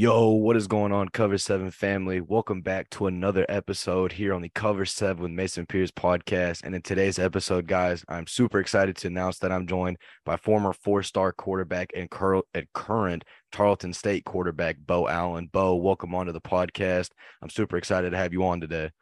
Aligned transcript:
Yo, 0.00 0.28
what 0.28 0.56
is 0.56 0.68
going 0.68 0.92
on, 0.92 1.08
Cover 1.08 1.36
Seven 1.38 1.72
family? 1.72 2.20
Welcome 2.20 2.60
back 2.60 2.88
to 2.90 3.08
another 3.08 3.44
episode 3.48 4.12
here 4.12 4.32
on 4.32 4.42
the 4.42 4.48
Cover 4.48 4.84
Seven 4.84 5.24
with 5.24 5.32
Mason 5.32 5.66
Pierce 5.66 5.90
podcast. 5.90 6.62
And 6.62 6.72
in 6.72 6.82
today's 6.82 7.18
episode, 7.18 7.66
guys, 7.66 8.04
I'm 8.08 8.28
super 8.28 8.60
excited 8.60 8.94
to 8.98 9.08
announce 9.08 9.40
that 9.40 9.50
I'm 9.50 9.66
joined 9.66 9.96
by 10.24 10.36
former 10.36 10.72
four-star 10.72 11.32
quarterback 11.32 11.90
and, 11.96 12.08
cur- 12.08 12.42
and 12.54 12.68
current 12.74 13.24
Tarleton 13.50 13.92
State 13.92 14.24
quarterback 14.24 14.76
Beau 14.86 15.08
Allen. 15.08 15.50
Beau, 15.52 15.74
welcome 15.74 16.14
onto 16.14 16.30
the 16.30 16.40
podcast. 16.40 17.08
I'm 17.42 17.50
super 17.50 17.76
excited 17.76 18.10
to 18.10 18.16
have 18.18 18.32
you 18.32 18.44
on 18.44 18.60
today. 18.60 18.92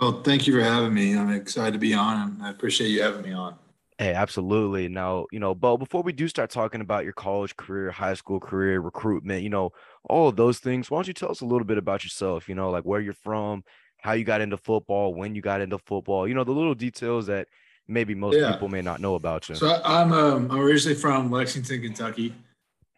Well, 0.00 0.22
thank 0.22 0.46
you 0.46 0.52
for 0.52 0.62
having 0.62 0.94
me. 0.94 1.18
I'm 1.18 1.32
excited 1.32 1.72
to 1.72 1.80
be 1.80 1.94
on. 1.94 2.30
And 2.34 2.42
I 2.44 2.50
appreciate 2.50 2.90
you 2.90 3.02
having 3.02 3.22
me 3.22 3.32
on. 3.32 3.56
Hey, 4.02 4.14
absolutely. 4.14 4.88
Now, 4.88 5.26
you 5.30 5.38
know, 5.38 5.54
Beau, 5.54 5.76
before 5.76 6.02
we 6.02 6.12
do 6.12 6.26
start 6.26 6.50
talking 6.50 6.80
about 6.80 7.04
your 7.04 7.12
college 7.12 7.56
career, 7.56 7.92
high 7.92 8.14
school 8.14 8.40
career, 8.40 8.80
recruitment, 8.80 9.44
you 9.44 9.48
know, 9.48 9.70
all 10.02 10.26
of 10.26 10.34
those 10.34 10.58
things, 10.58 10.90
why 10.90 10.96
don't 10.96 11.06
you 11.06 11.14
tell 11.14 11.30
us 11.30 11.40
a 11.40 11.46
little 11.46 11.64
bit 11.64 11.78
about 11.78 12.02
yourself, 12.02 12.48
you 12.48 12.56
know, 12.56 12.68
like 12.70 12.82
where 12.82 13.00
you're 13.00 13.12
from, 13.12 13.62
how 13.98 14.10
you 14.10 14.24
got 14.24 14.40
into 14.40 14.56
football, 14.56 15.14
when 15.14 15.36
you 15.36 15.40
got 15.40 15.60
into 15.60 15.78
football, 15.78 16.26
you 16.26 16.34
know, 16.34 16.42
the 16.42 16.50
little 16.50 16.74
details 16.74 17.26
that 17.26 17.46
maybe 17.86 18.12
most 18.12 18.36
yeah. 18.36 18.50
people 18.50 18.66
may 18.66 18.82
not 18.82 19.00
know 19.00 19.14
about 19.14 19.48
you. 19.48 19.54
So 19.54 19.80
I'm 19.84 20.12
um, 20.12 20.50
I'm 20.50 20.58
originally 20.58 20.98
from 20.98 21.30
Lexington, 21.30 21.80
Kentucky. 21.80 22.34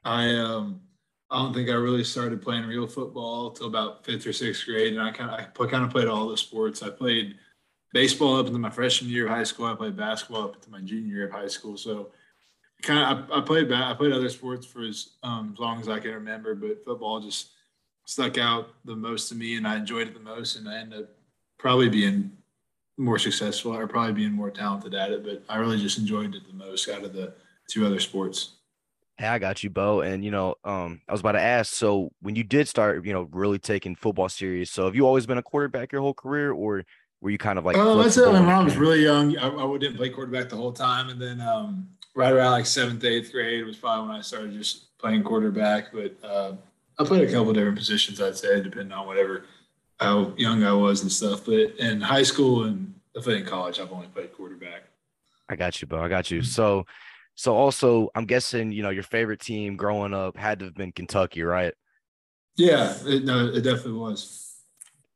I 0.05 0.34
um 0.34 0.80
I 1.30 1.36
don't 1.36 1.52
think 1.52 1.68
I 1.68 1.74
really 1.74 2.05
started 2.05 2.41
playing 2.41 2.64
real 2.64 2.86
football 2.86 3.50
till 3.50 3.66
about 3.66 4.06
fifth 4.06 4.27
or 4.27 4.32
sixth 4.32 4.64
grade, 4.64 4.94
and 4.94 5.02
I 5.02 5.10
kind 5.10 5.30
of 5.30 5.38
I 5.38 5.70
kind 5.70 5.84
of 5.84 5.91
played 5.91 6.08
all 6.08 6.28
the 6.28 6.38
sports. 6.38 6.82
I 6.82 6.88
played 6.88 7.36
baseball 7.94 8.36
up 8.36 8.48
into 8.48 8.58
my 8.58 8.68
freshman 8.68 9.10
year 9.10 9.26
of 9.26 9.30
high 9.30 9.44
school. 9.44 9.66
I 9.66 9.74
played 9.74 9.96
basketball 9.96 10.42
up 10.42 10.56
into 10.56 10.68
my 10.68 10.80
junior 10.80 11.14
year 11.14 11.26
of 11.28 11.32
high 11.32 11.46
school. 11.46 11.76
So 11.76 12.08
kind 12.82 13.00
of 13.00 13.30
I, 13.30 13.38
I 13.38 13.40
played 13.40 13.72
I 13.72 13.94
played 13.94 14.12
other 14.12 14.28
sports 14.28 14.66
for 14.66 14.82
as, 14.82 15.10
um, 15.22 15.52
as 15.55 15.60
long 15.60 15.80
as 15.80 15.88
I 15.88 16.00
can 16.00 16.10
remember, 16.10 16.54
but 16.54 16.84
football 16.84 17.20
just 17.20 17.52
stuck 18.04 18.36
out 18.36 18.74
the 18.84 18.96
most 18.96 19.28
to 19.30 19.34
me, 19.34 19.56
and 19.56 19.66
I 19.66 19.77
enjoyed 19.77 20.08
it 20.08 20.14
the 20.14 20.20
most, 20.20 20.56
and 20.56 20.69
I 20.69 20.78
ended 20.78 21.04
up 21.04 21.08
probably 21.56 21.88
being 21.88 22.32
more 22.98 23.19
successful 23.19 23.74
or 23.74 23.86
probably 23.86 24.12
being 24.12 24.32
more 24.32 24.50
talented 24.50 24.94
at 24.94 25.10
it. 25.10 25.24
But 25.24 25.42
I 25.48 25.56
really 25.56 25.78
just 25.78 25.98
enjoyed 25.98 26.34
it 26.34 26.42
the 26.47 26.52
most 26.52 26.88
out 26.88 27.04
of 27.04 27.12
the 27.12 27.32
two 27.70 27.86
other 27.86 28.00
sports. 28.00 28.56
Hey, 29.16 29.28
I 29.28 29.38
got 29.38 29.62
you, 29.62 29.70
Beau. 29.70 30.00
And 30.00 30.24
you 30.24 30.32
know, 30.32 30.56
um, 30.64 31.00
I 31.08 31.12
was 31.12 31.20
about 31.20 31.32
to 31.32 31.41
ask. 31.41 31.72
So, 31.72 32.10
when 32.20 32.34
you 32.34 32.42
did 32.42 32.69
start, 32.69 33.06
you 33.06 33.12
know, 33.12 33.28
really 33.30 33.60
taking 33.60 33.94
football 33.94 34.28
serious, 34.28 34.72
so 34.72 34.84
have 34.86 34.97
you 34.97 35.06
always 35.06 35.26
been 35.26 35.38
a 35.38 35.42
quarterback 35.42 35.92
your 35.92 36.00
whole 36.00 36.12
career, 36.14 36.50
or 36.50 36.84
were 37.25 37.30
you 37.30 37.39
kind 37.39 37.58
of 37.58 37.64
like? 37.64 37.77
Oh, 37.78 38.00
that's 38.00 38.19
it. 38.19 38.30
When 38.30 38.44
I 38.44 38.62
was 38.62 38.77
really 38.77 39.03
young, 39.03 39.36
I, 39.39 39.48
I 39.48 39.78
didn't 39.78 39.97
play 39.97 40.11
quarterback 40.11 40.50
the 40.50 40.56
whole 40.56 40.72
time, 40.72 41.08
and 41.08 41.20
then 41.20 41.41
um, 41.41 41.89
right 42.14 42.31
around 42.31 42.53
like 42.53 42.66
seventh, 42.66 43.03
eighth 43.03 43.33
grade 43.33 43.61
it 43.61 43.64
was 43.64 43.78
probably 43.78 44.08
when 44.08 44.19
I 44.19 44.20
started 44.20 44.53
just 44.53 44.97
playing 44.98 45.25
quarterback. 45.25 45.91
But 45.91 46.16
uh, 46.22 46.53
I 46.98 47.05
played 47.05 47.27
a 47.27 47.33
couple 47.33 47.55
different 47.55 47.78
positions, 47.78 48.20
I'd 48.20 48.36
say, 48.36 48.61
depending 48.61 48.92
on 48.92 49.06
whatever 49.06 49.47
how 49.98 50.34
young 50.36 50.64
I 50.64 50.75
was 50.75 51.00
and 51.00 51.11
stuff. 51.11 51.47
But 51.47 51.78
in 51.78 52.03
high 52.03 52.25
school 52.25 52.64
and 52.64 52.94
definitely 53.14 53.41
in 53.41 53.47
college, 53.47 53.81
I've 53.81 53.91
only 53.91 54.09
played 54.09 54.34
quarterback. 54.34 54.83
I 55.48 55.56
got 55.56 55.81
you, 55.81 55.88
bro. 55.88 56.05
I 56.05 56.09
got 56.09 56.31
you. 56.31 56.42
So, 56.42 56.84
so 57.36 57.56
also, 57.56 58.11
I'm 58.14 58.27
guessing 58.27 58.70
you 58.70 58.83
know 58.83 58.91
your 58.91 59.03
favorite 59.03 59.41
team 59.41 59.77
growing 59.77 60.12
up 60.12 60.36
had 60.36 60.59
to 60.59 60.66
have 60.66 60.75
been 60.75 60.92
Kentucky, 60.92 61.42
right? 61.42 61.72
Yeah, 62.56 62.94
it, 63.06 63.25
no, 63.25 63.47
it 63.47 63.62
definitely 63.62 63.92
was 63.92 64.44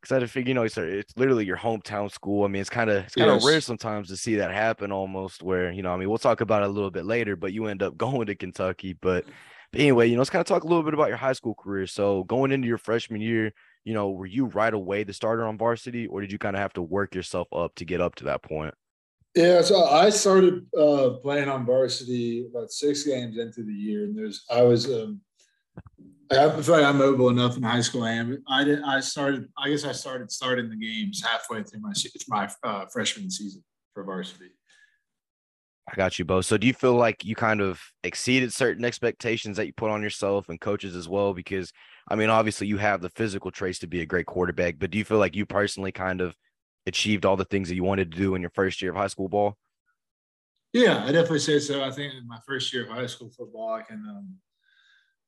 because 0.08 0.16
I 0.16 0.20
had 0.20 0.26
to 0.26 0.32
figure, 0.32 0.48
you 0.48 0.54
know, 0.54 0.62
it's, 0.62 0.78
it's 0.78 1.16
literally 1.16 1.44
your 1.44 1.58
hometown 1.58 2.10
school. 2.10 2.44
I 2.44 2.48
mean, 2.48 2.60
it's 2.60 2.70
kind 2.70 2.88
of 2.88 3.04
it's 3.04 3.14
kind 3.14 3.30
of 3.30 3.36
yes. 3.36 3.46
rare 3.46 3.60
sometimes 3.60 4.08
to 4.08 4.16
see 4.16 4.36
that 4.36 4.52
happen 4.52 4.90
almost 4.90 5.42
where, 5.42 5.70
you 5.70 5.82
know, 5.82 5.92
I 5.92 5.96
mean, 5.98 6.08
we'll 6.08 6.18
talk 6.18 6.40
about 6.40 6.62
it 6.62 6.68
a 6.68 6.72
little 6.72 6.90
bit 6.90 7.04
later, 7.04 7.36
but 7.36 7.52
you 7.52 7.66
end 7.66 7.82
up 7.82 7.96
going 7.98 8.26
to 8.26 8.34
Kentucky. 8.34 8.94
But, 8.94 9.26
but 9.70 9.80
anyway, 9.80 10.08
you 10.08 10.14
know, 10.14 10.20
let's 10.20 10.30
kind 10.30 10.40
of 10.40 10.46
talk 10.46 10.64
a 10.64 10.66
little 10.66 10.82
bit 10.82 10.94
about 10.94 11.08
your 11.08 11.18
high 11.18 11.34
school 11.34 11.54
career. 11.54 11.86
So 11.86 12.24
going 12.24 12.52
into 12.52 12.66
your 12.66 12.78
freshman 12.78 13.20
year, 13.20 13.52
you 13.84 13.92
know, 13.92 14.10
were 14.10 14.26
you 14.26 14.46
right 14.46 14.72
away 14.72 15.04
the 15.04 15.12
starter 15.12 15.46
on 15.46 15.58
varsity 15.58 16.06
or 16.06 16.22
did 16.22 16.32
you 16.32 16.38
kind 16.38 16.56
of 16.56 16.62
have 16.62 16.72
to 16.74 16.82
work 16.82 17.14
yourself 17.14 17.48
up 17.52 17.74
to 17.76 17.84
get 17.84 18.00
up 18.00 18.14
to 18.16 18.24
that 18.24 18.42
point? 18.42 18.74
Yeah, 19.34 19.60
so 19.60 19.84
I 19.84 20.08
started 20.08 20.66
uh, 20.76 21.10
playing 21.22 21.48
on 21.48 21.66
varsity 21.66 22.46
about 22.50 22.72
six 22.72 23.04
games 23.04 23.36
into 23.38 23.62
the 23.62 23.72
year, 23.72 24.04
and 24.04 24.18
there's 24.18 24.44
I 24.50 24.62
was 24.62 24.90
um, 24.90 25.20
I 26.30 26.62
feel 26.62 26.74
like 26.74 26.84
I'm 26.84 26.98
mobile 26.98 27.30
enough 27.30 27.56
in 27.56 27.62
high 27.62 27.80
school. 27.80 28.02
I 28.02 28.12
am. 28.12 28.42
I 28.48 28.64
did. 28.64 28.82
I 28.82 29.00
started. 29.00 29.48
I 29.56 29.70
guess 29.70 29.84
I 29.84 29.92
started 29.92 30.30
starting 30.30 30.68
the 30.68 30.76
games 30.76 31.22
halfway 31.24 31.62
through 31.62 31.80
my 31.80 31.92
my 32.28 32.48
uh, 32.64 32.86
freshman 32.92 33.30
season 33.30 33.64
for 33.94 34.04
varsity. 34.04 34.50
I 35.90 35.94
got 35.94 36.18
you, 36.18 36.26
Beau. 36.26 36.42
So 36.42 36.58
do 36.58 36.66
you 36.66 36.74
feel 36.74 36.94
like 36.94 37.24
you 37.24 37.34
kind 37.34 37.62
of 37.62 37.80
exceeded 38.04 38.52
certain 38.52 38.84
expectations 38.84 39.56
that 39.56 39.66
you 39.66 39.72
put 39.72 39.90
on 39.90 40.02
yourself 40.02 40.50
and 40.50 40.60
coaches 40.60 40.94
as 40.94 41.08
well? 41.08 41.32
Because 41.32 41.72
I 42.10 42.14
mean, 42.14 42.28
obviously 42.28 42.66
you 42.66 42.76
have 42.76 43.00
the 43.00 43.10
physical 43.10 43.50
traits 43.50 43.78
to 43.78 43.86
be 43.86 44.02
a 44.02 44.06
great 44.06 44.26
quarterback, 44.26 44.78
but 44.78 44.90
do 44.90 44.98
you 44.98 45.04
feel 45.04 45.18
like 45.18 45.34
you 45.34 45.46
personally 45.46 45.92
kind 45.92 46.20
of 46.20 46.36
achieved 46.86 47.24
all 47.24 47.36
the 47.36 47.46
things 47.46 47.68
that 47.68 47.74
you 47.74 47.84
wanted 47.84 48.12
to 48.12 48.18
do 48.18 48.34
in 48.34 48.42
your 48.42 48.50
first 48.50 48.82
year 48.82 48.90
of 48.90 48.96
high 48.98 49.06
school 49.06 49.28
ball? 49.30 49.56
Yeah, 50.74 51.04
I 51.04 51.12
definitely 51.12 51.38
say 51.38 51.58
so. 51.58 51.82
I 51.82 51.90
think 51.90 52.12
in 52.14 52.28
my 52.28 52.38
first 52.46 52.72
year 52.74 52.82
of 52.82 52.90
high 52.90 53.06
school 53.06 53.30
football, 53.30 53.72
I 53.72 53.82
can 53.82 54.04
um, 54.06 54.34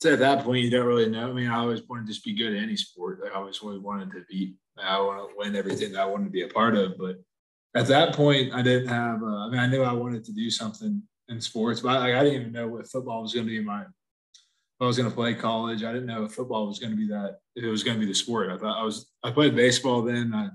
so 0.00 0.14
at 0.14 0.18
that 0.20 0.44
point, 0.44 0.64
you 0.64 0.70
don't 0.70 0.86
really 0.86 1.10
know. 1.10 1.28
I 1.28 1.32
mean, 1.32 1.48
I 1.48 1.58
always 1.58 1.82
wanted 1.86 2.06
to 2.06 2.12
just 2.12 2.24
be 2.24 2.34
good 2.34 2.54
at 2.54 2.62
any 2.62 2.76
sport. 2.76 3.20
I 3.26 3.36
always 3.36 3.62
wanted 3.62 4.10
to 4.12 4.24
be. 4.28 4.54
I 4.82 4.98
want 4.98 5.18
to 5.18 5.36
win 5.36 5.54
everything 5.54 5.92
that 5.92 6.00
I 6.00 6.06
wanted 6.06 6.24
to 6.24 6.30
be 6.30 6.42
a 6.42 6.48
part 6.48 6.74
of. 6.74 6.96
But 6.96 7.16
at 7.74 7.86
that 7.88 8.14
point, 8.14 8.54
I 8.54 8.62
didn't 8.62 8.88
have. 8.88 9.22
Uh, 9.22 9.46
I 9.46 9.50
mean, 9.50 9.60
I 9.60 9.66
knew 9.66 9.82
I 9.82 9.92
wanted 9.92 10.24
to 10.24 10.32
do 10.32 10.48
something 10.48 11.02
in 11.28 11.40
sports, 11.40 11.80
but 11.80 11.98
I, 11.98 12.18
I 12.18 12.24
didn't 12.24 12.40
even 12.40 12.52
know 12.52 12.68
what 12.68 12.88
football 12.88 13.20
was 13.20 13.34
going 13.34 13.46
to 13.46 13.50
be 13.50 13.62
my. 13.62 13.82
If 13.82 14.84
I 14.84 14.86
was 14.86 14.96
going 14.96 15.10
to 15.10 15.14
play 15.14 15.34
college, 15.34 15.84
I 15.84 15.92
didn't 15.92 16.06
know 16.06 16.24
if 16.24 16.32
football 16.32 16.66
was 16.66 16.78
going 16.78 16.92
to 16.92 16.96
be 16.96 17.08
that. 17.08 17.36
If 17.54 17.64
it 17.64 17.70
was 17.70 17.84
going 17.84 17.98
to 17.98 18.00
be 18.00 18.10
the 18.10 18.14
sport, 18.14 18.50
I 18.50 18.56
thought 18.56 18.80
I 18.80 18.84
was. 18.84 19.10
I 19.22 19.30
played 19.30 19.54
baseball 19.54 20.00
then. 20.00 20.32
I, 20.32 20.48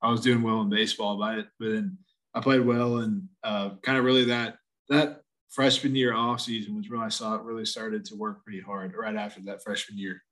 I 0.00 0.10
was 0.10 0.22
doing 0.22 0.42
well 0.42 0.62
in 0.62 0.70
baseball, 0.70 1.18
but 1.18 1.48
but 1.60 1.68
then 1.68 1.98
I 2.32 2.40
played 2.40 2.64
well 2.64 2.98
and 2.98 3.28
uh, 3.44 3.70
kind 3.82 3.98
of 3.98 4.04
really 4.04 4.24
that 4.24 4.56
that 4.88 5.20
freshman 5.50 5.94
year 5.94 6.14
off 6.14 6.40
season 6.40 6.76
was 6.76 6.90
when 6.90 7.00
I 7.00 7.08
saw 7.08 7.34
it 7.34 7.42
really 7.42 7.64
started 7.64 8.04
to 8.06 8.16
work 8.16 8.44
pretty 8.44 8.60
hard 8.60 8.94
right 8.96 9.16
after 9.16 9.40
that 9.42 9.62
freshman 9.62 9.98
year. 9.98 10.22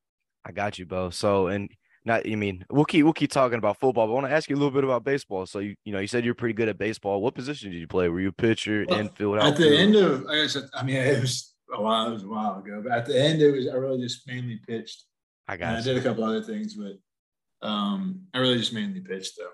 I 0.44 0.52
got 0.52 0.78
you, 0.78 0.86
Beau. 0.86 1.10
So 1.10 1.48
and 1.48 1.70
not 2.04 2.26
I 2.26 2.34
mean 2.34 2.64
we'll 2.70 2.84
keep 2.84 3.04
we'll 3.04 3.14
keep 3.14 3.30
talking 3.30 3.58
about 3.58 3.80
football, 3.80 4.06
but 4.06 4.12
I 4.12 4.14
want 4.14 4.26
to 4.26 4.32
ask 4.32 4.50
you 4.50 4.56
a 4.56 4.58
little 4.58 4.70
bit 4.70 4.84
about 4.84 5.04
baseball. 5.04 5.46
So 5.46 5.60
you 5.60 5.74
you 5.84 5.92
know 5.92 6.00
you 6.00 6.06
said 6.06 6.24
you're 6.24 6.34
pretty 6.34 6.54
good 6.54 6.68
at 6.68 6.78
baseball. 6.78 7.22
What 7.22 7.34
position 7.34 7.70
did 7.70 7.78
you 7.78 7.86
play? 7.86 8.08
Were 8.08 8.20
you 8.20 8.28
a 8.28 8.32
pitcher, 8.32 8.84
well, 8.88 9.00
infield, 9.00 9.38
At 9.38 9.56
the 9.56 9.76
end 9.76 9.96
of 9.96 10.26
I 10.26 10.36
guess 10.36 10.56
I 10.74 10.82
mean 10.82 10.96
it 10.96 11.20
was 11.20 11.54
a 11.72 11.80
while 11.80 12.08
it 12.08 12.12
was 12.12 12.24
a 12.24 12.28
while 12.28 12.58
ago, 12.58 12.82
but 12.82 12.92
at 12.92 13.06
the 13.06 13.18
end 13.18 13.40
it 13.40 13.50
was 13.50 13.68
I 13.68 13.74
really 13.74 14.00
just 14.00 14.26
mainly 14.26 14.60
pitched. 14.66 15.04
I 15.48 15.56
got. 15.56 15.76
I 15.76 15.80
did 15.80 15.96
a 15.96 16.02
couple 16.02 16.24
other 16.24 16.42
things, 16.42 16.74
but 16.74 17.66
um 17.66 18.22
I 18.34 18.38
really 18.38 18.58
just 18.58 18.74
mainly 18.74 19.00
pitched 19.00 19.38
though. 19.38 19.50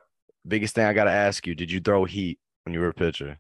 Biggest 0.47 0.75
thing 0.75 0.87
I 0.87 0.95
got 0.95 1.05
to 1.05 1.11
ask 1.11 1.47
you: 1.47 1.55
Did 1.55 1.71
you 1.71 1.81
throw 1.81 2.07
heat 2.07 2.39
when 2.65 2.73
you 2.73 2.81
were 2.81 2.89
a 2.89 2.95
pitcher? 2.95 3.39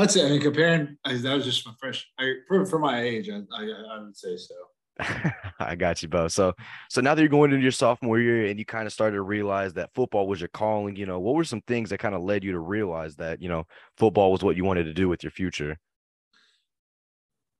I'd 0.00 0.10
say, 0.10 0.26
I 0.26 0.30
mean, 0.30 0.40
comparing, 0.40 0.96
that 1.04 1.34
was 1.34 1.44
just 1.44 1.66
my 1.66 1.72
fresh, 1.78 2.08
I, 2.18 2.34
for, 2.48 2.64
for 2.66 2.78
my 2.78 3.02
age, 3.02 3.28
I, 3.28 3.36
I, 3.36 3.64
I 3.64 4.02
would 4.02 4.16
say 4.16 4.36
so. 4.36 4.54
I 5.60 5.76
got 5.76 6.02
you, 6.02 6.08
Beau. 6.08 6.28
So, 6.28 6.54
so 6.88 7.00
now 7.00 7.14
that 7.14 7.22
you're 7.22 7.28
going 7.28 7.52
into 7.52 7.62
your 7.62 7.72
sophomore 7.72 8.18
year 8.18 8.46
and 8.46 8.58
you 8.58 8.64
kind 8.64 8.86
of 8.86 8.92
started 8.92 9.16
to 9.16 9.22
realize 9.22 9.72
that 9.74 9.90
football 9.94 10.26
was 10.26 10.40
your 10.40 10.48
calling, 10.48 10.96
you 10.96 11.06
know, 11.06 11.20
what 11.20 11.34
were 11.34 11.44
some 11.44 11.62
things 11.62 11.90
that 11.90 11.98
kind 11.98 12.14
of 12.14 12.22
led 12.22 12.44
you 12.44 12.52
to 12.52 12.58
realize 12.58 13.16
that, 13.16 13.40
you 13.40 13.48
know, 13.48 13.64
football 13.96 14.32
was 14.32 14.42
what 14.42 14.56
you 14.56 14.64
wanted 14.64 14.84
to 14.84 14.94
do 14.94 15.08
with 15.08 15.22
your 15.22 15.30
future? 15.30 15.78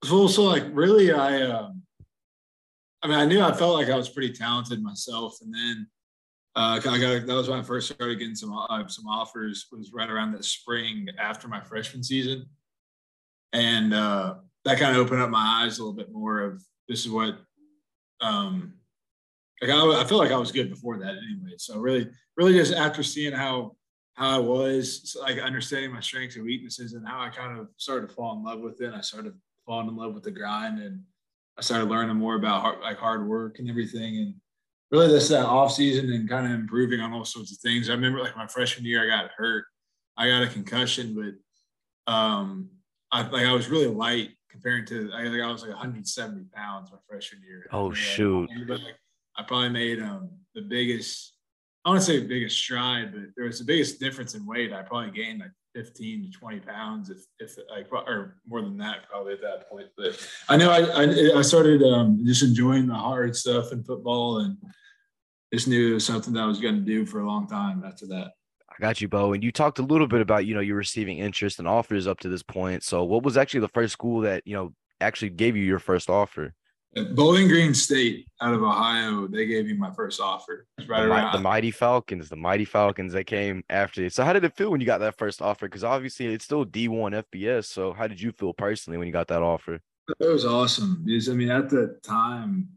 So, 0.05 0.27
so 0.27 0.45
like 0.45 0.65
really, 0.73 1.13
I, 1.13 1.43
um, 1.43 1.83
I 3.03 3.09
mean, 3.09 3.19
I 3.19 3.25
knew 3.25 3.41
I 3.41 3.53
felt 3.53 3.75
like 3.75 3.89
I 3.89 3.97
was 3.97 4.09
pretty 4.09 4.33
talented 4.33 4.83
myself, 4.83 5.39
and 5.41 5.53
then 5.53 5.87
uh, 6.61 6.75
I 6.77 6.99
got 6.99 7.27
that 7.27 7.35
was 7.35 7.49
when 7.49 7.59
I 7.59 7.63
first 7.63 7.91
started 7.91 8.19
getting 8.19 8.35
some 8.35 8.53
uh, 8.53 8.87
some 8.87 9.07
offers. 9.07 9.67
Was 9.73 9.93
right 9.95 10.11
around 10.11 10.33
the 10.33 10.43
spring 10.43 11.09
after 11.19 11.49
my 11.49 11.63
freshman 11.63 12.03
season, 12.03 12.47
and 13.55 13.95
uh, 13.95 14.35
that 14.67 14.79
kind 14.79 14.95
of 14.95 15.03
opened 15.03 15.23
up 15.23 15.31
my 15.31 15.63
eyes 15.63 15.79
a 15.79 15.83
little 15.83 15.97
bit 15.97 16.13
more. 16.13 16.41
Of 16.41 16.63
this 16.87 17.07
is 17.07 17.11
what, 17.11 17.39
um, 18.21 18.75
like 19.63 19.71
I, 19.71 20.03
I 20.03 20.05
feel 20.05 20.19
like 20.19 20.33
I 20.33 20.37
was 20.37 20.53
good 20.53 20.69
before 20.69 20.99
that 20.99 21.15
anyway. 21.17 21.55
So 21.57 21.79
really, 21.79 22.11
really 22.37 22.53
just 22.53 22.75
after 22.75 23.03
seeing 23.03 23.33
how 23.33 23.77
how 24.13 24.37
I 24.37 24.39
was, 24.39 25.17
like 25.19 25.39
understanding 25.39 25.93
my 25.93 26.01
strengths 26.01 26.37
and 26.37 26.45
weaknesses, 26.45 26.93
and 26.93 27.09
how 27.09 27.21
I 27.21 27.31
kind 27.31 27.59
of 27.59 27.69
started 27.79 28.11
to 28.11 28.15
fall 28.15 28.37
in 28.37 28.45
love 28.45 28.61
with 28.61 28.83
it. 28.83 28.93
I 28.93 29.01
started 29.01 29.33
falling 29.65 29.89
in 29.89 29.97
love 29.97 30.13
with 30.13 30.25
the 30.25 30.31
grind, 30.31 30.79
and 30.79 31.01
I 31.57 31.63
started 31.63 31.89
learning 31.89 32.17
more 32.17 32.35
about 32.35 32.61
hard, 32.61 32.81
like 32.83 32.99
hard 32.99 33.27
work 33.27 33.61
and 33.61 33.71
everything, 33.71 34.19
and 34.19 34.35
really 34.91 35.09
this 35.09 35.29
that 35.29 35.47
off 35.47 35.73
season 35.73 36.13
and 36.13 36.29
kind 36.29 36.47
of 36.47 36.53
improving 36.53 37.01
on 37.01 37.13
all 37.13 37.25
sorts 37.25 37.53
of 37.53 37.59
things. 37.59 37.89
I 37.89 37.95
remember 37.95 38.21
like 38.21 38.37
my 38.37 38.47
freshman 38.47 38.85
year, 38.85 39.05
I 39.05 39.07
got 39.07 39.31
hurt. 39.37 39.65
I 40.17 40.29
got 40.29 40.43
a 40.43 40.49
concussion, 40.49 41.15
but 41.15 42.13
um, 42.13 42.69
I 43.11 43.23
like 43.29 43.47
I 43.47 43.53
was 43.53 43.69
really 43.69 43.87
light 43.87 44.31
comparing 44.51 44.85
to 44.87 45.11
I 45.15 45.23
think 45.23 45.43
I 45.43 45.51
was 45.51 45.63
like 45.63 45.71
170 45.71 46.45
pounds 46.53 46.91
my 46.91 46.99
freshman 47.09 47.43
year. 47.43 47.67
Oh 47.73 47.93
shoot! 47.93 48.51
But 48.67 48.81
like, 48.81 48.97
I 49.37 49.45
probably 49.45 49.71
made 49.71 50.01
um 50.01 50.31
the 50.55 50.63
biggest. 50.63 51.35
I 51.85 51.89
want 51.89 52.01
to 52.01 52.07
say 52.07 52.21
biggest 52.21 52.59
stride, 52.59 53.13
but 53.13 53.23
there 53.37 53.47
was 53.47 53.59
the 53.59 53.65
biggest 53.65 54.01
difference 54.01 54.35
in 54.35 54.45
weight. 54.45 54.73
I 54.73 54.83
probably 54.83 55.13
gained 55.13 55.41
like 55.41 55.53
15 55.75 56.25
to 56.25 56.39
20 56.39 56.61
pounds, 56.61 57.11
if, 57.11 57.25
if 57.39 57.57
like, 57.71 57.93
or 57.93 58.37
more 58.49 58.63
than 58.63 58.77
that, 58.79 59.09
probably 59.09 59.35
at 59.35 59.43
that 59.43 59.69
point. 59.71 59.89
But 59.97 60.19
I 60.49 60.57
know 60.57 60.71
I, 60.71 60.81
I, 61.05 61.39
I 61.39 61.43
started 61.43 61.83
um, 61.83 62.21
just 62.25 62.43
enjoying 62.43 62.87
the 62.87 62.95
hard 62.95 63.37
stuff 63.37 63.73
in 63.73 63.85
football 63.85 64.39
and 64.39 64.57
just 65.53 65.69
knew 65.69 65.93
it 65.93 65.95
was 65.95 66.07
something 66.07 66.33
that 66.35 66.43
I 66.43 66.47
was 66.47 66.61
going 66.61 66.77
to 66.77 66.81
do 66.81 67.07
for 67.07 67.21
a 67.21 67.27
long 67.27 67.47
time 67.47 67.83
after 67.85 68.07
that. 68.09 68.33
I 68.71 68.81
got 68.81 69.01
you, 69.01 69.09
Beau. 69.09 69.33
And 69.33 69.43
you 69.43 69.53
talked 69.53 69.79
a 69.79 69.83
little 69.83 70.07
bit 70.07 70.21
about, 70.21 70.47
you 70.47 70.55
know, 70.55 70.61
you're 70.61 70.77
receiving 70.77 71.19
interest 71.19 71.59
and 71.59 71.69
offers 71.69 72.07
up 72.07 72.21
to 72.21 72.29
this 72.29 72.43
point. 72.43 72.83
So 72.83 73.05
what 73.05 73.23
was 73.23 73.37
actually 73.37 73.61
the 73.61 73.69
first 73.69 73.93
school 73.93 74.21
that, 74.21 74.43
you 74.47 74.55
know, 74.55 74.73
actually 75.01 75.31
gave 75.31 75.57
you 75.57 75.65
your 75.65 75.79
first 75.79 76.09
offer? 76.09 76.55
Bowling 77.15 77.47
Green 77.47 77.73
State 77.73 78.27
out 78.41 78.53
of 78.53 78.63
Ohio, 78.63 79.29
they 79.29 79.47
gave 79.47 79.67
me 79.67 79.75
my 79.75 79.93
first 79.93 80.21
offer. 80.21 80.67
Right 80.89 81.03
the, 81.03 81.11
around. 81.11 81.33
the 81.33 81.41
Mighty 81.41 81.71
Falcons, 81.71 82.29
the 82.29 82.37
Mighty 82.37 82.65
Falcons 82.65 83.13
that 83.13 83.25
came 83.25 83.63
after 83.71 84.03
you. 84.03 84.11
So 84.11 84.25
how 84.25 84.33
did 84.33 84.45
it 84.45 84.57
feel 84.57 84.71
when 84.73 84.81
you 84.81 84.87
got 84.87 84.99
that 84.99 85.17
first 85.17 85.41
offer? 85.41 85.67
Because 85.67 85.85
obviously 85.85 86.27
it's 86.27 86.45
still 86.45 86.67
D1 86.67 87.25
FBS. 87.33 87.67
So 87.67 87.93
how 87.93 88.09
did 88.09 88.21
you 88.21 88.33
feel 88.33 88.53
personally 88.53 88.99
when 88.99 89.07
you 89.07 89.13
got 89.13 89.29
that 89.29 89.43
offer? 89.43 89.81
It 90.19 90.27
was 90.27 90.45
awesome. 90.45 91.03
Because 91.05 91.29
I 91.29 91.35
mean, 91.35 91.51
at 91.51 91.71
the 91.71 91.99
time, 92.03 92.69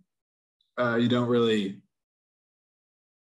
uh, 0.79 0.95
you 0.95 1.09
don't 1.09 1.27
really. 1.27 1.81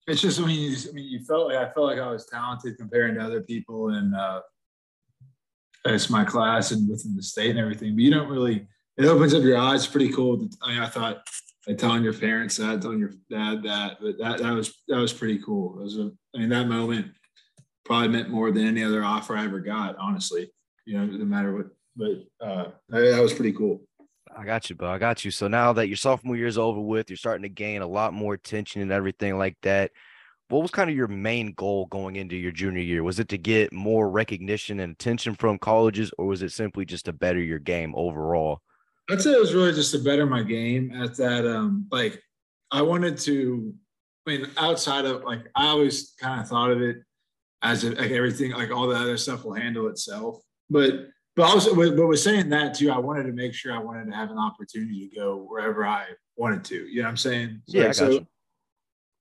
It's 0.07 0.21
just 0.21 0.41
I 0.41 0.47
mean, 0.47 0.73
you, 0.73 0.77
I 0.91 0.93
mean, 0.93 1.07
you 1.07 1.25
felt 1.25 1.49
like 1.49 1.57
I 1.57 1.73
felt 1.73 1.87
like 1.87 2.01
I 2.01 2.11
was 2.11 2.27
talented 2.27 2.77
comparing 2.77 3.15
to 3.15 3.23
other 3.23 3.41
people 3.41 3.91
and 3.91 4.15
uh, 4.15 4.43
it's 5.87 6.11
my 6.11 6.25
class 6.25 6.71
and 6.71 6.89
within 6.89 7.17
the 7.17 7.23
state 7.23 7.51
and 7.51 7.59
everything. 7.59 7.95
But 7.95 8.03
you 8.03 8.11
don't 8.11 8.29
really 8.29 8.67
it 8.97 9.07
opens 9.07 9.35
up 9.35 9.43
your 9.43 9.59
eyes. 9.59 9.87
Pretty 9.87 10.13
cool. 10.13 10.49
I, 10.63 10.85
I 10.85 10.87
thought 10.87 11.27
like 11.67 11.79
telling 11.79 12.03
your 12.03 12.13
parents 12.13 12.57
that, 12.57 12.83
telling 12.83 12.99
your 12.99 13.13
dad 13.31 13.63
that, 13.63 13.99
but 14.01 14.19
that 14.19 14.39
that 14.39 14.53
was 14.53 14.75
that 14.89 14.99
was 14.99 15.13
pretty 15.13 15.39
cool. 15.39 15.79
It 15.79 15.85
was 15.85 15.99
a, 15.99 16.11
I 16.35 16.39
mean, 16.39 16.49
that 16.51 16.69
moment 16.69 17.13
probably 17.85 18.09
meant 18.09 18.31
more 18.31 18.51
than 18.51 18.67
any 18.67 18.85
other 18.85 19.05
offer 19.05 19.37
I 19.37 19.45
ever 19.45 19.61
got. 19.61 19.97
Honestly, 19.97 20.51
you 20.85 20.99
know, 20.99 21.07
no 21.07 21.25
matter 21.25 21.55
what. 21.55 21.67
But 21.95 22.25
uh, 22.41 22.71
that 22.89 23.21
was 23.21 23.35
pretty 23.35 23.53
cool. 23.53 23.83
I 24.35 24.47
got 24.47 24.71
you, 24.71 24.77
bro. 24.77 24.91
I 24.91 24.99
got 24.99 25.27
you. 25.27 25.31
So 25.31 25.47
now 25.47 25.75
that 25.75 25.89
your 25.89 25.99
sophomore 25.99 26.37
year 26.37 26.47
is 26.47 26.57
over 26.57 26.81
with, 26.81 27.11
you're 27.11 27.19
starting 27.19 27.43
to 27.43 27.51
gain 27.51 27.83
a 27.83 27.87
lot 27.87 28.15
more 28.15 28.33
attention 28.33 28.81
and 28.81 28.91
everything 28.91 29.37
like 29.37 29.59
that. 29.63 29.91
What 30.49 30.63
was 30.63 30.71
kind 30.71 30.89
of 30.89 30.97
your 30.97 31.09
main 31.09 31.53
goal 31.53 31.87
going 31.87 32.17
into 32.17 32.35
your 32.37 32.53
junior 32.53 32.83
year? 32.83 33.03
Was 33.03 33.19
it 33.21 33.29
to 33.29 33.39
get 33.39 33.73
more 33.73 34.09
recognition 34.09 34.81
and 34.81 34.95
attention 34.95 35.35
from 35.35 35.59
colleges, 35.59 36.11
or 36.17 36.27
was 36.27 36.43
it 36.43 36.53
simply 36.53 36.87
just 36.87 37.05
to 37.07 37.13
better 37.13 37.41
your 37.41 37.59
game 37.59 37.95
overall? 37.95 38.61
I'd 39.11 39.21
say 39.21 39.33
it 39.33 39.41
was 39.41 39.55
really 39.55 39.73
just 39.73 39.93
to 39.93 39.99
better 39.99 40.27
my 40.27 40.43
game 40.43 40.93
at 40.93 41.17
that. 41.17 41.47
Um, 41.47 41.87
like 41.91 42.23
I 42.71 42.83
wanted 42.83 43.19
to, 43.19 43.75
I 44.27 44.31
mean, 44.31 44.47
outside 44.57 45.05
of 45.05 45.25
like, 45.25 45.41
I 45.57 45.67
always 45.67 46.15
kind 46.21 46.41
of 46.41 46.49
thought 46.49 46.71
of 46.71 46.81
it 46.81 46.99
as 47.63 47.85
if, 47.85 47.99
like 47.99 48.11
everything, 48.11 48.53
like 48.53 48.71
all 48.71 48.87
the 48.87 48.97
other 48.97 49.17
stuff 49.17 49.45
will 49.45 49.55
handle 49.55 49.89
itself. 49.89 50.41
But, 50.71 51.09
but 51.35 51.45
also, 51.45 51.75
but 51.75 52.07
with 52.07 52.21
saying 52.21 52.51
that 52.51 52.75
too, 52.75 52.91
I 52.91 52.99
wanted 52.99 53.25
to 53.25 53.33
make 53.33 53.55
sure 53.55 53.73
I 53.73 53.79
wanted 53.79 54.07
to 54.07 54.17
have 54.17 54.31
an 54.31 54.39
opportunity 54.39 55.09
to 55.09 55.17
go 55.17 55.47
wherever 55.49 55.85
I 55.85 56.07
wanted 56.37 56.65
to. 56.67 56.87
You 56.87 57.03
know 57.03 57.09
what 57.09 57.11
I'm 57.11 57.17
saying? 57.17 57.63
So, 57.67 57.79
yeah. 57.79 57.87
Like, 57.87 57.95
so, 57.95 58.27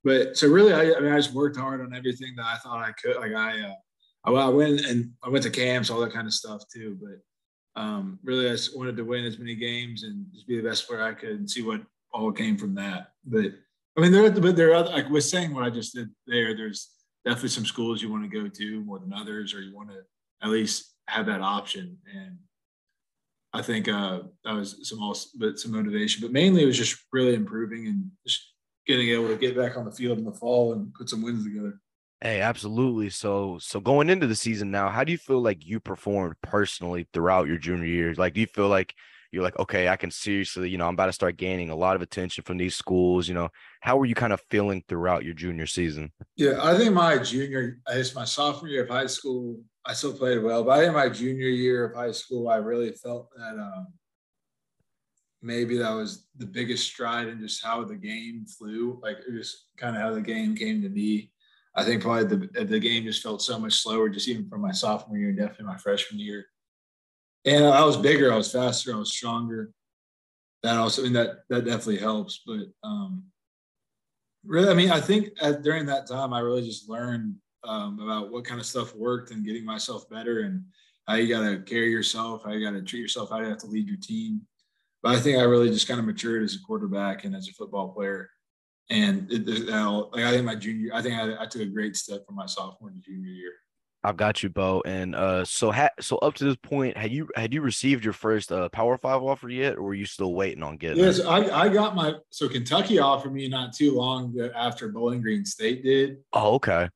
but 0.04 0.38
so 0.38 0.48
really, 0.48 0.74
I, 0.74 0.98
I, 0.98 1.00
mean, 1.00 1.12
I 1.12 1.18
just 1.18 1.34
worked 1.34 1.58
hard 1.58 1.82
on 1.82 1.96
everything 1.96 2.36
that 2.36 2.46
I 2.46 2.58
thought 2.58 2.84
I 2.84 2.92
could. 2.92 3.18
Like 3.18 3.34
I, 3.34 3.62
uh, 3.62 3.74
I, 4.26 4.32
I 4.32 4.50
went 4.50 4.82
and 4.86 5.12
I 5.24 5.30
went 5.30 5.44
to 5.44 5.50
camps, 5.50 5.90
all 5.90 6.00
that 6.02 6.14
kind 6.14 6.28
of 6.28 6.34
stuff 6.34 6.64
too. 6.74 6.98
But 7.02 7.20
um, 7.76 8.20
really, 8.24 8.48
I 8.48 8.52
just 8.52 8.78
wanted 8.78 8.98
to 8.98 9.04
win 9.04 9.26
as 9.26 9.40
many 9.40 9.56
games 9.56 10.04
and 10.04 10.26
just 10.34 10.48
be 10.48 10.58
the 10.58 10.68
best 10.68 10.88
player 10.88 11.04
I 11.04 11.14
could 11.14 11.30
and 11.30 11.50
see 11.50 11.62
what 11.62 11.82
all 12.14 12.32
came 12.32 12.58
from 12.58 12.76
that. 12.76 13.12
But 13.26 13.54
I 13.98 14.02
mean, 14.02 14.12
there, 14.12 14.30
but 14.32 14.56
there 14.56 14.72
are 14.72 14.76
other, 14.76 14.92
like 14.92 15.10
was 15.10 15.30
saying 15.30 15.54
what 15.54 15.64
I 15.64 15.70
just 15.70 15.94
did 15.94 16.10
there. 16.28 16.56
There's 16.56 16.90
definitely 17.26 17.50
some 17.50 17.66
schools 17.66 18.02
you 18.02 18.12
want 18.12 18.24
to 18.24 18.42
go 18.42 18.48
to 18.48 18.82
more 18.84 19.00
than 19.00 19.14
others, 19.14 19.54
or 19.54 19.62
you 19.62 19.76
want 19.76 19.90
to 19.90 20.02
at 20.42 20.50
least 20.50 20.94
have 21.08 21.26
that 21.28 21.42
option. 21.42 21.98
And 22.14 22.38
I 23.54 23.62
think 23.62 23.88
uh, 23.88 24.22
that 24.44 24.54
was 24.54 24.88
some 24.88 25.02
also, 25.02 25.30
but 25.38 25.60
some 25.60 25.72
motivation. 25.72 26.22
But 26.22 26.32
mainly, 26.32 26.64
it 26.64 26.68
was 26.68 26.78
just 26.78 26.98
really 27.12 27.34
improving 27.34 27.88
and 27.88 28.12
just 28.26 28.42
getting 28.88 29.10
able 29.10 29.28
to 29.28 29.38
get 29.38 29.56
back 29.56 29.78
on 29.78 29.86
the 29.86 29.92
field 29.92 30.18
in 30.18 30.26
the 30.26 30.32
fall 30.32 30.74
and 30.74 30.94
put 30.94 31.10
some 31.10 31.22
wins 31.22 31.46
together. 31.46 31.80
Hey, 32.22 32.40
absolutely. 32.42 33.10
So, 33.10 33.58
so 33.60 33.80
going 33.80 34.10
into 34.10 34.28
the 34.28 34.36
season 34.36 34.70
now, 34.70 34.90
how 34.90 35.04
do 35.04 35.12
you 35.12 35.18
feel 35.18 35.42
like 35.42 35.66
you 35.66 35.80
performed 35.80 36.36
personally 36.44 37.08
throughout 37.14 37.48
your 37.48 37.58
junior 37.58 37.86
years? 37.86 38.20
Like, 38.20 38.36
do 38.36 38.42
you 38.42 38.48
feel 38.48 38.68
like 38.68 38.94
you're 39.32 39.42
like, 39.42 39.58
okay, 39.58 39.90
I 39.90 39.96
can 39.96 40.12
seriously, 40.12 40.70
you 40.70 40.78
know, 40.78 40.88
I'm 40.88 40.94
about 40.94 41.08
to 41.08 41.14
start 41.14 41.38
gaining 41.38 41.72
a 41.72 41.76
lot 41.76 41.96
of 41.96 42.04
attention 42.04 42.44
from 42.44 42.58
these 42.58 42.76
schools. 42.76 43.28
You 43.28 43.34
know, 43.34 43.50
how 43.80 43.98
were 43.98 44.06
you 44.06 44.14
kind 44.14 44.34
of 44.34 44.42
feeling 44.52 44.84
throughout 44.88 45.24
your 45.24 45.34
junior 45.34 45.66
season? 45.66 46.12
Yeah, 46.36 46.60
I 46.62 46.78
think 46.78 46.94
my 46.94 47.18
junior, 47.18 47.80
it's 47.90 48.14
my 48.14 48.26
sophomore 48.26 48.70
year 48.70 48.84
of 48.84 48.90
high 48.90 49.08
school. 49.08 49.60
I 49.84 49.94
still 49.94 50.14
played 50.14 50.44
well, 50.44 50.64
but 50.64 50.78
I 50.78 50.82
think 50.84 50.94
my 50.94 51.10
junior 51.10 51.48
year 51.48 51.86
of 51.86 51.96
high 51.96 52.12
school, 52.12 52.50
I 52.50 52.58
really 52.58 52.92
felt 52.92 53.30
that 53.36 53.58
um, 53.58 53.88
maybe 55.42 55.78
that 55.78 55.92
was 55.92 56.28
the 56.38 56.46
biggest 56.46 56.86
stride 56.86 57.30
in 57.30 57.40
just 57.40 57.66
how 57.66 57.84
the 57.84 57.96
game 57.96 58.46
flew. 58.46 59.00
Like 59.02 59.18
it 59.28 59.34
was 59.34 59.66
kind 59.78 59.96
of 59.96 60.04
how 60.04 60.14
the 60.14 60.22
game 60.22 60.56
came 60.56 60.84
to 60.84 60.90
me. 60.90 61.32
I 61.76 61.86
think 61.86 62.02
probably 62.02 62.26
the 62.26 62.66
the 62.66 62.80
game 62.80 63.06
just 63.06 63.24
felt 63.24 63.42
so 63.42 63.58
much 63.58 63.74
slower, 63.74 64.10
just 64.10 64.28
even 64.28 64.50
from 64.50 64.62
my 64.62 64.72
sophomore 64.72 65.18
year, 65.18 65.32
definitely 65.32 65.66
my 65.66 65.78
freshman 65.78 66.20
year. 66.20 66.46
And 67.46 67.66
I 67.66 67.84
was 67.86 67.98
bigger, 67.98 68.32
I 68.32 68.38
was 68.38 68.52
faster, 68.52 68.94
I 68.94 68.98
was 68.98 69.12
stronger. 69.12 69.72
That 70.64 70.78
also, 70.78 71.02
I 71.02 71.06
mean, 71.06 71.14
that 71.14 71.44
that 71.50 71.66
definitely 71.66 71.98
helps. 71.98 72.42
But 72.46 72.68
um, 72.84 73.24
really, 74.46 74.70
I 74.70 74.74
mean, 74.74 74.92
I 74.92 75.00
think 75.00 75.30
at, 75.42 75.64
during 75.64 75.86
that 75.88 76.08
time, 76.08 76.34
I 76.34 76.40
really 76.40 76.66
just 76.66 76.90
learned 76.90 77.36
um, 77.64 78.00
about 78.00 78.32
what 78.32 78.46
kind 78.46 78.60
of 78.60 78.66
stuff 78.66 78.96
worked 78.96 79.32
and 79.32 79.46
getting 79.46 79.66
myself 79.66 80.10
better 80.10 80.42
and 80.42 80.64
how 81.08 81.16
you 81.16 81.34
got 81.34 81.48
to 81.50 81.60
carry 81.60 81.90
yourself, 81.90 82.44
how 82.44 82.52
you 82.52 82.66
got 82.66 82.78
to 82.78 82.84
treat 82.84 83.00
yourself, 83.00 83.30
how 83.30 83.40
you 83.40 83.46
have 83.46 83.58
to 83.60 83.68
lead 83.68 83.88
your 83.88 83.98
team. 83.98 84.42
But 85.02 85.16
I 85.16 85.20
think 85.20 85.38
I 85.38 85.44
really 85.44 85.70
just 85.70 85.88
kind 85.88 86.00
of 86.00 86.06
matured 86.06 86.44
as 86.44 86.56
a 86.56 86.62
quarterback 86.66 87.24
and 87.24 87.36
as 87.36 87.48
a 87.48 87.54
football 87.54 87.90
player 87.90 88.30
and 88.92 89.32
it, 89.32 89.48
it, 89.48 89.70
like 89.70 90.26
I 90.26 90.32
think 90.32 90.46
my 90.46 90.56
junior, 90.56 90.92
I 90.94 91.02
think 91.02 91.16
I, 91.16 91.44
I, 91.44 91.46
took 91.46 91.62
a 91.62 91.66
great 91.66 91.96
step 91.96 92.26
from 92.26 92.36
my 92.36 92.46
sophomore 92.46 92.92
to 92.92 92.98
junior 92.98 93.32
year. 93.32 93.54
I've 94.04 94.18
got 94.18 94.42
you, 94.44 94.50
Beau. 94.50 94.82
And 94.86 95.16
uh, 95.16 95.46
so 95.46 95.72
ha- 95.72 95.90
so 96.00 96.18
up 96.18 96.34
to 96.36 96.44
this 96.44 96.58
point, 96.58 96.98
had 96.98 97.12
you 97.12 97.30
had 97.36 97.54
you 97.54 97.62
received 97.62 98.04
your 98.04 98.14
first 98.14 98.52
uh, 98.52 98.68
Power 98.70 98.98
Five 98.98 99.22
offer 99.22 99.50
yet, 99.50 99.78
or 99.78 99.84
were 99.84 99.94
you 99.94 100.06
still 100.06 100.34
waiting 100.34 100.64
on 100.64 100.78
getting? 100.78 100.98
Yes, 100.98 101.20
I, 101.22 101.38
I 101.50 101.70
got 101.70 101.96
my 101.96 102.16
so 102.32 102.50
Kentucky 102.50 103.00
offered 103.00 103.34
me 103.34 103.48
not 103.48 103.74
too 103.74 103.96
long 103.96 104.38
after 104.56 104.90
Bowling 104.90 105.22
Green 105.22 105.46
State 105.46 105.84
did. 105.84 106.18
Oh, 106.34 106.56
okay. 106.56 106.90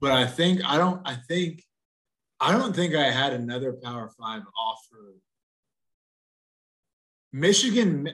But 0.00 0.12
I 0.12 0.26
think 0.26 0.60
I 0.64 0.76
don't. 0.76 1.00
I 1.06 1.16
think 1.26 1.64
I 2.38 2.52
don't 2.52 2.76
think 2.76 2.94
I 2.94 3.10
had 3.10 3.32
another 3.32 3.72
Power 3.72 4.10
Five 4.18 4.42
offer. 4.56 5.14
Michigan 7.32 8.10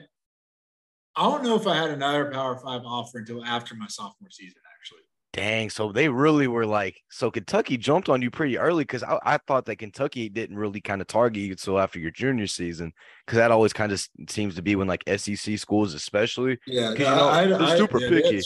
I 1.19 1.23
don't 1.23 1.43
know 1.43 1.57
if 1.57 1.67
I 1.67 1.75
had 1.75 1.89
another 1.89 2.31
Power 2.31 2.55
Five 2.55 2.83
offer 2.85 3.17
until 3.17 3.43
after 3.43 3.75
my 3.75 3.87
sophomore 3.87 4.29
season, 4.31 4.61
actually. 4.73 5.01
Dang, 5.33 5.69
so 5.69 5.91
they 5.91 6.07
really 6.07 6.47
were 6.47 6.65
like, 6.65 7.03
so 7.11 7.29
Kentucky 7.29 7.75
jumped 7.75 8.07
on 8.07 8.21
you 8.21 8.31
pretty 8.31 8.57
early 8.57 8.83
because 8.83 9.03
I, 9.03 9.19
I, 9.23 9.37
thought 9.37 9.65
that 9.65 9.75
Kentucky 9.75 10.29
didn't 10.29 10.55
really 10.55 10.79
kind 10.79 11.01
of 11.01 11.07
target 11.07 11.41
you 11.41 11.51
until 11.51 11.77
after 11.77 11.99
your 11.99 12.09
junior 12.09 12.47
season 12.47 12.93
because 13.25 13.35
that 13.35 13.51
always 13.51 13.73
kind 13.73 13.91
of 13.91 14.01
seems 14.29 14.55
to 14.55 14.61
be 14.61 14.77
when 14.77 14.87
like 14.87 15.03
SEC 15.17 15.59
schools, 15.59 15.93
especially, 15.93 16.57
yeah, 16.65 16.93
you 16.93 16.99
know, 16.99 17.27
I, 17.27 17.45
they're 17.45 17.61
I, 17.61 17.77
super 17.77 17.99
yeah, 17.99 18.09
picky. 18.09 18.37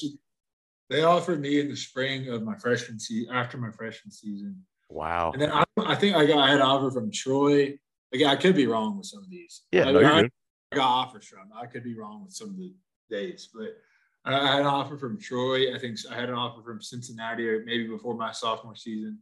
They, 0.90 0.98
they 0.98 1.04
offered 1.04 1.42
me 1.42 1.60
in 1.60 1.70
the 1.70 1.78
spring 1.78 2.28
of 2.30 2.42
my 2.42 2.56
freshman 2.56 3.00
season, 3.00 3.34
after 3.34 3.60
my 3.60 3.70
freshman 3.70 4.12
season. 4.12 4.66
Wow. 4.90 5.32
And 5.32 5.44
then 5.44 5.52
I, 5.52 5.64
I 5.78 5.94
think 5.94 6.16
I 6.16 6.26
got 6.26 6.40
I 6.40 6.48
had 6.48 6.56
an 6.58 6.64
offer 6.64 6.90
from 6.90 7.12
Troy. 7.12 7.78
Again, 8.14 8.30
I 8.30 8.36
could 8.36 8.56
be 8.56 8.66
wrong 8.66 8.98
with 8.98 9.06
some 9.06 9.24
of 9.24 9.30
these. 9.30 9.62
Yeah, 9.72 9.92
no, 9.92 10.28
got 10.74 10.88
offers 10.88 11.26
from. 11.26 11.50
I 11.56 11.66
could 11.66 11.84
be 11.84 11.96
wrong 11.96 12.24
with 12.24 12.34
some 12.34 12.50
of 12.50 12.58
the 12.58 12.74
dates, 13.10 13.50
but 13.54 13.78
I 14.26 14.48
had 14.48 14.62
an 14.62 14.66
offer 14.66 14.98
from 14.98 15.20
Troy. 15.20 15.76
I 15.76 15.80
think 15.80 15.98
I 16.10 16.16
had 16.16 16.30
an 16.30 16.36
offer 16.36 16.62
from 16.62 16.82
Cincinnati, 16.82 17.48
or 17.48 17.64
maybe 17.66 17.88
before 17.88 18.16
my 18.16 18.32
sophomore 18.32 18.76
season. 18.76 19.20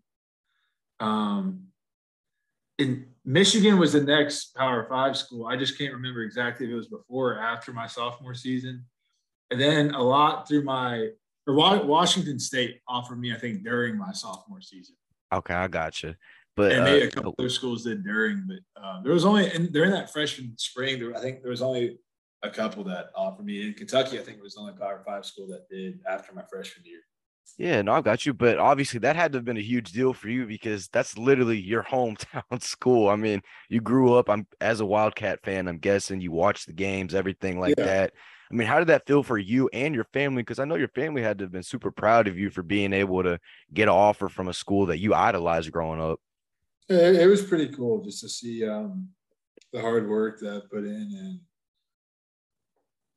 Um, 0.99 1.67
in 2.77 3.07
Michigan 3.25 3.79
was 3.79 3.93
the 3.93 4.01
next 4.01 4.55
Power 4.55 4.85
Five 4.87 5.17
school. 5.17 5.47
I 5.47 5.57
just 5.57 5.77
can't 5.77 5.93
remember 5.93 6.21
exactly 6.21 6.67
if 6.67 6.71
it 6.71 6.75
was 6.75 6.87
before 6.87 7.33
or 7.33 7.39
after 7.39 7.73
my 7.73 7.87
sophomore 7.87 8.35
season. 8.35 8.85
And 9.49 9.59
then 9.59 9.93
a 9.93 10.01
lot 10.01 10.47
through 10.47 10.63
my 10.63 11.09
or 11.47 11.53
Washington 11.53 12.39
State 12.39 12.81
offered 12.87 13.19
me, 13.19 13.33
I 13.33 13.37
think, 13.37 13.63
during 13.63 13.97
my 13.97 14.11
sophomore 14.11 14.61
season. 14.61 14.95
Okay, 15.33 15.53
I 15.53 15.67
got 15.67 16.03
you. 16.03 16.13
But 16.55 16.73
and 16.73 16.83
maybe 16.83 17.05
uh, 17.05 17.07
a 17.07 17.11
couple 17.11 17.35
other 17.39 17.49
schools 17.49 17.83
did 17.83 18.03
during, 18.03 18.45
but 18.47 18.81
uh, 18.81 19.01
there 19.03 19.13
was 19.13 19.25
only 19.25 19.49
and 19.51 19.71
during 19.71 19.91
that 19.91 20.11
freshman 20.11 20.53
spring, 20.57 20.99
there, 20.99 21.15
I 21.15 21.21
think 21.21 21.41
there 21.41 21.51
was 21.51 21.61
only 21.61 21.97
a 22.43 22.49
couple 22.49 22.83
that 22.85 23.11
offered 23.15 23.45
me 23.45 23.67
in 23.67 23.73
Kentucky. 23.73 24.19
I 24.19 24.21
think 24.23 24.37
it 24.37 24.43
was 24.43 24.55
the 24.55 24.61
only 24.61 24.73
Power 24.73 25.01
Five 25.05 25.25
school 25.25 25.47
that 25.47 25.69
did 25.69 25.99
after 26.09 26.33
my 26.33 26.43
freshman 26.51 26.85
year. 26.85 26.99
Yeah, 27.57 27.81
no, 27.81 27.93
I've 27.93 28.03
got 28.03 28.25
you. 28.25 28.33
But 28.33 28.57
obviously, 28.57 28.99
that 29.01 29.15
had 29.15 29.31
to 29.31 29.37
have 29.37 29.45
been 29.45 29.57
a 29.57 29.61
huge 29.61 29.91
deal 29.91 30.13
for 30.13 30.29
you 30.29 30.45
because 30.45 30.87
that's 30.87 31.17
literally 31.17 31.59
your 31.59 31.83
hometown 31.89 32.61
school. 32.61 33.09
I 33.09 33.15
mean, 33.15 33.41
you 33.69 33.81
grew 33.81 34.15
up. 34.15 34.29
I'm 34.29 34.47
as 34.59 34.79
a 34.79 34.85
Wildcat 34.85 35.39
fan. 35.43 35.67
I'm 35.67 35.77
guessing 35.77 36.21
you 36.21 36.31
watched 36.31 36.67
the 36.67 36.73
games, 36.73 37.15
everything 37.15 37.59
like 37.59 37.75
yeah. 37.77 37.85
that. 37.85 38.13
I 38.51 38.53
mean, 38.53 38.67
how 38.67 38.79
did 38.79 38.89
that 38.89 39.07
feel 39.07 39.23
for 39.23 39.37
you 39.37 39.69
and 39.71 39.95
your 39.95 40.03
family? 40.11 40.41
Because 40.41 40.59
I 40.59 40.65
know 40.65 40.75
your 40.75 40.89
family 40.89 41.21
had 41.21 41.37
to 41.37 41.45
have 41.45 41.53
been 41.53 41.63
super 41.63 41.89
proud 41.89 42.27
of 42.27 42.37
you 42.37 42.49
for 42.49 42.63
being 42.63 42.91
able 42.91 43.23
to 43.23 43.39
get 43.73 43.83
an 43.83 43.89
offer 43.89 44.27
from 44.27 44.49
a 44.49 44.53
school 44.53 44.87
that 44.87 44.99
you 44.99 45.13
idolized 45.13 45.71
growing 45.71 46.01
up. 46.01 46.19
It, 46.91 47.21
it 47.21 47.27
was 47.27 47.41
pretty 47.41 47.69
cool 47.69 48.03
just 48.03 48.21
to 48.21 48.29
see 48.29 48.67
um, 48.67 49.09
the 49.71 49.81
hard 49.81 50.09
work 50.09 50.39
that 50.41 50.55
I 50.55 50.59
put 50.69 50.83
in 50.83 51.11
and 51.17 51.39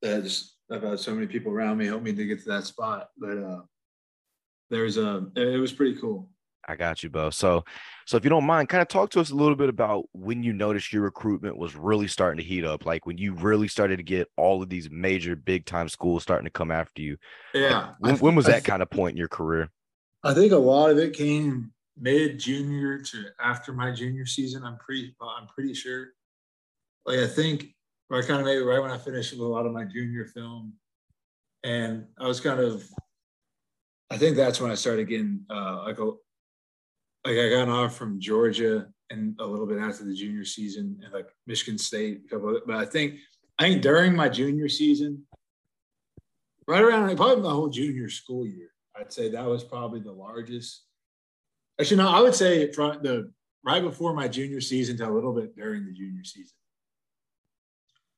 that 0.03 0.23
just 0.23 0.57
I've 0.71 0.83
had 0.83 1.01
so 1.01 1.15
many 1.15 1.27
people 1.27 1.53
around 1.53 1.79
me 1.79 1.87
help 1.87 2.03
me 2.03 2.13
to 2.13 2.27
get 2.27 2.43
to 2.45 2.49
that 2.51 2.65
spot. 2.65 3.09
But 3.19 3.39
uh, 3.39 3.63
there's 4.71 4.97
a 4.97 5.27
it 5.37 5.59
was 5.61 5.73
pretty 5.73 5.99
cool. 6.01 6.29
I 6.67 6.77
got 6.77 7.03
you, 7.03 7.11
Beau. 7.11 7.29
So, 7.29 7.63
so 8.07 8.17
if 8.17 8.25
you 8.25 8.31
don't 8.31 8.47
mind, 8.47 8.71
kind 8.71 8.81
of 8.81 8.89
talk 8.89 9.11
to 9.11 9.21
us 9.21 9.31
a 9.31 9.35
little 9.35 9.55
bit 9.55 9.69
about 9.69 10.07
when 10.13 10.43
you 10.43 10.55
noticed 10.55 10.95
your 10.95 11.03
recruitment 11.03 11.59
was 11.59 11.77
really 11.77 12.09
starting 12.09 12.39
to 12.39 12.43
heat 12.43 12.65
up, 12.65 12.87
like 12.87 13.05
when 13.05 13.19
you 13.19 13.35
really 13.35 13.69
started 13.69 13.99
to 13.99 14.03
get 14.03 14.29
all 14.39 14.63
of 14.63 14.71
these 14.71 14.89
major 14.91 15.37
big 15.37 15.67
time 15.67 15.91
schools 15.91 16.23
starting 16.23 16.47
to 16.47 16.51
come 16.51 16.71
after 16.71 17.03
you. 17.03 17.19
Yeah. 17.53 17.91
When, 17.99 18.17
when 18.17 18.35
was 18.35 18.47
that 18.47 18.65
kind 18.65 18.81
of 18.81 18.89
point 18.89 19.13
in 19.13 19.19
your 19.19 19.29
career? 19.29 19.69
I 20.23 20.33
think 20.33 20.53
a 20.53 20.57
lot 20.57 20.91
of 20.91 20.97
it 20.97 21.13
came 21.13 21.74
mid 21.99 22.39
junior 22.39 22.99
to 22.99 23.25
after 23.41 23.73
my 23.73 23.93
junior 23.93 24.27
season. 24.27 24.65
I'm 24.65 24.79
pretty, 24.79 25.15
I'm 25.21 25.47
pretty 25.47 25.75
sure. 25.75 26.09
Like 27.07 27.19
I 27.19 27.27
think 27.27 27.75
I 28.13 28.21
kind 28.23 28.41
of 28.41 28.47
maybe 28.47 28.63
right 28.63 28.81
when 28.81 28.91
I 28.91 28.99
finished 28.99 29.33
with 29.33 29.41
a 29.41 29.45
lot 29.45 29.67
of 29.67 29.73
my 29.73 29.85
junior 29.85 30.27
film, 30.27 30.75
and 31.63 32.07
I 32.19 32.27
was 32.27 32.41
kind 32.41 32.61
of, 32.61 32.85
I 34.11 34.19
think 34.19 34.37
that's 34.37 34.61
when 34.61 34.71
I 34.71 34.75
started 34.75 35.09
getting 35.09 35.45
uh, 35.51 35.83
like 35.85 35.99
a 35.99 36.05
like 37.25 37.39
I 37.39 37.49
got 37.49 37.63
an 37.63 37.71
offer 37.71 37.95
from 37.95 38.21
Georgia 38.21 38.87
and 39.11 39.35
a 39.41 39.47
little 39.47 39.67
bit 39.67 39.79
after 39.79 40.05
the 40.05 40.15
junior 40.15 40.45
season 40.45 41.01
and 41.03 41.13
like 41.13 41.29
Michigan 41.47 41.79
State, 41.79 42.23
a 42.27 42.29
couple 42.29 42.61
but 42.67 42.77
I 42.77 42.85
think 42.85 43.17
I 43.59 43.65
think 43.65 43.83
during 43.83 44.15
my 44.15 44.29
junior 44.29 44.69
season, 44.69 45.25
right 46.67 46.83
around 46.83 47.09
like 47.09 47.17
probably 47.17 47.43
my 47.43 47.51
whole 47.51 47.69
junior 47.69 48.09
school 48.09 48.47
year, 48.47 48.71
I'd 48.97 49.13
say 49.13 49.31
that 49.31 49.47
was 49.47 49.65
probably 49.65 50.01
the 50.01 50.13
largest. 50.13 50.85
Actually, 51.81 51.97
no, 51.99 52.09
I 52.09 52.21
would 52.21 52.35
say 52.35 52.71
from 52.73 53.03
the 53.03 53.31
right 53.65 53.83
before 53.83 54.15
my 54.15 54.29
junior 54.29 54.61
season 54.61 54.97
to 54.99 55.09
a 55.09 55.11
little 55.11 55.33
bit 55.33 55.57
during 55.57 55.85
the 55.85 55.93
junior 55.93 56.25
season. 56.25 56.57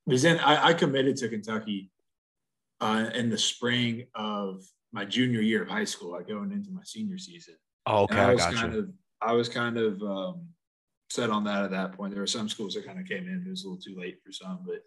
Because 0.06 0.22
then 0.22 0.38
I, 0.40 0.68
I 0.68 0.74
committed 0.74 1.16
to 1.18 1.28
Kentucky 1.28 1.90
uh, 2.80 3.10
in 3.14 3.30
the 3.30 3.38
spring 3.38 4.06
of 4.14 4.62
my 4.92 5.04
junior 5.04 5.40
year 5.40 5.62
of 5.62 5.68
high 5.68 5.84
school, 5.84 6.12
like 6.12 6.28
going 6.28 6.52
into 6.52 6.70
my 6.70 6.82
senior 6.84 7.18
season. 7.18 7.54
Oh, 7.86 8.04
okay, 8.04 8.18
I 8.18 8.30
I 8.30 8.34
was 8.34 8.42
got 8.42 8.54
kind 8.54 8.72
you. 8.72 8.78
of 8.80 8.88
I 9.22 9.32
was 9.32 9.48
kind 9.48 9.78
of 9.78 10.02
um, 10.02 10.48
set 11.10 11.30
on 11.30 11.44
that 11.44 11.64
at 11.64 11.70
that 11.70 11.92
point. 11.92 12.12
There 12.12 12.22
were 12.22 12.26
some 12.26 12.48
schools 12.48 12.74
that 12.74 12.86
kind 12.86 13.00
of 13.00 13.06
came 13.06 13.26
in. 13.26 13.44
It 13.46 13.50
was 13.50 13.64
a 13.64 13.68
little 13.68 13.80
too 13.80 13.98
late 13.98 14.18
for 14.24 14.32
some, 14.32 14.60
but 14.66 14.82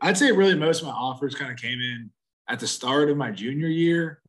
I'd 0.00 0.16
say 0.16 0.32
really 0.32 0.54
most 0.54 0.80
of 0.80 0.86
my 0.86 0.92
offers 0.92 1.34
kind 1.34 1.50
of 1.50 1.58
came 1.58 1.80
in 1.80 2.10
at 2.48 2.60
the 2.60 2.66
start 2.66 3.10
of 3.10 3.16
my 3.16 3.30
junior 3.30 3.68
year, 3.68 4.22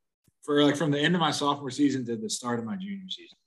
for 0.44 0.64
like 0.64 0.76
from 0.76 0.92
the 0.92 1.00
end 1.00 1.16
of 1.16 1.22
my 1.22 1.32
sophomore 1.32 1.72
season 1.72 2.06
to 2.06 2.16
the 2.16 2.30
start 2.30 2.60
of 2.60 2.66
my 2.66 2.76
junior 2.76 3.10
season. 3.10 3.38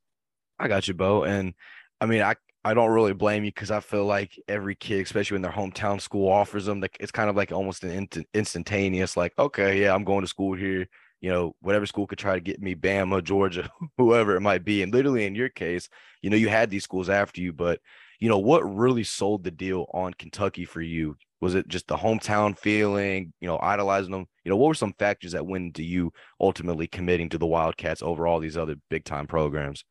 I 0.59 0.69
got 0.69 0.89
you, 0.89 0.95
Beau. 0.95 1.25
And 1.25 1.55
I 2.01 2.07
mean, 2.07 2.23
I 2.23 2.35
I 2.65 2.75
don't 2.75 2.91
really 2.91 3.13
blame 3.15 3.45
you 3.45 3.53
because 3.53 3.71
I 3.71 3.79
feel 3.79 4.07
like 4.07 4.33
every 4.49 4.75
kid, 4.75 5.03
especially 5.03 5.37
when 5.37 5.43
their 5.43 5.53
hometown 5.53 6.01
school 6.01 6.29
offers 6.29 6.65
them, 6.67 6.85
it's 6.99 7.13
kind 7.13 7.31
of 7.31 7.37
like 7.37 7.53
almost 7.53 7.85
an 7.85 7.93
instant, 7.93 8.27
instantaneous, 8.35 9.17
like, 9.17 9.33
okay, 9.39 9.81
yeah, 9.81 9.95
I'm 9.95 10.03
going 10.03 10.23
to 10.23 10.27
school 10.27 10.57
here. 10.57 10.89
You 11.21 11.31
know, 11.31 11.55
whatever 11.61 11.87
school 11.87 12.09
could 12.09 12.19
try 12.19 12.35
to 12.35 12.41
get 12.41 12.61
me, 12.61 12.75
Bama, 12.75 13.23
Georgia, 13.23 13.71
whoever 13.99 14.35
it 14.35 14.41
might 14.41 14.65
be. 14.65 14.83
And 14.83 14.93
literally 14.93 15.27
in 15.27 15.37
your 15.37 15.49
case, 15.49 15.89
you 16.23 16.31
know, 16.31 16.37
you 16.37 16.49
had 16.49 16.69
these 16.69 16.83
schools 16.83 17.09
after 17.09 17.41
you, 17.41 17.53
but 17.53 17.81
you 18.19 18.29
know, 18.29 18.39
what 18.39 18.63
really 18.63 19.05
sold 19.05 19.45
the 19.45 19.51
deal 19.53 19.87
on 19.95 20.15
Kentucky 20.15 20.65
for 20.65 20.81
you? 20.81 21.17
Was 21.41 21.55
it 21.55 21.69
just 21.69 21.87
the 21.87 21.97
hometown 21.97 22.59
feeling, 22.59 23.33
you 23.41 23.47
know, 23.47 23.59
idolizing 23.61 24.11
them? 24.11 24.27
You 24.45 24.51
know, 24.51 24.57
what 24.57 24.69
were 24.69 24.75
some 24.75 24.95
factors 24.99 25.33
that 25.33 25.47
went 25.47 25.67
into 25.67 25.85
you 25.85 26.13
ultimately 26.41 26.89
committing 26.89 27.29
to 27.29 27.39
the 27.39 27.47
Wildcats 27.47 28.03
over 28.03 28.27
all 28.27 28.41
these 28.41 28.57
other 28.57 28.77
big 28.91 29.05
time 29.05 29.27
programs? 29.27 29.85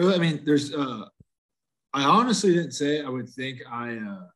I 0.00 0.18
mean, 0.18 0.42
there's. 0.44 0.72
uh 0.74 1.06
I 1.94 2.04
honestly 2.04 2.52
didn't 2.54 2.72
say. 2.72 3.02
I 3.02 3.08
would 3.08 3.28
think 3.28 3.60
I. 3.70 3.96
uh 3.96 4.26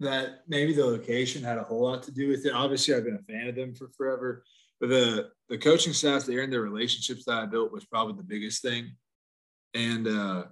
That 0.00 0.42
maybe 0.48 0.74
the 0.74 0.84
location 0.84 1.42
had 1.44 1.56
a 1.56 1.62
whole 1.62 1.82
lot 1.82 2.02
to 2.04 2.10
do 2.12 2.28
with 2.28 2.44
it. 2.44 2.52
Obviously, 2.52 2.94
I've 2.94 3.04
been 3.04 3.16
a 3.16 3.32
fan 3.32 3.48
of 3.48 3.54
them 3.54 3.74
for 3.74 3.88
forever, 3.96 4.44
but 4.80 4.88
the 4.88 5.30
the 5.48 5.56
coaching 5.56 5.92
staff 5.92 6.24
there 6.26 6.42
and 6.42 6.52
the 6.52 6.60
relationships 6.60 7.24
that 7.26 7.38
I 7.38 7.46
built 7.46 7.72
was 7.72 7.84
probably 7.84 8.16
the 8.16 8.24
biggest 8.24 8.60
thing. 8.60 8.96
And 9.74 10.06
uh 10.08 10.44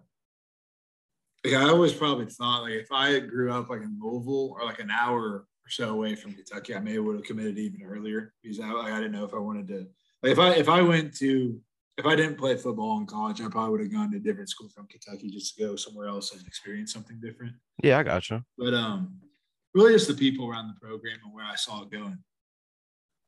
like 1.44 1.54
I 1.54 1.68
always 1.68 1.92
probably 1.92 2.26
thought 2.26 2.62
like 2.62 2.74
if 2.74 2.92
I 2.92 3.18
grew 3.20 3.52
up 3.52 3.68
like 3.68 3.82
in 3.82 3.98
Louisville 4.00 4.56
or 4.58 4.64
like 4.64 4.78
an 4.78 4.90
hour 4.90 5.20
or 5.22 5.46
so 5.68 5.90
away 5.90 6.14
from 6.14 6.34
Kentucky, 6.34 6.74
I 6.74 6.78
may 6.80 6.98
would 6.98 7.16
have 7.16 7.24
committed 7.24 7.58
even 7.58 7.82
earlier 7.82 8.32
because 8.42 8.60
I, 8.60 8.70
I 8.70 8.96
didn't 8.96 9.12
know 9.12 9.24
if 9.24 9.34
I 9.34 9.38
wanted 9.38 9.68
to. 9.68 9.86
Like 10.22 10.32
if 10.32 10.38
I 10.38 10.50
if 10.54 10.68
I 10.68 10.82
went 10.82 11.14
to 11.18 11.60
if 11.98 12.06
I 12.06 12.16
didn't 12.16 12.38
play 12.38 12.56
football 12.56 12.98
in 12.98 13.06
college, 13.06 13.40
I 13.40 13.48
probably 13.48 13.72
would 13.72 13.80
have 13.80 13.92
gone 13.92 14.10
to 14.12 14.16
a 14.16 14.20
different 14.20 14.48
school 14.48 14.68
from 14.68 14.86
Kentucky 14.86 15.30
just 15.30 15.56
to 15.56 15.62
go 15.62 15.76
somewhere 15.76 16.06
else 16.08 16.32
and 16.32 16.46
experience 16.46 16.92
something 16.92 17.20
different. 17.20 17.54
Yeah, 17.82 17.98
I 17.98 18.02
gotcha. 18.02 18.44
But 18.56 18.72
um, 18.74 19.16
really, 19.74 19.92
just 19.92 20.08
the 20.08 20.14
people 20.14 20.48
around 20.48 20.68
the 20.68 20.80
program 20.80 21.18
and 21.24 21.34
where 21.34 21.44
I 21.44 21.54
saw 21.54 21.82
it 21.82 21.90
going. 21.90 22.18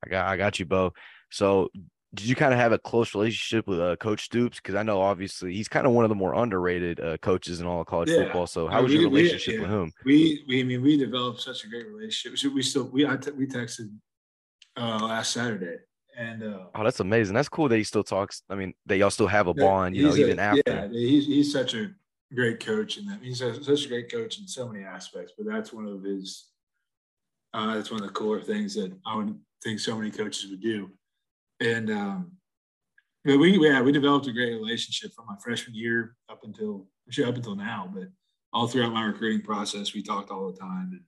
I 0.04 0.08
got 0.08 0.26
I 0.28 0.36
got 0.36 0.58
you, 0.58 0.66
Beau. 0.66 0.92
So 1.30 1.68
did 2.14 2.26
you 2.26 2.36
kind 2.36 2.52
of 2.54 2.60
have 2.60 2.70
a 2.70 2.78
close 2.78 3.12
relationship 3.12 3.66
with 3.66 3.80
uh, 3.80 3.96
Coach 3.96 4.24
Stoops? 4.24 4.58
Because 4.58 4.76
I 4.76 4.84
know 4.84 5.00
obviously 5.00 5.52
he's 5.52 5.66
kind 5.66 5.84
of 5.84 5.92
one 5.92 6.04
of 6.04 6.08
the 6.10 6.14
more 6.14 6.34
underrated 6.34 7.00
uh, 7.00 7.16
coaches 7.18 7.60
in 7.60 7.66
all 7.66 7.80
of 7.80 7.88
college 7.88 8.08
Yeah. 8.08 8.24
football. 8.24 8.46
So 8.46 8.68
how 8.68 8.82
was 8.82 8.92
your 8.92 9.08
we- 9.10 9.22
relationship 9.22 9.54
yeah. 9.54 9.60
with 9.62 9.70
him? 9.70 9.92
We 10.04 10.44
we 10.46 10.60
I 10.60 10.62
mean 10.62 10.80
we 10.80 10.96
developed 10.96 11.40
such 11.40 11.64
a 11.64 11.68
great 11.68 11.88
relationship. 11.88 12.38
So 12.38 12.50
we 12.50 12.62
still 12.62 12.84
we 12.84 13.04
I 13.06 13.16
te- 13.16 13.32
we 13.32 13.46
texted 13.46 13.90
uh, 14.76 15.00
last 15.02 15.32
Saturday 15.32 15.78
and 16.16 16.42
uh, 16.42 16.66
Oh, 16.74 16.84
that's 16.84 17.00
amazing. 17.00 17.34
That's 17.34 17.48
cool 17.48 17.68
that 17.68 17.76
he 17.76 17.84
still 17.84 18.04
talks. 18.04 18.42
I 18.48 18.54
mean, 18.54 18.74
that 18.86 18.96
y'all 18.96 19.10
still 19.10 19.26
have 19.26 19.46
a 19.46 19.54
bond, 19.54 19.96
you 19.96 20.04
know, 20.04 20.14
a- 20.14 20.18
even 20.18 20.38
after. 20.38 20.62
Yeah, 20.66 20.88
he's 20.88 21.26
he's 21.26 21.52
such 21.52 21.74
a 21.74 21.90
great 22.34 22.60
coach, 22.60 22.96
and 22.96 23.22
he's 23.22 23.40
a, 23.40 23.62
such 23.62 23.84
a 23.86 23.88
great 23.88 24.10
coach 24.10 24.38
in 24.38 24.46
so 24.48 24.68
many 24.68 24.84
aspects. 24.84 25.32
But 25.36 25.46
that's 25.46 25.72
one 25.72 25.86
of 25.86 26.02
his. 26.02 26.46
Uh, 27.52 27.74
that's 27.76 27.90
one 27.90 28.00
of 28.02 28.06
the 28.08 28.12
cooler 28.12 28.40
things 28.40 28.74
that 28.74 28.92
I 29.06 29.14
would 29.16 29.38
think 29.62 29.78
so 29.78 29.96
many 29.96 30.10
coaches 30.10 30.50
would 30.50 30.60
do, 30.60 30.90
and 31.60 31.88
um, 31.90 32.32
but 33.24 33.38
we 33.38 33.56
yeah 33.58 33.80
we 33.80 33.92
developed 33.92 34.26
a 34.26 34.32
great 34.32 34.54
relationship 34.54 35.12
from 35.14 35.26
my 35.26 35.36
freshman 35.42 35.74
year 35.76 36.16
up 36.28 36.40
until 36.42 36.86
actually 37.06 37.24
up 37.24 37.36
until 37.36 37.54
now. 37.54 37.88
But 37.94 38.08
all 38.52 38.66
throughout 38.66 38.92
my 38.92 39.04
recruiting 39.04 39.42
process, 39.42 39.94
we 39.94 40.02
talked 40.02 40.30
all 40.32 40.50
the 40.50 40.58
time, 40.58 40.88
and 40.92 41.00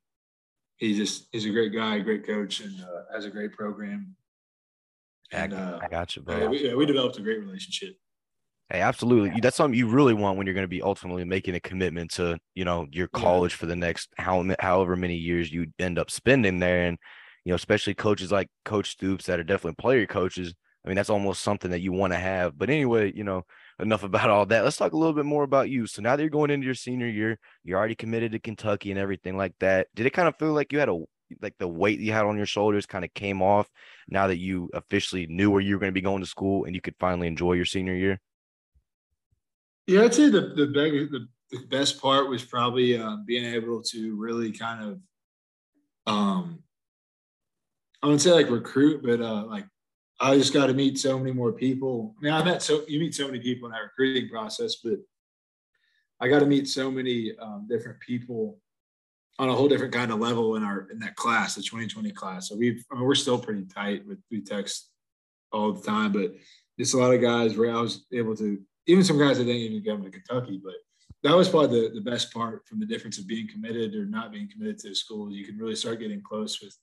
he 0.77 0.95
just 0.97 1.27
he's 1.33 1.47
a 1.47 1.51
great 1.51 1.73
guy, 1.73 1.99
great 1.99 2.25
coach, 2.25 2.61
and 2.61 2.81
uh, 2.81 3.13
has 3.13 3.25
a 3.25 3.31
great 3.31 3.53
program. 3.53 4.15
I, 5.33 5.37
And 5.37 5.55
uh, 5.55 5.79
I 5.83 5.89
got 5.89 6.17
you, 6.17 6.23
bro. 6.23 6.39
yeah, 6.39 6.47
we, 6.47 6.69
yeah, 6.69 6.75
we 6.75 6.87
developed 6.87 7.19
a 7.19 7.23
great 7.23 7.41
relationship. 7.41 7.97
Hey, 8.69 8.81
absolutely. 8.81 9.39
That's 9.41 9.57
something 9.57 9.79
you 9.79 9.87
really 9.87 10.15
want 10.15 10.37
when 10.37 10.47
you're 10.47 10.55
going 10.55 10.65
to 10.65 10.69
be 10.69 10.83
ultimately 10.83 11.25
making 11.25 11.55
a 11.55 11.61
commitment 11.61 12.11
to, 12.15 12.37
you 12.57 12.65
know, 12.65 12.87
your 12.91 13.07
college 13.07 13.55
for 13.55 13.67
the 13.67 13.77
next 13.77 14.09
how 14.19 14.45
however 14.59 14.97
many 14.97 15.15
years 15.15 15.53
you 15.53 15.69
end 15.79 16.01
up 16.01 16.11
spending 16.11 16.59
there, 16.59 16.87
and 16.87 16.99
you 17.45 17.51
know, 17.51 17.55
especially 17.55 17.95
coaches 17.95 18.33
like 18.33 18.49
Coach 18.65 18.91
Stoops 18.91 19.27
that 19.27 19.39
are 19.39 19.45
definitely 19.45 19.77
player 19.77 20.05
coaches. 20.05 20.53
I 20.85 20.89
mean, 20.89 20.97
that's 20.97 21.11
almost 21.11 21.43
something 21.43 21.71
that 21.71 21.81
you 21.81 21.93
want 21.93 22.13
to 22.13 22.19
have. 22.19 22.59
But 22.59 22.71
anyway, 22.71 23.13
you 23.15 23.23
know, 23.23 23.45
enough 23.79 24.03
about 24.03 24.31
all 24.31 24.47
that. 24.47 24.65
Let's 24.65 24.77
talk 24.77 24.93
a 24.93 24.97
little 24.97 25.15
bit 25.15 25.27
more 25.27 25.45
about 25.45 25.71
you. 25.71 25.87
So 25.87 26.03
now 26.03 26.17
that 26.17 26.23
you're 26.23 26.31
going 26.31 26.51
into 26.51 26.65
your 26.65 26.75
senior 26.75 27.07
year, 27.09 27.39
you're 27.63 27.79
already 27.79 27.95
committed 27.95 28.33
to 28.33 28.41
Kentucky 28.41 28.91
and 28.91 28.99
everything 28.99 29.37
like 29.37 29.55
that. 29.61 29.87
Did 29.95 30.07
it 30.07 30.13
kind 30.13 30.27
of 30.27 30.37
feel 30.39 30.53
like 30.53 30.73
you 30.73 30.81
had 30.81 30.89
a 30.89 31.05
like 31.43 31.55
the 31.59 31.69
weight 31.69 32.01
you 32.01 32.13
had 32.13 32.25
on 32.25 32.37
your 32.37 32.47
shoulders 32.47 32.87
kind 32.87 33.05
of 33.05 33.13
came 33.15 33.43
off 33.43 33.69
now 34.09 34.27
that 34.27 34.39
you 34.39 34.71
officially 34.75 35.27
knew 35.27 35.51
where 35.51 35.61
you 35.61 35.75
were 35.75 35.81
going 35.81 35.93
to 35.93 35.95
be 35.95 36.01
going 36.01 36.23
to 36.23 36.29
school 36.29 36.65
and 36.65 36.75
you 36.75 36.81
could 36.81 36.95
finally 36.99 37.27
enjoy 37.27 37.53
your 37.53 37.65
senior 37.65 37.95
year? 37.95 38.21
Yeah, 39.87 40.03
I'd 40.03 40.15
say 40.15 40.29
the 40.29 40.41
the, 40.41 40.67
big, 40.67 41.11
the, 41.11 41.29
the 41.51 41.67
best 41.67 42.01
part 42.01 42.29
was 42.29 42.45
probably 42.45 42.99
um, 42.99 43.25
being 43.27 43.45
able 43.45 43.83
to 43.83 44.17
really 44.17 44.53
kind 44.53 44.83
of, 44.83 46.13
um, 46.13 46.63
I 48.03 48.07
wouldn't 48.07 48.23
say 48.23 48.33
like 48.33 48.51
recruit, 48.51 49.03
but 49.03 49.21
uh, 49.21 49.45
like 49.45 49.67
I 50.21 50.37
just 50.37 50.53
got 50.53 50.67
to 50.67 50.75
meet 50.75 50.99
so 50.99 51.19
many 51.19 51.33
more 51.33 51.53
people. 51.53 52.15
I 52.19 52.25
mean, 52.25 52.33
I 52.33 52.45
met 52.45 52.63
so 52.63 52.85
you 52.89 52.99
meet 53.01 53.15
so 53.15 53.27
many 53.27 53.41
people 53.41 53.67
in 53.67 53.73
that 53.73 53.83
recruiting 53.83 54.29
process, 54.29 54.77
but 54.77 54.99
I 56.21 56.29
got 56.29 56.41
to 56.41 56.47
meet 56.47 56.69
so 56.69 56.91
many 56.91 57.33
um, 57.41 57.67
different 57.69 58.01
people 58.01 58.59
on 59.39 59.49
a 59.49 59.55
whole 59.55 59.69
different 59.69 59.93
kind 59.93 60.11
of 60.11 60.19
level 60.19 60.57
in 60.57 60.65
our 60.65 60.89
in 60.91 60.99
that 61.01 61.17
class, 61.17 61.55
the 61.55 61.63
2020 61.63 62.11
class. 62.13 62.49
So 62.49 62.57
we've 62.57 62.85
I 62.91 62.97
mean, 62.97 63.05
we're 63.05 63.15
still 63.15 63.39
pretty 63.39 63.65
tight 63.65 64.07
with 64.07 64.19
we 64.31 64.41
text 64.41 64.91
all 65.53 65.73
the 65.73 65.83
time, 65.83 66.13
but 66.13 66.35
just 66.79 66.95
a 66.95 66.99
lot 66.99 67.15
of 67.15 67.21
guys 67.21 67.57
where 67.57 67.75
I 67.75 67.81
was 67.81 68.07
able 68.13 68.37
to 68.37 68.59
even 68.87 69.05
some 69.05 69.19
guys 69.19 69.39
that 69.39 69.45
didn't 69.45 69.63
even 69.63 69.85
come 69.85 70.05
to 70.05 70.11
Kentucky, 70.11 70.61
but 70.63 70.75
that 71.23 71.37
was 71.37 71.49
probably 71.49 71.89
the, 71.89 71.95
the 71.95 72.11
best 72.11 72.33
part 72.33 72.67
from 72.67 72.79
the 72.79 72.87
difference 72.87 73.19
of 73.19 73.27
being 73.27 73.49
committed 73.49 73.95
or 73.95 74.07
not 74.07 74.33
being 74.33 74.49
committed 74.49 74.79
to 74.79 74.91
the 74.91 74.95
school. 74.95 75.31
You 75.31 75.45
can 75.45 75.59
really 75.59 75.75
start 75.75 75.99
getting 75.99 76.23
close 76.23 76.61
with 76.61 76.77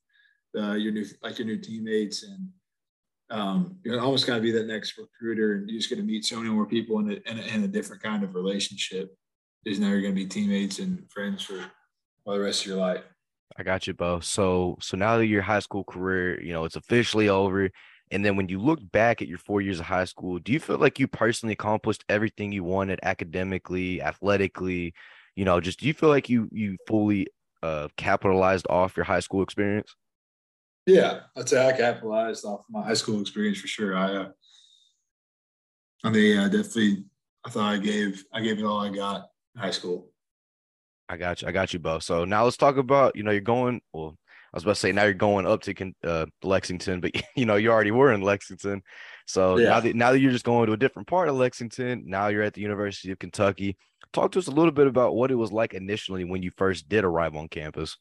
uh, 0.62 0.74
your 0.74 0.91
new 0.91 1.05
like 1.22 1.39
your 1.39 1.48
new 1.48 1.57
teammates 1.57 2.24
and 2.24 2.50
um, 3.29 3.77
you're 3.83 4.00
almost 4.00 4.27
to 4.27 4.39
be 4.39 4.51
that 4.51 4.67
next 4.67 4.98
recruiter, 4.98 5.53
and 5.53 5.67
you're 5.67 5.79
just 5.79 5.89
going 5.89 6.00
to 6.00 6.05
meet 6.05 6.25
so 6.25 6.38
many 6.38 6.50
more 6.50 6.67
people 6.67 7.00
in 7.00 7.10
a, 7.12 7.31
in 7.31 7.39
a, 7.39 7.55
in 7.55 7.63
a 7.63 7.67
different 7.67 8.03
kind 8.03 8.24
of 8.24 8.36
relationship. 8.36 9.15
Is 9.65 9.79
now 9.79 9.88
you're 9.88 10.01
going 10.01 10.13
to 10.13 10.22
be 10.22 10.27
teammates 10.27 10.79
and 10.79 11.10
friends 11.10 11.41
for 11.41 11.65
all 12.25 12.34
the 12.34 12.39
rest 12.39 12.62
of 12.62 12.68
your 12.68 12.77
life. 12.77 13.03
I 13.58 13.63
got 13.63 13.88
you, 13.88 13.94
Beau. 13.94 14.20
So 14.20 14.77
so 14.82 14.98
now 14.98 15.18
that 15.18 15.27
your 15.27 15.42
high 15.44 15.60
school 15.60 15.84
career, 15.84 16.42
you 16.42 16.53
know, 16.53 16.65
it's 16.65 16.75
officially 16.75 17.30
over 17.30 17.70
And 18.12 18.24
then 18.25 18.36
when 18.36 18.50
you 18.50 18.60
look 18.60 18.80
back 18.92 19.22
at 19.22 19.27
your 19.27 19.39
four 19.39 19.62
years 19.62 19.80
of 19.80 19.86
high 19.88 20.06
school, 20.06 20.39
do 20.39 20.51
you 20.53 20.60
feel 20.60 20.77
like 20.77 21.00
you 21.00 21.08
personally 21.08 21.53
accomplished 21.53 22.03
everything 22.10 22.51
you 22.51 22.63
wanted 22.63 23.00
academically, 23.03 24.01
athletically? 24.01 24.94
You 25.36 25.46
know, 25.46 25.60
just 25.62 25.80
do 25.80 25.88
you 25.88 25.94
feel 25.94 26.10
like 26.10 26.30
you 26.30 26.50
you 26.51 26.77
fully 26.88 27.27
uh, 27.63 27.89
capitalized 27.98 28.68
off 28.70 28.98
your 28.98 29.06
high 29.06 29.22
school 29.22 29.42
experience? 29.44 29.96
Yeah, 30.86 31.22
I'd 31.38 31.50
say 31.50 31.65
I 31.65 31.74
capitalized 31.74 32.46
off 32.46 32.65
my 32.70 32.84
high 32.84 32.94
school 32.96 33.22
experience 33.22 33.60
for 33.60 33.68
sure. 33.68 33.96
I, 33.98 34.13
uh, 34.13 34.30
I 36.03 36.10
mean, 36.10 36.38
I 36.39 36.46
definitely, 36.50 37.06
I 37.46 37.50
thought 37.50 37.74
I 37.74 37.77
gave, 37.77 38.24
I 38.34 38.42
gave 38.42 38.60
it 38.60 38.65
all 38.65 38.82
I 38.82 38.89
got 38.89 39.30
in 39.56 39.62
high 39.62 39.72
school. 39.72 40.12
I 41.10 41.17
got 41.17 41.41
you. 41.41 41.48
I 41.48 41.51
got 41.51 41.74
you, 41.74 41.79
Beau. 41.79 42.00
So 42.00 42.25
now 42.25 42.43
let's 42.43 42.57
talk 42.57 42.77
about, 42.77 43.15
you 43.15 43.24
know, 43.24 43.31
you're 43.31 43.41
going, 43.41 43.81
well, 43.91 44.17
I 44.53 44.57
was 44.57 44.63
about 44.63 44.75
to 44.75 44.79
say 44.79 44.91
now 44.91 45.03
you're 45.03 45.13
going 45.13 45.48
up 45.48 45.62
to 45.63 45.93
uh, 46.03 46.25
Lexington, 46.43 47.01
but 47.01 47.12
you 47.36 47.45
know, 47.45 47.55
you 47.55 47.72
already 47.72 47.91
were 47.91 48.13
in 48.13 48.22
Lexington. 48.22 48.81
So 49.25 49.57
yeah. 49.57 49.69
now 49.69 49.79
that, 49.79 49.95
now 49.95 50.12
that 50.12 50.19
you're 50.19 50.31
just 50.31 50.45
going 50.45 50.67
to 50.67 50.74
a 50.74 50.77
different 50.77 51.07
part 51.07 51.29
of 51.29 51.36
Lexington, 51.36 52.03
now 52.05 52.27
you're 52.27 52.43
at 52.43 52.53
the 52.53 52.62
University 52.62 53.12
of 53.12 53.19
Kentucky. 53.19 53.77
Talk 54.12 54.31
to 54.33 54.39
us 54.39 54.48
a 54.48 54.51
little 54.51 54.72
bit 54.72 54.88
about 54.88 55.15
what 55.15 55.31
it 55.31 55.36
was 55.36 55.51
like 55.51 55.74
initially 55.74 56.24
when 56.24 56.43
you 56.43 56.51
first 56.55 56.88
did 56.88 57.03
arrive 57.03 57.36
on 57.36 57.48
campus. 57.48 57.98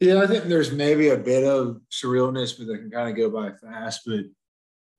Yeah, 0.00 0.20
I 0.20 0.26
think 0.26 0.44
there's 0.44 0.72
maybe 0.72 1.10
a 1.10 1.16
bit 1.16 1.44
of 1.44 1.80
surrealness, 1.92 2.58
but 2.58 2.66
that 2.66 2.78
can 2.78 2.90
kind 2.90 3.08
of 3.08 3.16
go 3.16 3.30
by 3.30 3.52
fast. 3.52 4.00
But 4.04 4.24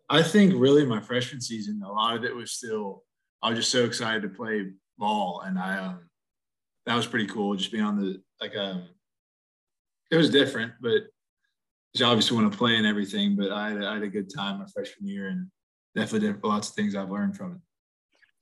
I 0.10 0.24
think 0.24 0.54
really 0.56 0.86
my 0.86 1.02
freshman 1.02 1.42
season, 1.42 1.82
a 1.86 1.92
lot 1.92 2.16
of 2.16 2.24
it 2.24 2.34
was 2.34 2.54
still 2.54 3.04
I 3.42 3.50
was 3.50 3.60
just 3.60 3.72
so 3.72 3.84
excited 3.84 4.22
to 4.22 4.30
play 4.30 4.68
ball, 4.98 5.42
and 5.46 5.60
I 5.60 5.78
um 5.78 6.00
that 6.86 6.96
was 6.96 7.08
pretty 7.08 7.28
cool. 7.28 7.56
Just 7.56 7.72
being 7.72 7.84
on 7.84 7.98
the 7.98 8.22
like 8.42 8.56
um 8.56 8.88
it 10.12 10.18
was 10.18 10.30
different, 10.30 10.74
but 10.82 11.04
you 11.94 12.06
obviously 12.06 12.38
want 12.38 12.52
to 12.52 12.58
play 12.58 12.76
and 12.76 12.86
everything. 12.86 13.36
But 13.36 13.52
I 13.52 13.70
had, 13.70 13.84
I 13.84 13.94
had 13.96 14.04
a 14.04 14.08
good 14.08 14.34
time 14.34 14.60
my 14.60 14.66
freshman 14.66 15.08
year, 15.08 15.28
and 15.28 15.48
definitely 15.96 16.28
did 16.28 16.44
lots 16.44 16.70
of 16.70 16.76
things 16.76 16.96
I've 16.96 17.10
learned 17.10 17.38
from 17.38 17.54
it. 17.54 17.62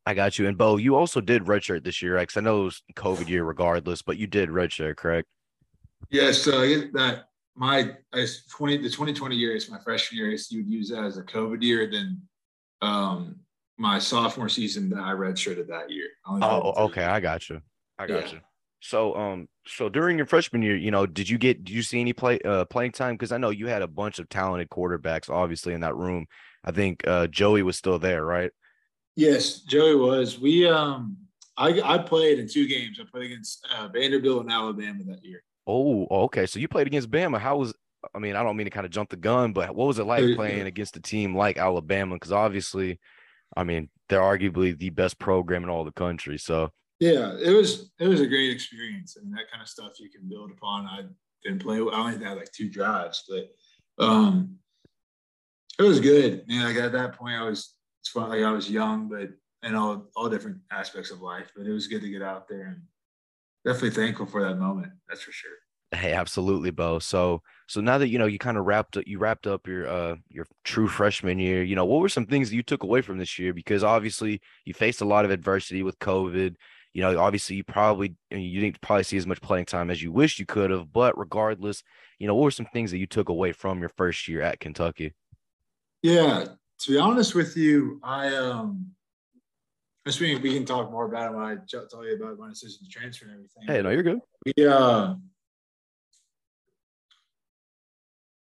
I 0.05 0.13
got 0.13 0.39
you. 0.39 0.48
And 0.48 0.57
Beau, 0.57 0.77
you 0.77 0.95
also 0.95 1.21
did 1.21 1.43
redshirt 1.43 1.83
this 1.83 2.01
year, 2.01 2.15
right? 2.15 2.24
Because 2.24 2.38
I 2.38 2.41
know 2.41 2.62
it 2.62 2.65
was 2.65 2.83
COVID 2.95 3.29
year 3.29 3.43
regardless, 3.43 4.01
but 4.01 4.17
you 4.17 4.25
did 4.25 4.50
redshirt, 4.50 4.95
correct? 4.95 5.27
Yes. 6.10 6.39
So 6.39 6.60
that 6.93 7.25
my 7.55 7.95
as 8.13 8.45
20 8.48 8.77
the 8.77 8.89
2020 8.89 9.36
year 9.36 9.55
is 9.55 9.69
my 9.69 9.79
freshman 9.79 10.19
year. 10.19 10.36
So 10.38 10.55
you 10.55 10.63
would 10.63 10.71
use 10.71 10.89
that 10.89 11.03
as 11.03 11.17
a 11.17 11.24
COVID 11.24 11.62
year. 11.62 11.89
Then 11.89 12.21
um 12.81 13.36
my 13.77 13.98
sophomore 13.98 14.50
season, 14.50 14.89
that 14.89 15.00
I 15.00 15.12
redshirted 15.12 15.67
that 15.67 15.89
year. 15.89 16.07
Oh, 16.27 16.86
okay. 16.86 17.03
I 17.03 17.19
got 17.19 17.50
you. 17.50 17.62
I 18.01 18.08
got 18.08 18.27
yeah. 18.27 18.34
you. 18.34 18.39
So 18.81 19.15
um 19.15 19.48
so 19.67 19.89
during 19.89 20.17
your 20.17 20.25
freshman 20.25 20.63
year, 20.63 20.75
you 20.75 20.91
know, 20.91 21.05
did 21.05 21.29
you 21.29 21.38
get 21.38 21.63
did 21.63 21.74
you 21.74 21.84
see 21.84 22.01
any 22.01 22.13
play 22.13 22.39
uh 22.43 22.65
playing 22.65 22.93
time? 22.93 23.13
Because 23.13 23.31
I 23.31 23.38
know 23.38 23.51
you 23.51 23.67
had 23.67 23.84
a 23.84 23.88
bunch 23.88 24.20
of 24.20 24.27
talented 24.27 24.70
quarterbacks 24.70 25.29
obviously 25.29 25.74
in 25.74 25.81
that 25.81 25.96
room. 25.96 26.25
I 26.65 26.72
think 26.72 27.08
uh 27.08 27.27
Joey 27.27 27.63
was 27.63 27.77
still 27.77 28.00
there, 28.00 28.25
right? 28.25 28.51
Yes, 29.15 29.60
Joey 29.62 29.96
was. 29.96 30.39
We 30.39 30.67
um 30.67 31.17
I 31.58 31.79
I 31.81 31.98
played 32.00 32.39
in 32.39 32.48
two 32.48 32.67
games. 32.67 33.00
I 33.00 33.03
played 33.10 33.31
against 33.31 33.67
uh, 33.75 33.88
Vanderbilt 33.88 34.43
and 34.43 34.51
Alabama 34.51 35.03
that 35.05 35.24
year. 35.24 35.43
Oh, 35.67 36.08
okay. 36.25 36.48
So 36.48 36.60
you 36.60 36.67
played 36.67 36.88
against 36.88 37.12
Bama. 37.12 37.39
How 37.39 37.58
was 37.58 37.75
I 38.15 38.20
mean, 38.20 38.36
I 38.36 38.41
don't 38.41 38.58
mean 38.58 38.65
to 38.65 38.72
kind 38.72 38.86
of 38.86 38.91
jump 38.91 39.10
the 39.10 39.15
gun, 39.15 39.53
but 39.53 39.75
what 39.75 39.88
was 39.88 40.00
it 40.00 40.05
like 40.05 40.36
playing 40.36 40.65
against 40.65 40.98
a 40.98 41.01
team 41.01 41.36
like 41.36 41.58
Alabama? 41.58 42.15
Because 42.15 42.31
obviously, 42.31 43.00
I 43.55 43.63
mean, 43.63 43.89
they're 44.10 44.20
arguably 44.20 44.75
the 44.75 44.89
best 44.89 45.20
program 45.20 45.63
in 45.63 45.70
all 45.70 45.86
the 45.86 45.91
country. 45.91 46.39
So 46.39 46.72
yeah, 47.01 47.34
it 47.43 47.50
was 47.50 47.91
it 48.00 48.08
was 48.08 48.22
a 48.22 48.27
great 48.27 48.51
experience, 48.51 49.15
and 49.15 49.34
that 49.34 49.50
kind 49.51 49.63
of 49.63 49.67
stuff 49.67 50.00
you 50.00 50.08
can 50.12 50.29
build 50.29 50.51
upon. 50.51 50.86
I 50.86 51.01
didn't 51.43 51.63
play. 51.63 51.77
I 51.77 51.79
only 51.79 52.24
had 52.24 52.38
like 52.38 52.51
two 52.51 52.70
drives, 52.70 53.24
but 53.27 53.50
um, 53.98 54.58
it 55.79 55.84
was 55.84 56.00
good. 56.00 56.48
Man, 56.48 56.63
like 56.63 56.75
at 56.75 56.91
that 56.91 57.13
point, 57.13 57.41
I 57.41 57.43
was 57.43 57.74
it's 58.01 58.10
fun. 58.10 58.29
Like 58.29 58.43
I 58.43 58.51
was 58.51 58.70
young, 58.70 59.10
but 59.10 59.29
in 59.67 59.74
all 59.74 60.12
all 60.15 60.29
different 60.29 60.58
aspects 60.72 61.10
of 61.10 61.24
life. 61.24 61.51
But 61.58 61.65
it 61.65 61.72
was 61.72 61.88
good 61.88 62.03
to 62.03 62.10
get 62.10 62.22
out 62.22 62.48
there 62.48 62.67
and 62.67 62.84
definitely 63.65 63.99
thankful 63.99 64.28
for 64.28 64.43
that 64.43 64.60
moment. 64.60 64.91
That's 65.10 65.21
for 65.21 65.32
sure. 65.32 65.49
Hey, 65.93 66.13
absolutely, 66.13 66.69
Beau. 66.69 66.99
So, 66.99 67.41
so 67.67 67.82
now 67.82 67.97
that 67.97 68.10
you 68.10 68.19
know 68.19 68.28
you 68.28 68.38
kind 68.38 68.58
of 68.58 68.65
wrapped 68.65 68.95
up, 68.95 69.06
you 69.08 69.17
wrapped 69.17 69.47
up 69.47 69.65
your 69.65 69.88
uh 69.88 70.15
your 70.30 70.45
true 70.63 70.88
freshman 70.88 71.39
year. 71.39 71.63
You 71.63 71.76
know, 71.76 71.86
what 71.86 71.99
were 71.99 72.10
some 72.10 72.28
things 72.28 72.52
that 72.52 72.56
you 72.56 72.63
took 72.63 72.84
away 72.84 73.02
from 73.02 73.17
this 73.17 73.39
year? 73.39 73.54
Because 73.54 73.84
obviously 73.84 74.39
you 74.65 74.76
faced 74.76 75.02
a 75.02 75.06
lot 75.06 75.26
of 75.26 75.32
adversity 75.32 75.82
with 75.82 75.97
COVID 75.97 76.56
you 76.93 77.01
know, 77.01 77.17
obviously 77.19 77.56
you 77.56 77.63
probably 77.63 78.15
you 78.30 78.60
didn't 78.60 78.82
probably 78.82 79.04
see 79.04 79.17
as 79.17 79.27
much 79.27 79.41
playing 79.41 79.65
time 79.65 79.89
as 79.89 80.01
you 80.01 80.12
wish 80.12 80.39
you 80.39 80.45
could 80.45 80.71
have, 80.71 80.91
but 80.91 81.17
regardless, 81.17 81.84
you 82.19 82.27
know, 82.27 82.36
what 82.36 82.43
were 82.43 82.51
some 82.51 82.67
things 82.73 82.91
that 82.91 82.97
you 82.97 83.08
took 83.08 83.30
away 83.30 83.51
from 83.51 83.80
your 83.80 83.89
first 83.89 84.27
year 84.27 84.41
at 84.41 84.60
Kentucky? 84.60 85.13
Yeah, 86.01 86.45
to 86.80 86.91
be 86.91 86.97
honest 86.97 87.36
with 87.36 87.56
you, 87.56 87.99
I 88.04 88.36
um 88.36 88.91
I 90.06 90.12
mean, 90.19 90.41
we 90.41 90.54
can 90.54 90.65
talk 90.65 90.91
more 90.91 91.06
about 91.06 91.32
it 91.32 91.36
when 91.36 91.45
I 91.45 91.56
tell 91.67 92.06
you 92.06 92.15
about 92.15 92.39
my 92.39 92.49
decision 92.49 92.80
to 92.84 92.89
transfer 92.89 93.25
and 93.25 93.36
everything. 93.36 93.63
Hey, 93.67 93.82
no, 93.82 93.91
you're 93.91 94.04
good. 94.04 94.19
We 94.45 94.65
uh 94.65 95.15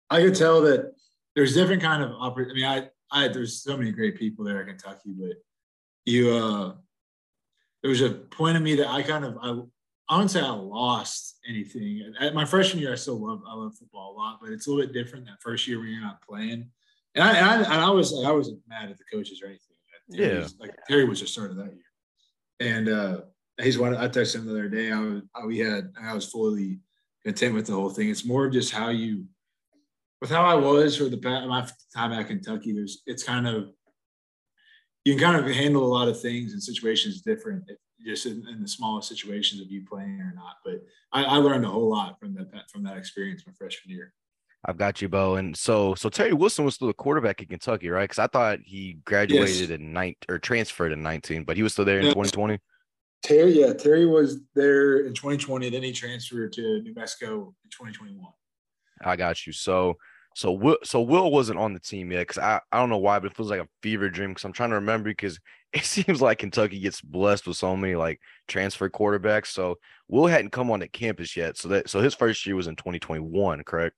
I 0.09 0.21
could 0.21 0.35
tell 0.35 0.61
that 0.61 0.93
there's 1.35 1.53
different 1.53 1.83
kind 1.83 2.01
of 2.01 2.13
I 2.19 2.33
mean, 2.53 2.65
I 2.65 2.89
I 3.11 3.27
there's 3.27 3.61
so 3.61 3.77
many 3.77 3.91
great 3.91 4.17
people 4.17 4.43
there 4.43 4.61
at 4.61 4.67
Kentucky, 4.67 5.13
but 5.15 5.35
you 6.05 6.31
uh 6.31 6.73
there 7.81 7.89
was 7.89 8.01
a 8.01 8.09
point 8.09 8.57
of 8.57 8.63
me 8.63 8.75
that 8.75 8.89
I 8.89 9.01
kind 9.01 9.25
of 9.25 9.37
I 9.41 9.61
I 10.09 10.15
wouldn't 10.15 10.31
say 10.31 10.41
I 10.41 10.49
lost 10.49 11.37
anything. 11.47 12.13
At 12.19 12.33
my 12.33 12.43
freshman 12.43 12.81
year, 12.81 12.91
I 12.91 12.95
still 12.95 13.23
love 13.23 13.41
I 13.47 13.53
love 13.53 13.75
football 13.77 14.15
a 14.15 14.17
lot, 14.17 14.39
but 14.41 14.51
it's 14.51 14.65
a 14.65 14.71
little 14.71 14.85
bit 14.85 14.93
different 14.93 15.25
that 15.25 15.41
first 15.41 15.67
year 15.67 15.79
when 15.79 15.89
you're 15.89 16.01
not 16.01 16.21
playing. 16.27 16.69
And 17.15 17.23
I 17.23 17.33
and 17.33 17.47
I, 17.47 17.55
and 17.55 17.81
I 17.81 17.89
was 17.91 18.13
I 18.25 18.31
wasn't 18.31 18.59
mad 18.67 18.89
at 18.89 18.97
the 18.97 19.03
coaches 19.11 19.41
or 19.43 19.47
anything. 19.47 19.75
yeah, 20.09 20.47
like 20.59 20.71
Terry 20.87 21.05
was 21.05 21.19
just 21.19 21.33
started 21.33 21.57
that 21.57 21.73
year, 21.73 22.69
and 22.71 22.89
uh, 22.89 23.21
he's 23.61 23.77
one. 23.77 23.95
I 23.95 24.07
texted 24.07 24.37
him 24.37 24.45
the 24.47 24.53
other 24.53 24.69
day. 24.69 24.91
I 24.91 24.99
was 24.99 25.21
we 25.45 25.59
had 25.59 25.91
I 26.01 26.13
was 26.13 26.25
fully 26.25 26.79
content 27.23 27.53
with 27.53 27.67
the 27.67 27.73
whole 27.73 27.91
thing. 27.91 28.09
It's 28.09 28.25
more 28.25 28.47
of 28.47 28.53
just 28.53 28.71
how 28.71 28.89
you, 28.89 29.25
with 30.21 30.31
how 30.31 30.43
I 30.43 30.55
was 30.55 30.97
for 30.97 31.05
the 31.05 31.19
my 31.21 31.67
time 31.95 32.13
at 32.13 32.27
Kentucky. 32.27 32.73
There's 32.73 33.03
it's 33.05 33.23
kind 33.23 33.47
of 33.47 33.69
you 35.05 35.15
can 35.15 35.21
kind 35.21 35.37
of 35.37 35.51
handle 35.51 35.83
a 35.83 35.91
lot 35.91 36.07
of 36.07 36.19
things 36.19 36.53
and 36.53 36.61
situations 36.61 37.21
different 37.21 37.63
just 38.05 38.25
in, 38.25 38.45
in, 38.47 38.61
the 38.61 38.67
smallest 38.67 39.09
situations 39.09 39.61
of 39.61 39.69
you 39.69 39.83
playing 39.85 40.19
or 40.21 40.33
not. 40.35 40.55
But 40.63 40.81
I, 41.11 41.23
I, 41.23 41.37
learned 41.37 41.65
a 41.65 41.69
whole 41.69 41.89
lot 41.89 42.17
from 42.19 42.33
that 42.35 42.69
from 42.71 42.83
that 42.83 42.97
experience 42.97 43.43
my 43.45 43.53
freshman 43.53 43.93
year. 43.93 44.13
I've 44.65 44.77
got 44.77 45.01
you, 45.01 45.07
Beau. 45.07 45.35
And 45.35 45.55
so, 45.55 45.95
so 45.95 46.09
Terry 46.09 46.33
Wilson 46.33 46.65
was 46.65 46.75
still 46.75 46.89
a 46.89 46.93
quarterback 46.93 47.41
in 47.41 47.47
Kentucky, 47.47 47.89
right? 47.89 48.03
Because 48.03 48.19
I 48.19 48.27
thought 48.27 48.59
he 48.63 48.99
graduated 49.05 49.69
yes. 49.69 49.79
in 49.79 49.93
nine 49.93 50.15
or 50.27 50.37
transferred 50.37 50.91
in 50.91 51.01
19, 51.01 51.45
but 51.45 51.55
he 51.55 51.63
was 51.63 51.73
still 51.73 51.85
there 51.85 51.99
in 51.99 52.05
2020. 52.05 52.59
Terry, 53.23 53.59
yeah, 53.59 53.73
Terry 53.73 54.05
was 54.05 54.41
there 54.55 55.05
in 55.05 55.13
2020. 55.13 55.69
Then 55.69 55.83
he 55.83 55.91
transferred 55.93 56.53
to 56.53 56.81
New 56.81 56.93
Mexico 56.93 57.53
in 57.63 57.69
2021. 57.69 58.25
I 59.03 59.15
got 59.15 59.45
you. 59.47 59.53
So, 59.53 59.95
so 60.39 60.53
Will, 60.53 60.77
so 60.85 61.01
Will 61.01 61.29
wasn't 61.31 61.59
on 61.59 61.73
the 61.73 61.81
team 61.81 62.13
yet 62.13 62.21
because 62.21 62.37
I, 62.37 62.61
I 62.71 62.79
don't 62.79 62.89
know 62.89 62.97
why, 62.97 63.19
but 63.19 63.29
it 63.29 63.35
feels 63.35 63.49
like 63.49 63.59
a 63.59 63.67
fever 63.83 64.09
dream 64.09 64.29
because 64.29 64.45
I'm 64.45 64.53
trying 64.53 64.69
to 64.69 64.75
remember 64.75 65.09
because 65.09 65.37
it 65.73 65.83
seems 65.83 66.21
like 66.21 66.39
Kentucky 66.39 66.79
gets 66.79 67.01
blessed 67.01 67.45
with 67.45 67.57
so 67.57 67.75
many 67.75 67.95
like 67.95 68.21
transfer 68.47 68.89
quarterbacks. 68.89 69.47
So 69.47 69.79
Will 70.07 70.27
hadn't 70.27 70.53
come 70.53 70.71
on 70.71 70.79
the 70.79 70.87
campus 70.87 71.35
yet. 71.35 71.57
So 71.57 71.67
that 71.67 71.89
so 71.89 71.99
his 71.99 72.15
first 72.15 72.45
year 72.45 72.55
was 72.55 72.67
in 72.67 72.77
2021, 72.77 73.63
correct? 73.65 73.97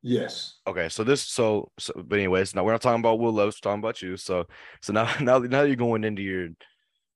Yes. 0.00 0.58
Okay. 0.66 0.88
So 0.88 1.04
this 1.04 1.22
so 1.22 1.70
so 1.78 1.92
but 2.02 2.18
anyways, 2.18 2.54
now 2.54 2.64
we're 2.64 2.72
not 2.72 2.80
talking 2.80 3.00
about 3.00 3.20
Will 3.20 3.34
Levis, 3.34 3.56
we're 3.56 3.70
talking 3.70 3.82
about 3.82 4.00
you. 4.00 4.16
So 4.16 4.46
so 4.80 4.94
now 4.94 5.14
now 5.20 5.38
now 5.38 5.62
you're 5.62 5.76
going 5.76 6.04
into 6.04 6.22
your 6.22 6.48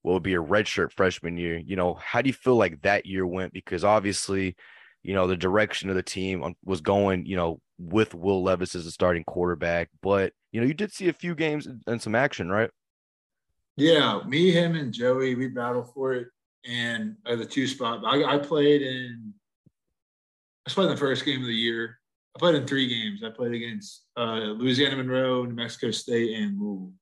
what 0.03 0.13
would 0.13 0.23
be 0.23 0.33
your 0.33 0.45
redshirt 0.45 0.93
freshman 0.93 1.39
year. 1.39 1.57
You 1.57 1.77
know, 1.77 1.95
how 1.95 2.21
do 2.21 2.29
you 2.29 2.35
feel 2.35 2.57
like 2.57 2.83
that 2.83 3.07
year 3.07 3.27
went? 3.27 3.55
Because 3.55 3.83
obviously, 3.83 4.57
you 5.03 5.15
know, 5.15 5.27
the 5.27 5.37
direction 5.37 5.89
of 5.89 5.97
the 5.97 6.03
team 6.03 6.55
was 6.65 6.81
going, 6.81 7.27
you 7.27 7.37
know, 7.37 7.61
with 7.79 8.15
Will 8.15 8.43
Levis 8.43 8.75
as 8.75 8.87
a 8.87 8.91
starting 8.91 9.25
quarterback. 9.25 9.89
But 10.03 10.33
you 10.53 10.61
know, 10.61 10.67
you 10.67 10.75
did 10.75 10.93
see 10.93 11.09
a 11.09 11.13
few 11.13 11.35
games 11.35 11.69
and 11.87 12.01
some 12.01 12.15
action, 12.15 12.51
right? 12.51 12.71
Yeah, 13.77 14.21
me, 14.27 14.51
him, 14.51 14.75
and 14.75 14.93
Joey, 14.93 15.35
we 15.35 15.49
battled 15.49 15.93
for 15.93 16.15
it, 16.15 16.29
and 16.65 17.17
uh, 17.27 17.37
the 17.37 17.45
two 17.45 17.67
spot. 17.67 18.03
I, 18.07 18.25
I 18.25 18.39
played 18.39 18.83
in. 18.83 19.35
I 20.67 20.71
played 20.71 20.87
in 20.87 20.93
the 20.93 20.97
first 20.97 21.25
game 21.25 21.43
of 21.43 21.47
the 21.47 21.55
year. 21.55 21.99
I 22.35 22.39
played 22.39 22.55
in 22.55 22.67
three 22.67 22.89
games. 22.89 23.23
I 23.23 23.31
played 23.31 23.53
against 23.53 24.07
uh, 24.17 24.55
Louisiana 24.57 24.97
Monroe, 24.97 25.45
New 25.45 25.55
Mexico 25.55 25.91
State, 25.91 26.37
and 26.37 26.59
Louisville. 26.59 26.93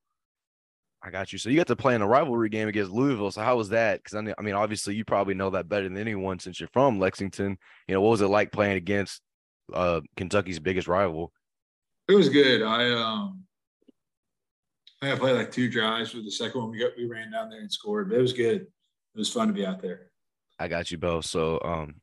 I 1.05 1.11
got 1.11 1.33
you. 1.33 1.39
So 1.39 1.51
you 1.51 1.57
got 1.57 1.67
to 1.67 1.77
play 1.77 1.95
in 1.95 2.01
a 2.01 2.07
rivalry 2.07 2.49
game 2.49 2.67
against 2.67 2.91
Louisville. 2.91 3.31
So 3.31 3.43
how 3.43 3.57
was 3.57 3.69
that? 3.69 4.03
Because 4.03 4.15
I 4.17 4.43
mean, 4.43 4.55
obviously, 4.55 4.95
you 4.95 5.05
probably 5.05 5.35
know 5.35 5.51
that 5.51 5.69
better 5.69 5.87
than 5.87 5.99
anyone 5.99 6.39
since 6.39 6.59
you're 6.59 6.71
from 6.73 6.99
Lexington. 6.99 7.59
You 7.87 7.95
know, 7.95 8.01
what 8.01 8.11
was 8.11 8.23
it 8.23 8.29
like 8.29 8.53
playing 8.53 8.77
against 8.77 9.21
uh, 9.73 10.01
Kentucky's 10.17 10.59
biggest 10.59 10.89
rival? 10.89 11.31
It 12.09 12.15
was 12.15 12.31
good. 12.31 12.63
I 12.63 12.91
um, 12.95 13.43
I 15.03 15.13
I 15.13 15.17
played 15.17 15.37
like 15.37 15.53
two 15.53 15.69
drives 15.69 16.15
with 16.15 16.25
the 16.25 16.31
second 16.31 16.59
one. 16.59 16.71
We 16.71 16.79
got 16.79 16.93
we 16.97 17.05
ran 17.05 17.31
down 17.31 17.51
there 17.51 17.61
and 17.61 17.71
scored, 17.71 18.09
but 18.09 18.19
it 18.19 18.23
was 18.23 18.33
good. 18.33 18.63
It 18.63 19.19
was 19.19 19.31
fun 19.31 19.49
to 19.49 19.55
be 19.55 19.67
out 19.67 19.83
there. 19.83 20.11
I 20.59 20.69
got 20.69 20.91
you, 20.91 20.97
Beau. 20.97 21.21
So 21.21 21.61
um, 21.63 21.97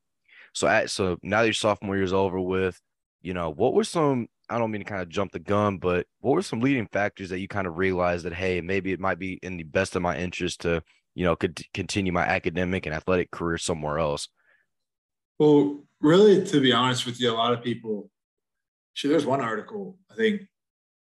so 0.53 0.67
at 0.67 0.91
so 0.91 1.17
now 1.23 1.39
that 1.39 1.47
your 1.47 1.53
sophomore 1.53 1.97
year's 1.97 2.13
over 2.13 2.39
with, 2.39 2.79
you 3.23 3.33
know, 3.33 3.49
what 3.49 3.73
were 3.73 3.83
some 3.83 4.27
I 4.51 4.57
don't 4.57 4.71
mean 4.71 4.81
to 4.81 4.89
kind 4.89 5.01
of 5.01 5.09
jump 5.09 5.31
the 5.31 5.39
gun, 5.39 5.77
but 5.77 6.05
what 6.19 6.33
were 6.33 6.41
some 6.41 6.59
leading 6.59 6.87
factors 6.87 7.29
that 7.29 7.39
you 7.39 7.47
kind 7.47 7.67
of 7.67 7.77
realized 7.77 8.25
that 8.25 8.33
hey, 8.33 8.61
maybe 8.61 8.91
it 8.91 8.99
might 8.99 9.19
be 9.19 9.39
in 9.41 9.57
the 9.57 9.63
best 9.63 9.95
of 9.95 10.01
my 10.01 10.17
interest 10.17 10.61
to 10.61 10.83
you 11.15 11.23
know 11.23 11.35
could 11.35 11.61
continue 11.73 12.11
my 12.11 12.23
academic 12.23 12.85
and 12.85 12.95
athletic 12.95 13.31
career 13.31 13.57
somewhere 13.57 13.97
else? 13.97 14.27
Well, 15.39 15.83
really, 15.99 16.45
to 16.45 16.59
be 16.59 16.73
honest 16.73 17.05
with 17.05 17.19
you, 17.19 17.31
a 17.31 17.33
lot 17.33 17.53
of 17.53 17.63
people. 17.63 18.09
Sure, 18.93 19.09
there's 19.09 19.25
one 19.25 19.39
article 19.39 19.97
I 20.11 20.15
think 20.15 20.41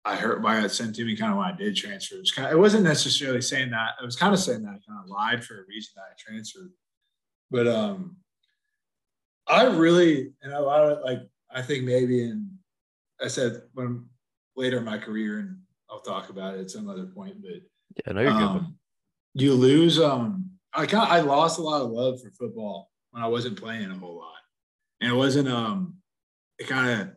I 0.04 0.16
heard 0.16 0.42
by 0.42 0.60
got 0.60 0.70
sent 0.70 0.94
to 0.96 1.04
me 1.04 1.16
kind 1.16 1.32
of 1.32 1.38
when 1.38 1.46
I 1.46 1.56
did 1.56 1.76
transfer. 1.76 2.16
It, 2.16 2.20
was 2.20 2.32
kind 2.32 2.46
of, 2.46 2.52
it 2.52 2.58
wasn't 2.58 2.84
necessarily 2.84 3.40
saying 3.40 3.70
that. 3.70 3.90
I 4.00 4.04
was 4.04 4.16
kind 4.16 4.34
of 4.34 4.40
saying 4.40 4.62
that 4.62 4.70
I 4.70 4.80
kind 4.86 5.00
of 5.02 5.08
lied 5.08 5.44
for 5.44 5.54
a 5.54 5.66
reason 5.68 5.92
that 5.96 6.02
I 6.02 6.14
transferred. 6.16 6.72
But 7.50 7.68
um, 7.68 8.16
I 9.46 9.64
really, 9.64 10.32
and 10.42 10.52
a 10.52 10.60
lot 10.60 10.84
of 10.84 11.04
like, 11.04 11.20
I 11.54 11.62
think 11.62 11.84
maybe 11.84 12.24
in, 12.24 12.50
I 13.22 13.28
said 13.28 13.62
when 13.74 14.06
later 14.56 14.78
in 14.78 14.84
my 14.84 14.98
career, 14.98 15.38
and 15.38 15.58
I'll 15.90 16.00
talk 16.00 16.28
about 16.28 16.54
it 16.54 16.60
at 16.60 16.70
some 16.70 16.88
other 16.88 17.06
point, 17.06 17.36
but 17.42 17.60
yeah, 18.06 18.12
no, 18.12 18.20
you're 18.22 18.30
um, 18.30 18.58
good. 19.34 19.42
You 19.42 19.54
lose, 19.54 20.00
um, 20.00 20.50
I 20.74 20.86
kind 20.86 21.10
I 21.10 21.20
lost 21.20 21.58
a 21.58 21.62
lot 21.62 21.82
of 21.82 21.90
love 21.90 22.20
for 22.20 22.30
football 22.30 22.90
when 23.10 23.22
I 23.22 23.28
wasn't 23.28 23.60
playing 23.60 23.90
a 23.90 23.94
whole 23.94 24.16
lot. 24.16 24.32
And 25.00 25.10
it 25.10 25.14
wasn't, 25.14 25.48
um, 25.48 25.96
it 26.58 26.68
kind 26.68 27.00
of, 27.00 27.08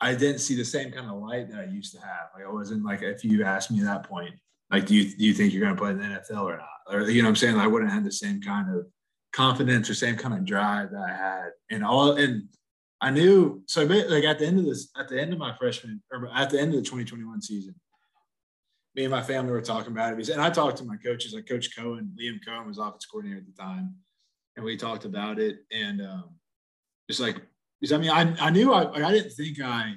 I 0.00 0.14
didn't 0.14 0.38
see 0.38 0.54
the 0.54 0.64
same 0.64 0.92
kind 0.92 1.10
of 1.10 1.20
light 1.20 1.50
that 1.50 1.60
I 1.60 1.64
used 1.64 1.92
to 1.94 2.00
have. 2.00 2.28
Like 2.34 2.44
I 2.46 2.52
wasn't 2.52 2.84
like 2.84 3.02
if 3.02 3.24
you 3.24 3.44
asked 3.44 3.70
me 3.70 3.80
at 3.80 3.86
that 3.86 4.08
point, 4.08 4.34
like 4.70 4.86
do 4.86 4.94
you 4.94 5.16
do 5.16 5.24
you 5.24 5.34
think 5.34 5.52
you're 5.52 5.62
going 5.62 5.74
to 5.74 5.80
play 5.80 5.90
in 5.90 5.98
the 5.98 6.04
NFL 6.04 6.44
or 6.44 6.56
not? 6.56 6.68
Or 6.94 7.10
you 7.10 7.22
know, 7.22 7.28
what 7.28 7.30
I'm 7.30 7.36
saying 7.36 7.56
I 7.56 7.66
wouldn't 7.66 7.90
have 7.90 8.04
the 8.04 8.12
same 8.12 8.40
kind 8.40 8.76
of 8.76 8.86
confidence 9.32 9.90
or 9.90 9.94
same 9.94 10.16
kind 10.16 10.34
of 10.34 10.44
drive 10.44 10.90
that 10.92 11.00
I 11.00 11.16
had, 11.16 11.50
and 11.70 11.84
all 11.84 12.12
and 12.12 12.48
I 13.00 13.10
knew. 13.10 13.62
So 13.66 13.84
like 13.84 14.24
at 14.24 14.38
the 14.38 14.46
end 14.46 14.58
of 14.58 14.64
this, 14.64 14.88
at 14.98 15.08
the 15.08 15.20
end 15.20 15.32
of 15.32 15.38
my 15.38 15.56
freshman 15.56 16.02
or 16.10 16.28
at 16.34 16.50
the 16.50 16.60
end 16.60 16.74
of 16.74 16.80
the 16.80 16.84
2021 16.84 17.42
season, 17.42 17.74
me 18.94 19.04
and 19.04 19.10
my 19.10 19.22
family 19.22 19.52
were 19.52 19.62
talking 19.62 19.92
about 19.92 20.18
it. 20.18 20.28
And 20.28 20.40
I 20.40 20.50
talked 20.50 20.78
to 20.78 20.84
my 20.84 20.96
coaches, 20.96 21.34
like 21.34 21.48
Coach 21.48 21.76
Coen, 21.76 22.10
Liam 22.20 22.38
Coen 22.46 22.66
was 22.66 22.78
office 22.78 23.06
coordinator 23.06 23.40
at 23.40 23.46
the 23.46 23.62
time, 23.62 23.94
and 24.56 24.64
we 24.64 24.76
talked 24.76 25.04
about 25.04 25.38
it 25.38 25.58
and 25.70 26.02
um, 26.02 26.30
just 27.08 27.20
like 27.20 27.40
because 27.80 27.92
I 27.92 27.98
mean, 27.98 28.10
I, 28.10 28.34
I 28.46 28.50
knew 28.50 28.72
I, 28.72 28.90
I 28.92 29.12
didn't 29.12 29.30
think 29.30 29.60
I, 29.62 29.94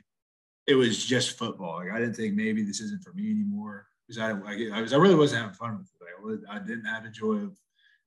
it 0.67 0.75
was 0.75 1.03
just 1.03 1.37
football. 1.37 1.77
Like 1.77 1.91
I 1.91 1.99
didn't 1.99 2.15
think 2.15 2.35
maybe 2.35 2.63
this 2.63 2.79
isn't 2.79 3.03
for 3.03 3.13
me 3.13 3.31
anymore 3.31 3.87
because 4.07 4.21
I, 4.21 4.31
like, 4.33 4.59
I 4.73 4.81
was, 4.81 4.93
I 4.93 4.97
really 4.97 5.15
wasn't 5.15 5.41
having 5.41 5.55
fun 5.55 5.77
with 5.77 5.87
it. 5.87 6.41
Like, 6.47 6.55
I 6.55 6.59
didn't 6.63 6.85
have 6.85 7.03
the 7.03 7.09
joy 7.09 7.35
of 7.37 7.57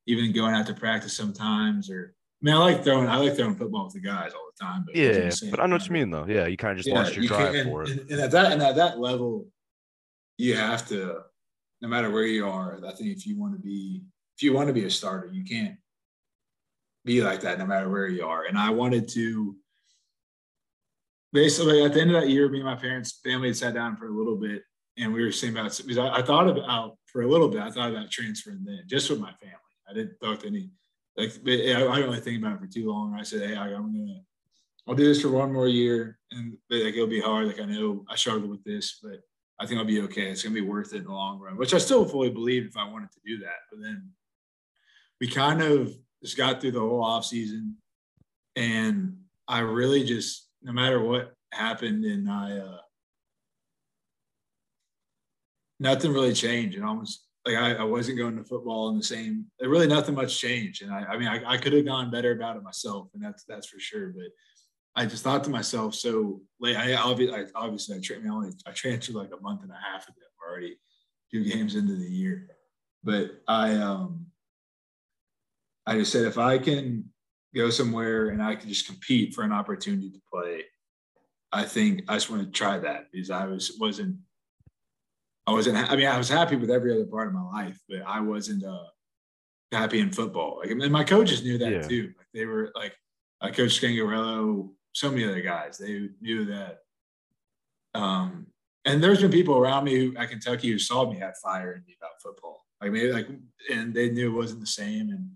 even 0.06 0.32
going 0.32 0.54
out 0.54 0.66
to 0.66 0.74
practice 0.74 1.16
sometimes 1.16 1.90
or, 1.90 2.14
I 2.42 2.44
mean, 2.44 2.54
I 2.54 2.58
like 2.58 2.84
throwing, 2.84 3.08
I 3.08 3.16
like 3.16 3.36
throwing 3.36 3.54
football 3.54 3.84
with 3.84 3.94
the 3.94 4.00
guys 4.00 4.32
all 4.34 4.50
the 4.58 4.64
time. 4.64 4.84
But 4.84 4.96
yeah, 4.96 5.30
but 5.50 5.60
I 5.60 5.66
know 5.66 5.76
what 5.76 5.86
you 5.86 5.92
mean 5.92 6.10
though. 6.10 6.26
Yeah. 6.26 6.46
You 6.46 6.56
kind 6.56 6.72
of 6.72 6.78
just 6.78 6.88
yeah, 6.88 6.94
lost 6.94 7.16
your 7.16 7.26
drive 7.26 7.54
and, 7.54 7.70
for 7.70 7.84
it. 7.84 7.90
And, 7.90 8.10
and 8.10 8.20
at 8.20 8.30
that, 8.32 8.52
and 8.52 8.62
at 8.62 8.76
that 8.76 8.98
level, 8.98 9.46
you 10.36 10.56
have 10.56 10.86
to, 10.88 11.20
no 11.80 11.88
matter 11.88 12.10
where 12.10 12.26
you 12.26 12.46
are, 12.46 12.78
I 12.86 12.92
think 12.92 13.16
if 13.16 13.26
you 13.26 13.38
want 13.38 13.54
to 13.54 13.58
be, 13.58 14.02
if 14.36 14.42
you 14.42 14.52
want 14.52 14.68
to 14.68 14.74
be 14.74 14.84
a 14.84 14.90
starter, 14.90 15.30
you 15.32 15.44
can't 15.44 15.76
be 17.04 17.22
like 17.22 17.40
that 17.42 17.58
no 17.58 17.66
matter 17.66 17.88
where 17.88 18.08
you 18.08 18.26
are. 18.26 18.44
And 18.44 18.58
I 18.58 18.70
wanted 18.70 19.08
to, 19.10 19.56
basically 21.32 21.84
at 21.84 21.94
the 21.94 22.00
end 22.00 22.14
of 22.14 22.20
that 22.20 22.30
year, 22.30 22.48
me 22.48 22.58
and 22.58 22.66
my 22.66 22.76
parents' 22.76 23.20
family 23.24 23.48
had 23.48 23.56
sat 23.56 23.74
down 23.74 23.96
for 23.96 24.06
a 24.06 24.16
little 24.16 24.36
bit 24.36 24.62
and 24.96 25.12
we 25.12 25.22
were 25.22 25.32
saying 25.32 25.52
about 25.56 25.76
because 25.76 25.98
I, 25.98 26.18
I, 26.18 26.22
thought 26.22 26.48
about 26.48 26.96
for 27.06 27.22
a 27.22 27.28
little 27.28 27.48
bit, 27.48 27.60
I 27.60 27.70
thought 27.70 27.90
about 27.90 28.10
transferring 28.10 28.64
then 28.64 28.82
just 28.86 29.10
with 29.10 29.20
my 29.20 29.32
family. 29.40 29.56
I 29.88 29.92
didn't 29.92 30.18
talk 30.20 30.40
to 30.40 30.46
any 30.46 30.70
like 31.16 31.30
I, 31.30 31.46
didn't 31.46 31.90
really 31.90 32.20
think 32.20 32.42
about 32.42 32.56
it 32.56 32.60
for 32.60 32.66
too 32.66 32.90
long. 32.90 33.14
I 33.18 33.22
said, 33.22 33.48
Hey, 33.48 33.56
I, 33.56 33.68
am 33.68 33.92
gonna 33.92 34.20
I'll 34.86 34.94
do 34.94 35.04
this 35.04 35.22
for 35.22 35.30
one 35.30 35.52
more 35.52 35.68
year 35.68 36.18
and 36.30 36.56
like 36.70 36.94
it'll 36.94 37.06
be 37.06 37.20
hard. 37.20 37.46
Like 37.46 37.60
I 37.60 37.64
know 37.64 38.04
I 38.08 38.16
struggled 38.16 38.50
with 38.50 38.64
this, 38.64 38.98
but 39.02 39.20
I 39.58 39.66
think 39.66 39.78
I'll 39.78 39.86
be 39.86 40.02
okay. 40.02 40.30
It's 40.30 40.42
gonna 40.42 40.54
be 40.54 40.60
worth 40.60 40.92
it 40.92 40.98
in 40.98 41.04
the 41.04 41.12
long 41.12 41.38
run, 41.38 41.56
which 41.56 41.74
I 41.74 41.78
still 41.78 42.04
fully 42.04 42.30
believe 42.30 42.66
if 42.66 42.76
I 42.76 42.88
wanted 42.88 43.12
to 43.12 43.20
do 43.24 43.38
that. 43.38 43.60
But 43.70 43.80
then 43.80 44.10
we 45.20 45.28
kind 45.28 45.62
of 45.62 45.94
just 46.22 46.36
got 46.36 46.60
through 46.60 46.72
the 46.72 46.80
whole 46.80 47.04
off 47.04 47.24
season 47.24 47.76
and 48.56 49.16
I 49.46 49.60
really 49.60 50.04
just 50.04 50.48
no 50.64 50.72
matter 50.72 51.00
what 51.00 51.34
happened, 51.52 52.04
and 52.04 52.28
I 52.28 52.58
uh, 52.58 52.78
nothing 55.78 56.12
really 56.12 56.32
changed. 56.32 56.76
And 56.76 56.84
almost 56.84 57.24
like 57.46 57.56
I, 57.56 57.74
I, 57.74 57.84
wasn't 57.84 58.18
going 58.18 58.36
to 58.36 58.44
football 58.44 58.88
in 58.88 58.96
the 58.96 59.02
same. 59.02 59.46
Really, 59.60 59.86
nothing 59.86 60.14
much 60.14 60.38
changed. 60.38 60.82
And 60.82 60.92
I, 60.92 61.04
I 61.04 61.18
mean, 61.18 61.28
I, 61.28 61.42
I 61.52 61.56
could 61.58 61.74
have 61.74 61.84
gone 61.84 62.10
better 62.10 62.32
about 62.32 62.56
it 62.56 62.62
myself, 62.62 63.08
and 63.14 63.22
that's 63.22 63.44
that's 63.44 63.66
for 63.66 63.78
sure. 63.78 64.08
But 64.08 64.28
I 64.96 65.06
just 65.06 65.24
thought 65.24 65.44
to 65.44 65.50
myself, 65.50 65.94
so 65.94 66.40
late. 66.60 66.76
I 66.76 66.94
obviously, 66.94 67.36
I, 67.36 67.44
obviously, 67.54 67.96
I, 67.96 68.00
tra- 68.00 68.16
I, 68.24 68.28
only, 68.28 68.52
I 68.66 68.70
transferred 68.70 69.16
like 69.16 69.32
a 69.36 69.42
month 69.42 69.62
and 69.62 69.70
a 69.70 69.78
half 69.92 70.08
ago, 70.08 70.16
already 70.48 70.78
two 71.30 71.44
games 71.44 71.74
into 71.74 71.96
the 71.96 72.04
year. 72.04 72.48
But 73.02 73.42
I, 73.46 73.74
um, 73.74 74.26
I 75.86 75.98
just 75.98 76.12
said 76.12 76.24
if 76.24 76.38
I 76.38 76.58
can 76.58 77.10
go 77.54 77.70
somewhere 77.70 78.28
and 78.28 78.42
I 78.42 78.54
could 78.54 78.68
just 78.68 78.86
compete 78.86 79.34
for 79.34 79.42
an 79.42 79.52
opportunity 79.52 80.10
to 80.10 80.20
play, 80.32 80.62
I 81.52 81.64
think 81.64 82.04
I 82.08 82.14
just 82.14 82.30
want 82.30 82.42
to 82.42 82.50
try 82.50 82.78
that 82.78 83.12
because 83.12 83.30
I 83.30 83.46
was 83.46 83.76
wasn't 83.78 84.16
I 85.46 85.52
wasn't 85.52 85.76
I 85.76 85.96
mean 85.96 86.06
I 86.06 86.18
was 86.18 86.28
happy 86.28 86.56
with 86.56 86.70
every 86.70 86.92
other 86.92 87.04
part 87.04 87.28
of 87.28 87.34
my 87.34 87.42
life, 87.42 87.78
but 87.88 88.02
I 88.06 88.20
wasn't 88.20 88.64
uh, 88.64 88.84
happy 89.72 90.00
in 90.00 90.10
football. 90.10 90.58
Like 90.60 90.70
and 90.70 90.90
my 90.90 91.04
coaches 91.04 91.42
knew 91.42 91.58
that 91.58 91.72
yeah. 91.72 91.82
too. 91.82 92.12
Like 92.16 92.26
they 92.32 92.46
were 92.46 92.70
like 92.74 92.94
uh, 93.40 93.50
Coach 93.50 93.80
Scangarello, 93.80 94.70
so 94.92 95.10
many 95.10 95.24
other 95.24 95.42
guys. 95.42 95.78
They 95.78 96.08
knew 96.20 96.46
that. 96.46 96.78
Um, 97.94 98.46
and 98.84 99.02
there's 99.02 99.20
been 99.20 99.30
people 99.30 99.56
around 99.56 99.84
me 99.84 99.94
who 99.96 100.16
at 100.16 100.30
Kentucky 100.30 100.70
who 100.70 100.78
saw 100.78 101.10
me 101.10 101.18
had 101.18 101.36
fire 101.42 101.72
in 101.72 101.84
me 101.86 101.96
about 102.00 102.22
football. 102.22 102.64
Like 102.80 102.92
maybe 102.92 103.12
like 103.12 103.28
and 103.70 103.94
they 103.94 104.10
knew 104.10 104.32
it 104.32 104.36
wasn't 104.36 104.60
the 104.60 104.66
same 104.66 105.10
and 105.10 105.30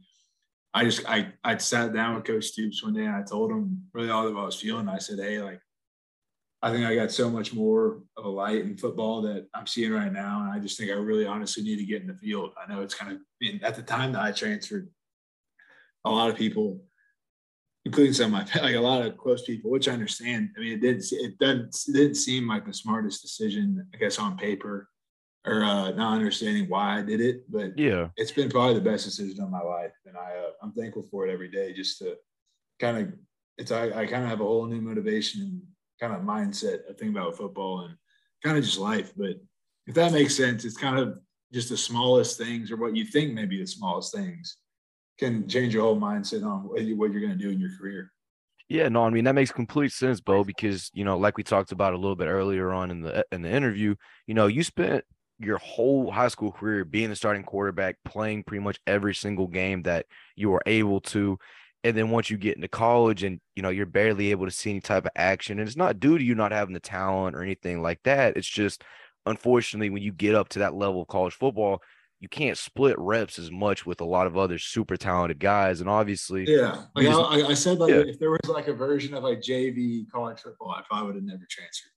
I 0.75 0.85
just 0.85 1.09
I 1.09 1.33
I 1.45 1.57
sat 1.59 1.93
down 1.93 2.15
with 2.15 2.25
Coach 2.25 2.47
Stoops 2.47 2.83
one 2.83 2.95
day 2.95 3.05
and 3.05 3.15
I 3.15 3.23
told 3.23 3.51
him 3.51 3.85
really 3.93 4.11
all 4.11 4.25
that 4.25 4.39
I 4.39 4.45
was 4.45 4.61
feeling. 4.61 4.89
I 4.89 4.99
said, 4.99 5.19
Hey, 5.19 5.41
like 5.41 5.61
I 6.61 6.73
think 6.73 6.87
I 6.87 6.95
got 6.97 7.13
so 7.13 7.31
much 7.31 7.55
more 7.55 8.01
of 8.17 8.25
a 8.25 8.29
light 8.29 8.63
in 8.63 8.77
football 8.77 9.23
that 9.23 9.47
I'm 9.55 9.67
seeing 9.67 9.93
right 9.93 10.13
now. 10.13 10.43
And 10.43 10.51
I 10.51 10.59
just 10.59 10.77
think 10.77 10.91
I 10.91 10.95
really 10.95 11.25
honestly 11.25 11.63
need 11.63 11.77
to 11.77 11.85
get 11.85 12.03
in 12.03 12.09
the 12.09 12.15
field. 12.15 12.53
I 12.61 12.73
know 12.73 12.83
it's 12.83 12.95
kind 12.95 13.13
of 13.13 13.63
at 13.63 13.77
the 13.77 13.83
time 13.83 14.13
that 14.13 14.23
I 14.23 14.33
transferred, 14.33 14.89
a 16.05 16.11
lot 16.11 16.31
of 16.31 16.37
people, 16.37 16.81
including 17.85 18.13
some 18.13 18.35
of 18.35 18.55
my 18.55 18.61
like 18.63 18.75
a 18.75 18.81
lot 18.81 19.07
of 19.07 19.17
close 19.17 19.45
people, 19.45 19.71
which 19.71 19.89
I 19.89 19.93
understand. 19.93 20.51
I 20.57 20.61
mean, 20.61 20.73
it 20.73 20.81
didn't 20.81 21.05
it 21.13 21.39
doesn't 21.39 21.77
it 21.89 21.93
didn't 21.93 22.17
seem 22.17 22.49
like 22.49 22.67
the 22.67 22.75
smartest 22.75 23.23
decision, 23.23 23.87
I 23.95 23.97
guess, 23.97 24.19
on 24.19 24.37
paper 24.37 24.89
or 25.47 25.63
uh, 25.63 25.93
not 25.93 26.15
understanding 26.15 26.69
why 26.69 26.99
I 26.99 27.03
did 27.03 27.21
it. 27.21 27.51
But 27.51 27.79
yeah, 27.79 28.09
it's 28.17 28.33
been 28.33 28.51
probably 28.51 28.75
the 28.75 28.81
best 28.81 29.05
decision 29.05 29.41
of 29.43 29.51
my 29.51 29.63
life, 29.63 29.93
and 30.07 30.17
I 30.17 30.33
uh, 30.33 30.51
I'm 30.63 30.73
thankful 30.73 31.05
for 31.09 31.27
it 31.27 31.33
every 31.33 31.51
day. 31.51 31.73
Just 31.73 31.99
to 31.99 32.17
kind 32.81 32.99
of 32.99 33.13
it's 33.59 33.71
I, 33.71 33.87
I 33.87 34.07
kind 34.07 34.25
of 34.25 34.29
have 34.29 34.41
a 34.41 34.45
whole 34.45 34.67
new 34.67 34.81
motivation 34.81 35.63
kind 36.01 36.15
of 36.15 36.23
mindset 36.23 36.89
of 36.89 36.97
thinking 36.99 37.17
about 37.17 37.37
football 37.37 37.81
and 37.81 37.95
kind 38.45 38.57
of 38.57 38.65
just 38.65 38.79
life. 38.79 39.13
But 39.17 39.37
if 39.87 39.95
that 39.95 40.13
makes 40.13 40.37
sense, 40.37 40.65
it's 40.65 40.77
kind 40.77 40.99
of 40.99 41.19
just 41.53 41.71
the 41.71 41.77
smallest 41.77 42.39
things 42.39 42.71
or 42.71 42.77
what 42.77 42.97
you 42.97 43.05
think 43.05 43.33
may 43.33 43.47
be 43.47 43.59
the 43.59 43.67
smallest 43.67 44.15
things 44.15 44.59
can 45.19 45.49
change 45.49 45.75
your 45.75 45.83
whole 45.83 45.99
mindset 45.99 46.45
on 46.45 46.65
what 46.69 47.13
you're 47.13 47.21
going 47.21 47.37
to 47.37 47.37
do 47.37 47.51
in 47.51 47.59
your 47.59 47.77
career. 47.79 48.13
Yeah, 48.69 48.89
no, 48.89 49.03
I 49.03 49.11
mean 49.11 49.25
that 49.25 49.35
makes 49.35 49.51
complete 49.51 49.93
sense, 49.93 50.21
Beau, 50.21 50.45
because 50.45 50.91
you 50.93 51.03
know, 51.03 51.17
like 51.17 51.39
we 51.39 51.43
talked 51.43 51.73
about 51.73 51.95
a 51.95 51.97
little 51.97 52.17
bit 52.17 52.29
earlier 52.29 52.71
on 52.71 52.91
in 52.91 53.01
the 53.01 53.25
in 53.33 53.41
the 53.41 53.51
interview, 53.51 53.95
you 54.27 54.35
know, 54.35 54.47
you 54.47 54.63
spent 54.63 55.05
your 55.39 55.59
whole 55.59 56.11
high 56.11 56.29
school 56.29 56.53
career 56.53 56.85
being 56.85 57.09
the 57.09 57.17
starting 57.17 57.45
quarterback, 57.45 57.97
playing 58.05 58.43
pretty 58.43 58.63
much 58.63 58.79
every 58.87 59.15
single 59.15 59.47
game 59.47 59.85
that 59.85 60.05
you 60.37 60.51
were 60.51 60.63
able 60.67 61.01
to. 61.01 61.39
And 61.85 61.97
then 61.97 62.11
once 62.11 62.29
you 62.29 62.37
get 62.37 62.57
into 62.57 62.69
college 62.69 63.23
and 63.23 63.41
you 63.55 63.63
know 63.63 63.69
you're 63.69 63.87
barely 63.87 64.31
able 64.31 64.47
to 64.47 64.51
see 64.51 64.71
any 64.71 64.81
type 64.81 65.05
of 65.05 65.13
action, 65.17 65.59
and 65.59 65.69
it's 65.69 65.77
not 65.77 66.01
due 66.01 66.19
to 66.19 66.25
you 66.25 66.35
not 66.35 66.53
having 66.53 66.75
the 66.75 66.81
talent 66.81 67.37
or 67.37 67.43
anything 67.43 67.83
like 67.83 68.01
that. 68.05 68.37
It's 68.37 68.49
just 68.49 68.83
unfortunately 69.27 69.91
when 69.91 70.03
you 70.03 70.13
get 70.13 70.35
up 70.35 70.49
to 70.51 70.61
that 70.61 70.75
level 70.75 71.03
of 71.03 71.09
college 71.09 71.35
football, 71.35 71.83
you 72.21 72.29
can't 72.29 72.59
split 72.59 72.99
reps 72.99 73.39
as 73.39 73.51
much 73.51 73.87
with 73.87 74.01
a 74.01 74.05
lot 74.05 74.27
of 74.27 74.37
other 74.37 74.59
super 74.59 74.97
talented 74.97 75.39
guys. 75.39 75.81
And 75.81 75.89
obviously, 75.89 76.45
yeah, 76.49 76.85
like 76.97 77.07
just, 77.07 77.21
I, 77.21 77.43
I, 77.47 77.55
said, 77.55 77.79
like 77.79 77.91
yeah. 77.91 78.03
if 78.07 78.19
there 78.19 78.31
was 78.31 78.41
like 78.49 78.67
a 78.67 78.73
version 78.73 79.15
of 79.15 79.23
like 79.23 79.41
JV 79.41 80.11
college 80.11 80.41
football, 80.41 80.71
I 80.71 80.83
probably 80.89 81.07
would 81.07 81.15
have 81.17 81.25
never 81.25 81.47
transferred. 81.49 81.93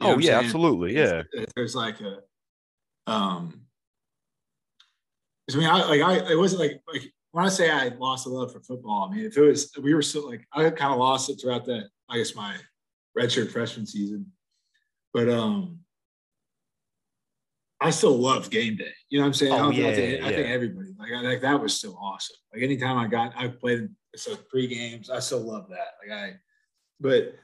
You 0.00 0.06
oh 0.08 0.18
yeah, 0.18 0.38
absolutely, 0.38 0.94
yeah. 0.94 1.22
If, 1.32 1.42
if 1.42 1.54
there's 1.54 1.74
like 1.74 2.00
a 2.00 2.20
um, 3.06 3.66
I 5.52 5.56
mean, 5.56 5.68
I 5.68 5.88
like 5.88 6.00
I 6.00 6.32
it 6.32 6.38
wasn't 6.38 6.60
like 6.60 6.82
like 6.92 7.12
when 7.36 7.44
I 7.44 7.50
say 7.50 7.70
I 7.70 7.88
lost 7.98 8.26
a 8.26 8.30
love 8.30 8.50
for 8.50 8.60
football, 8.60 9.10
I 9.10 9.14
mean 9.14 9.26
if 9.26 9.36
it 9.36 9.42
was 9.42 9.70
we 9.82 9.92
were 9.92 10.00
still 10.00 10.26
like 10.26 10.48
I 10.54 10.70
kind 10.70 10.90
of 10.90 10.98
lost 10.98 11.28
it 11.28 11.38
throughout 11.38 11.66
that 11.66 11.90
I 12.08 12.16
guess 12.16 12.34
my 12.34 12.56
redshirt 13.16 13.50
freshman 13.50 13.84
season, 13.84 14.32
but 15.12 15.28
um, 15.28 15.80
I 17.78 17.90
still 17.90 18.16
love 18.16 18.48
game 18.48 18.76
day. 18.76 18.94
You 19.10 19.18
know 19.18 19.24
what 19.24 19.26
I'm 19.26 19.34
saying? 19.34 19.52
Oh, 19.52 19.68
I, 19.68 19.72
yeah, 19.72 19.88
I, 19.88 19.94
think, 19.94 20.18
yeah. 20.18 20.26
I 20.26 20.32
think 20.32 20.48
everybody 20.48 20.88
like 20.98 21.12
I, 21.12 21.20
like 21.20 21.42
that 21.42 21.60
was 21.60 21.74
still 21.74 21.98
awesome. 22.00 22.36
Like 22.54 22.62
anytime 22.62 22.96
I 22.96 23.06
got 23.06 23.34
I 23.36 23.48
played 23.48 23.90
so 24.14 24.34
pre 24.34 24.66
games, 24.66 25.10
I 25.10 25.18
still 25.18 25.40
love 25.40 25.68
that. 25.68 25.88
Like 26.02 26.18
I, 26.18 26.36
but 27.00 27.34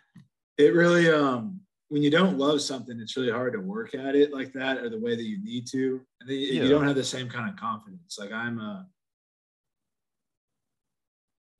it 0.56 0.72
really 0.72 1.10
um 1.10 1.60
when 1.90 2.02
you 2.02 2.10
don't 2.10 2.38
love 2.38 2.62
something, 2.62 2.98
it's 2.98 3.18
really 3.18 3.30
hard 3.30 3.52
to 3.52 3.60
work 3.60 3.94
at 3.94 4.16
it 4.16 4.32
like 4.32 4.54
that 4.54 4.78
or 4.78 4.88
the 4.88 4.98
way 4.98 5.16
that 5.16 5.24
you 5.24 5.44
need 5.44 5.66
to. 5.66 6.00
And 6.22 6.30
then 6.30 6.38
yeah. 6.38 6.62
you 6.62 6.70
don't 6.70 6.86
have 6.86 6.96
the 6.96 7.04
same 7.04 7.28
kind 7.28 7.50
of 7.50 7.56
confidence. 7.56 8.16
Like 8.18 8.32
I'm 8.32 8.58
a 8.58 8.86
uh, 8.86 8.91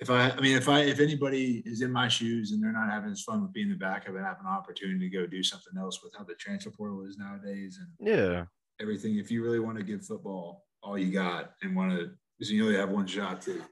if 0.02 0.10
I, 0.10 0.30
I 0.30 0.40
mean, 0.40 0.56
if 0.56 0.68
I, 0.68 0.80
if 0.80 0.98
anybody 0.98 1.62
is 1.64 1.80
in 1.80 1.92
my 1.92 2.08
shoes 2.08 2.50
and 2.50 2.60
they're 2.60 2.72
not 2.72 2.90
having 2.90 3.12
as 3.12 3.22
fun 3.22 3.40
with 3.40 3.52
being 3.52 3.68
the 3.68 3.76
backup 3.76 4.16
and 4.16 4.24
have 4.24 4.40
an 4.40 4.46
opportunity 4.46 5.08
to 5.08 5.16
go 5.16 5.26
do 5.26 5.44
something 5.44 5.74
else 5.78 6.02
with 6.02 6.12
how 6.18 6.24
the 6.24 6.34
transfer 6.34 6.70
portal 6.70 7.06
is 7.06 7.16
nowadays 7.16 7.78
and 7.80 7.88
yeah, 8.00 8.44
everything. 8.80 9.16
If 9.16 9.30
you 9.30 9.44
really 9.44 9.60
want 9.60 9.78
to 9.78 9.84
give 9.84 10.04
football 10.04 10.64
all 10.82 10.98
you 10.98 11.12
got 11.12 11.52
and 11.62 11.76
want 11.76 11.92
to, 11.92 12.10
because 12.36 12.50
you 12.50 12.64
only 12.64 12.76
have 12.76 12.90
one 12.90 13.06
shot 13.06 13.40
to 13.42 13.62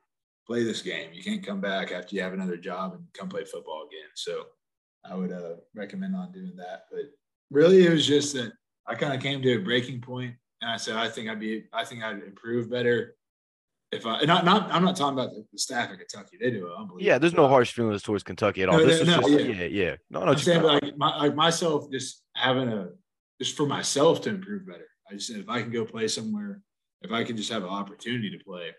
play 0.47 0.62
this 0.62 0.83
game, 0.83 1.11
you 1.12 1.23
can't 1.23 1.45
come 1.45 1.61
back 1.61 1.90
after 1.90 2.14
you 2.14 2.23
have 2.23 2.33
another 2.33 2.57
job 2.57 2.93
and 2.93 3.03
come 3.12 3.29
play 3.29 3.45
football 3.45 3.88
again. 3.88 4.11
So 4.14 4.45
I 5.05 5.16
would 5.16 5.33
uh, 5.33 5.57
recommend 5.75 6.14
on 6.14 6.31
doing 6.31 6.55
that. 6.59 6.85
But 6.93 7.07
really, 7.51 7.85
it 7.85 7.90
was 7.90 8.07
just 8.07 8.35
that 8.35 8.53
I 8.87 8.95
kind 8.95 9.12
of 9.12 9.21
came 9.21 9.43
to 9.43 9.57
a 9.57 9.59
breaking 9.59 10.01
point 10.01 10.37
and 10.62 10.71
I 10.71 10.77
said, 10.77 10.95
I 10.95 11.09
think 11.09 11.29
I'd 11.29 11.40
be, 11.40 11.64
I 11.73 11.85
think 11.85 12.05
I'd 12.05 12.23
improve 12.23 12.71
better 12.71 13.16
if 13.92 14.07
I 14.07 14.22
not 14.22 14.44
not 14.44 14.72
I'm 14.72 14.85
not 14.85 14.96
talking 14.96 15.18
about 15.18 15.31
the, 15.35 15.59
staff 15.59 15.90
at 15.90 15.98
Kentucky. 15.98 16.37
They 16.40 16.50
do 16.50 16.66
it 16.66 16.70
unbelievable. 16.70 17.03
Yeah, 17.03 17.18
there's 17.18 17.35
no 17.35 17.48
harsh 17.48 17.72
feelings 17.72 18.03
towards 18.03 18.22
Kentucky 18.22 18.62
at 18.62 18.68
all. 18.68 18.79
No, 18.79 18.87
this 18.87 19.05
no, 19.05 19.20
is 19.20 19.26
just, 19.26 19.31
yeah. 19.31 19.55
yeah, 19.55 19.64
yeah. 19.64 19.96
No, 20.11 20.20
no. 20.24 20.33
I'm 20.33 20.38
saying 20.38 20.62
like, 20.62 20.96
my, 20.96 21.16
like 21.18 21.35
myself, 21.35 21.90
just 21.90 22.22
having 22.35 22.68
a 22.68 22.88
just 23.40 23.57
for 23.57 23.66
myself 23.66 24.20
to 24.22 24.31
improve 24.31 24.66
better. 24.66 24.87
I 25.11 25.14
just 25.14 25.26
said 25.26 25.40
if 25.40 25.48
I 25.48 25.62
can 25.62 25.72
go 25.72 25.85
play 25.85 26.07
somewhere, 26.07 26.61
if 27.03 27.11
I 27.11 27.24
can 27.24 27.37
just 27.37 27.50
have 27.50 27.62
an 27.62 27.68
opportunity 27.68 28.31
to 28.31 28.44
play, 28.44 28.70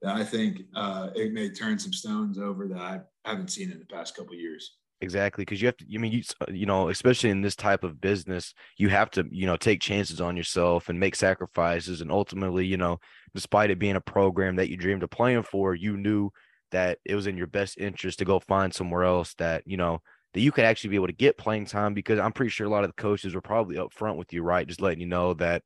that 0.00 0.16
I 0.16 0.24
think 0.24 0.62
uh, 0.74 1.08
it 1.14 1.32
may 1.32 1.50
turn 1.50 1.78
some 1.78 1.92
stones 1.92 2.38
over 2.38 2.68
that 2.68 2.78
I 2.78 3.00
haven't 3.24 3.50
seen 3.50 3.70
in 3.70 3.78
the 3.78 3.84
past 3.86 4.16
couple 4.16 4.34
years. 4.34 4.76
Exactly, 5.02 5.42
because 5.44 5.60
you 5.60 5.66
have 5.66 5.76
to. 5.78 5.86
I 5.92 5.98
mean, 5.98 6.12
you 6.12 6.22
you 6.48 6.64
know, 6.64 6.88
especially 6.88 7.30
in 7.30 7.42
this 7.42 7.56
type 7.56 7.82
of 7.82 8.00
business, 8.00 8.54
you 8.78 8.88
have 8.90 9.10
to 9.12 9.26
you 9.32 9.46
know 9.46 9.56
take 9.56 9.80
chances 9.80 10.20
on 10.20 10.36
yourself 10.36 10.88
and 10.88 11.00
make 11.00 11.16
sacrifices, 11.16 12.00
and 12.00 12.12
ultimately, 12.12 12.64
you 12.66 12.76
know, 12.76 13.00
despite 13.34 13.70
it 13.70 13.80
being 13.80 13.96
a 13.96 14.00
program 14.00 14.54
that 14.56 14.68
you 14.70 14.76
dreamed 14.76 15.02
of 15.02 15.10
playing 15.10 15.42
for, 15.42 15.74
you 15.74 15.96
knew 15.96 16.30
that 16.70 16.98
it 17.04 17.16
was 17.16 17.26
in 17.26 17.36
your 17.36 17.48
best 17.48 17.78
interest 17.78 18.20
to 18.20 18.24
go 18.24 18.38
find 18.38 18.72
somewhere 18.72 19.02
else 19.02 19.34
that 19.34 19.64
you 19.66 19.76
know 19.76 20.00
that 20.34 20.40
you 20.40 20.52
could 20.52 20.64
actually 20.64 20.90
be 20.90 20.96
able 20.96 21.08
to 21.08 21.12
get 21.12 21.36
playing 21.36 21.66
time. 21.66 21.94
Because 21.94 22.20
I'm 22.20 22.32
pretty 22.32 22.50
sure 22.50 22.68
a 22.68 22.70
lot 22.70 22.84
of 22.84 22.90
the 22.90 23.02
coaches 23.02 23.34
were 23.34 23.40
probably 23.40 23.76
upfront 23.76 24.16
with 24.16 24.32
you, 24.32 24.44
right? 24.44 24.68
Just 24.68 24.80
letting 24.80 25.00
you 25.00 25.06
know 25.08 25.34
that, 25.34 25.64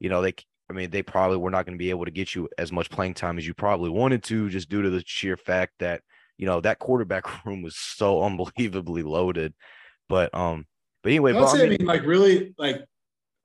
you 0.00 0.08
know, 0.08 0.22
they. 0.22 0.34
I 0.70 0.72
mean, 0.72 0.90
they 0.90 1.02
probably 1.02 1.36
were 1.38 1.50
not 1.50 1.66
going 1.66 1.76
to 1.76 1.82
be 1.82 1.90
able 1.90 2.04
to 2.04 2.12
get 2.12 2.34
you 2.34 2.48
as 2.56 2.72
much 2.72 2.90
playing 2.90 3.14
time 3.14 3.38
as 3.38 3.46
you 3.46 3.54
probably 3.54 3.90
wanted 3.90 4.22
to, 4.24 4.48
just 4.48 4.68
due 4.68 4.82
to 4.82 4.90
the 4.90 5.02
sheer 5.04 5.36
fact 5.36 5.74
that 5.80 6.02
you 6.40 6.46
know 6.46 6.60
that 6.62 6.78
quarterback 6.78 7.24
room 7.46 7.62
was 7.62 7.76
so 7.76 8.22
unbelievably 8.24 9.02
loaded. 9.02 9.54
But 10.08 10.34
um, 10.34 10.66
but 11.02 11.10
anyway, 11.10 11.32
but, 11.32 11.54
I, 11.54 11.58
mean, 11.58 11.66
I 11.66 11.68
mean, 11.68 11.86
like 11.86 12.04
really, 12.04 12.54
like 12.58 12.84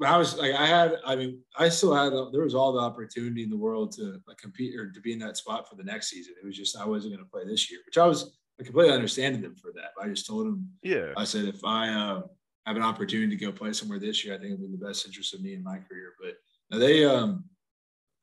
I 0.03 0.17
was 0.17 0.37
like 0.37 0.53
I 0.53 0.65
had, 0.65 0.95
I 1.05 1.15
mean, 1.15 1.41
I 1.57 1.69
still 1.69 1.93
had 1.93 2.11
there 2.33 2.43
was 2.43 2.55
all 2.55 2.73
the 2.73 2.79
opportunity 2.79 3.43
in 3.43 3.49
the 3.49 3.57
world 3.57 3.91
to 3.97 4.19
like 4.27 4.37
compete 4.37 4.79
or 4.79 4.89
to 4.89 5.01
be 5.01 5.13
in 5.13 5.19
that 5.19 5.37
spot 5.37 5.69
for 5.69 5.75
the 5.75 5.83
next 5.83 6.09
season. 6.09 6.33
It 6.41 6.45
was 6.45 6.57
just 6.57 6.77
I 6.77 6.85
wasn't 6.85 7.13
going 7.13 7.23
to 7.23 7.29
play 7.29 7.43
this 7.45 7.69
year, 7.69 7.81
which 7.85 7.97
I 7.97 8.05
was 8.05 8.37
I 8.59 8.63
completely 8.63 8.93
understanding 8.93 9.41
them 9.41 9.55
for 9.55 9.71
that. 9.73 9.91
I 10.01 10.07
just 10.07 10.25
told 10.25 10.47
them, 10.47 10.69
yeah, 10.81 11.11
I 11.17 11.25
said 11.25 11.45
if 11.45 11.63
I 11.63 11.89
uh, 11.89 12.21
have 12.65 12.77
an 12.77 12.81
opportunity 12.81 13.35
to 13.37 13.45
go 13.45 13.51
play 13.51 13.73
somewhere 13.73 13.99
this 13.99 14.23
year, 14.23 14.33
I 14.33 14.37
think 14.37 14.47
it'd 14.47 14.59
be 14.59 14.65
in 14.65 14.71
the 14.71 14.85
best 14.85 15.05
interest 15.05 15.33
of 15.33 15.41
me 15.41 15.53
and 15.53 15.63
my 15.63 15.77
career. 15.77 16.13
But 16.19 16.79
they 16.79 17.05
um 17.05 17.43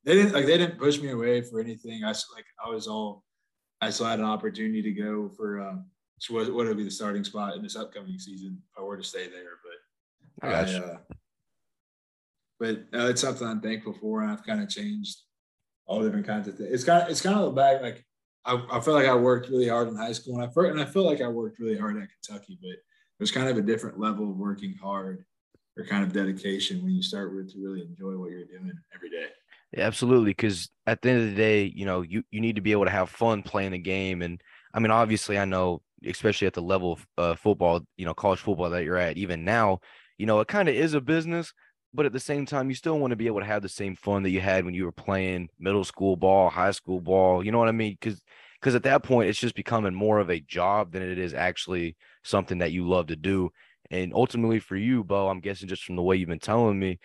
they 0.04 0.14
didn't 0.14 0.32
like 0.32 0.46
they 0.46 0.58
didn't 0.58 0.78
push 0.78 0.98
me 0.98 1.11
away 1.11 1.42
for 1.42 1.61
anything. 1.61 2.04
I 2.04 2.08
like 2.08 2.46
I 2.64 2.70
was 2.70 2.88
all 2.88 3.22
I 3.82 3.90
still 3.90 4.06
had 4.06 4.20
an 4.20 4.24
opportunity 4.24 4.80
to 4.80 4.92
go 4.92 5.28
for 5.36 5.60
um, 5.60 5.86
what, 6.30 6.52
would 6.54 6.76
be 6.76 6.84
the 6.84 6.90
starting 6.90 7.24
spot 7.24 7.56
in 7.56 7.62
this 7.62 7.74
upcoming 7.74 8.16
season 8.16 8.62
if 8.70 8.78
I 8.78 8.82
were 8.82 8.96
to 8.96 9.02
stay 9.02 9.26
there. 9.28 9.58
But 10.40 10.48
I, 10.48 10.52
I 10.52 10.78
uh, 10.78 10.96
but 12.60 12.76
uh, 12.94 13.08
it's 13.08 13.20
something 13.20 13.46
I'm 13.46 13.60
thankful 13.60 13.92
for, 13.92 14.22
and 14.22 14.30
I've 14.30 14.46
kind 14.46 14.62
of 14.62 14.68
changed 14.68 15.18
all 15.84 16.00
different 16.00 16.28
kinds 16.28 16.46
of 16.46 16.56
things. 16.56 16.70
It's 16.70 16.84
kind 16.84 17.02
of 17.02 17.08
it's 17.08 17.20
kind 17.20 17.36
of 17.36 17.56
back 17.56 17.82
like 17.82 18.06
I, 18.44 18.62
I 18.70 18.80
feel 18.80 18.94
like 18.94 19.08
I 19.08 19.16
worked 19.16 19.48
really 19.48 19.68
hard 19.68 19.88
in 19.88 19.96
high 19.96 20.12
school, 20.12 20.40
and 20.40 20.44
I 20.44 20.68
and 20.68 20.80
I 20.80 20.84
feel 20.84 21.04
like 21.04 21.20
I 21.20 21.26
worked 21.26 21.58
really 21.58 21.76
hard 21.76 22.00
at 22.00 22.08
Kentucky, 22.08 22.58
but 22.62 22.70
it 22.70 22.80
was 23.18 23.32
kind 23.32 23.48
of 23.48 23.56
a 23.56 23.62
different 23.62 23.98
level 23.98 24.30
of 24.30 24.36
working 24.36 24.76
hard 24.80 25.24
or 25.76 25.84
kind 25.84 26.04
of 26.04 26.12
dedication 26.12 26.82
when 26.84 26.92
you 26.92 27.02
start 27.02 27.34
with 27.34 27.52
to 27.52 27.58
really 27.58 27.82
enjoy 27.82 28.16
what 28.16 28.30
you're 28.30 28.44
doing 28.44 28.72
every 28.94 29.10
day. 29.10 29.26
Yeah, 29.72 29.85
absolutely. 29.87 30.30
Because 30.30 30.70
at 30.87 31.00
the 31.02 31.11
end 31.11 31.22
of 31.22 31.30
the 31.30 31.37
day, 31.37 31.72
you 31.74 31.87
know, 31.87 32.02
you, 32.02 32.22
you 32.30 32.40
need 32.40 32.56
to 32.56 32.62
be 32.62 32.72
able 32.72 32.85
to 32.85 32.90
have 32.90 33.08
fun 33.11 33.42
playing 33.42 33.72
the 33.72 33.78
game. 33.78 34.22
And 34.22 34.40
I 34.74 34.80
mean, 34.80 34.90
obviously, 34.90 35.38
I 35.38 35.44
know, 35.44 35.82
especially 36.04 36.46
at 36.46 36.54
the 36.54 36.62
level 36.62 36.92
of 36.92 37.06
uh, 37.18 37.35
football, 37.37 37.80
you 37.96 38.04
know, 38.04 38.14
college 38.14 38.40
football 38.40 38.70
that 38.70 38.85
you're 38.85 38.96
at, 38.96 39.16
even 39.16 39.44
now, 39.44 39.80
you 40.18 40.26
know, 40.26 40.40
it 40.40 40.48
kind 40.48 40.68
of 40.68 40.74
is 40.74 40.94
a 40.94 41.00
business. 41.00 41.52
But 41.94 42.06
at 42.06 42.12
the 42.12 42.20
same 42.20 42.46
time, 42.46 42.70
you 42.70 42.74
still 42.74 42.98
want 42.98 43.11
to 43.11 43.16
be 43.16 43.26
able 43.26 43.40
to 43.40 43.46
have 43.46 43.61
the 43.62 43.68
same 43.68 43.96
fun 43.96 44.22
that 44.22 44.30
you 44.30 44.40
had 44.40 44.64
when 44.64 44.72
you 44.72 44.85
were 44.85 44.92
playing 44.92 45.48
middle 45.58 45.85
school 45.85 46.16
ball, 46.16 46.48
high 46.48 46.70
school 46.70 47.00
ball. 47.00 47.44
You 47.44 47.52
know 47.52 47.58
what 47.58 47.68
I 47.68 47.72
mean? 47.72 47.96
Because 48.00 48.20
because 48.58 48.74
at 48.74 48.85
that 48.85 49.02
point, 49.02 49.28
it's 49.28 49.38
just 49.40 49.54
becoming 49.56 49.92
more 49.92 50.18
of 50.20 50.30
a 50.30 50.40
job 50.40 50.92
than 50.92 51.02
it 51.02 51.18
is 51.18 51.35
actually 51.35 51.96
something 52.22 52.58
that 52.58 52.72
you 52.72 52.88
love 52.88 53.08
to 53.08 53.16
do. 53.16 53.50
And 53.90 54.14
ultimately, 54.14 54.58
for 54.61 54.76
you, 54.76 55.04
Beau, 55.04 55.28
I'm 55.28 55.40
guessing 55.40 55.68
just 55.68 55.85
from 55.85 55.96
the 55.96 56.02
way 56.02 56.16
you've 56.16 56.28
been 56.28 56.38
telling 56.38 56.78
me, 56.78 56.98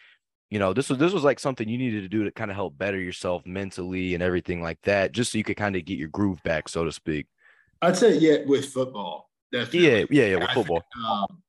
you 0.50 0.60
know 0.60 0.74
this 0.74 0.90
was 0.90 0.98
this 0.98 1.14
was 1.14 1.24
like 1.24 1.40
something 1.40 1.68
you 1.68 1.78
needed 1.78 2.02
to 2.02 2.10
do 2.10 2.24
to 2.24 2.32
kind 2.32 2.52
of 2.52 2.56
help 2.56 2.78
better 2.78 3.00
yourself 3.00 3.46
mentally 3.46 4.14
and 4.14 4.24
everything 4.24 4.62
like 4.62 4.82
that 4.84 5.12
just 5.12 5.32
so 5.32 5.38
you 5.38 5.44
could 5.44 5.58
kind 5.58 5.76
of 5.76 5.86
get 5.86 5.98
your 5.98 6.08
groove 6.10 6.42
back 6.44 6.70
so 6.70 6.84
to 6.84 6.92
speak. 6.92 7.28
I'd 7.82 7.98
say 7.98 8.18
yeah 8.18 8.38
with 8.46 8.66
football 8.66 9.30
definitely. 9.52 9.88
yeah 9.88 10.06
yeah 10.10 10.26
yeah 10.32 10.36
with 10.38 10.50
football 10.52 10.82
think, 10.94 11.06
um, 11.06 11.44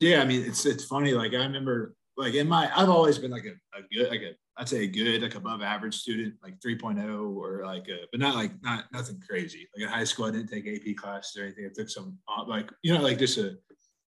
yeah 0.00 0.22
i 0.22 0.24
mean 0.24 0.42
it's 0.42 0.64
it's 0.64 0.84
funny 0.84 1.12
like 1.12 1.32
i 1.32 1.38
remember 1.38 1.96
like 2.16 2.34
in 2.34 2.48
my 2.48 2.70
i've 2.76 2.88
always 2.88 3.18
been 3.18 3.30
like 3.30 3.44
a, 3.44 3.78
a 3.78 3.82
good 3.92 4.10
like 4.10 4.20
a 4.20 4.32
i'd 4.58 4.68
say 4.68 4.84
a 4.84 4.86
good 4.86 5.22
like 5.22 5.34
above 5.34 5.60
average 5.60 5.96
student 5.96 6.34
like 6.42 6.58
3.0 6.60 7.36
or 7.36 7.64
like 7.64 7.88
a, 7.88 8.06
but 8.10 8.20
not 8.20 8.34
like 8.34 8.52
not 8.62 8.84
nothing 8.92 9.20
crazy. 9.26 9.68
Like 9.76 9.86
in 9.86 9.92
high 9.92 10.04
school 10.04 10.26
i 10.26 10.30
didn't 10.30 10.48
take 10.48 10.66
ap 10.66 10.96
classes 10.96 11.36
or 11.36 11.44
anything. 11.44 11.66
I 11.66 11.70
took 11.74 11.90
some 11.90 12.18
uh, 12.28 12.44
like 12.44 12.70
you 12.82 12.94
know 12.94 13.02
like 13.02 13.18
just 13.18 13.38
a 13.38 13.56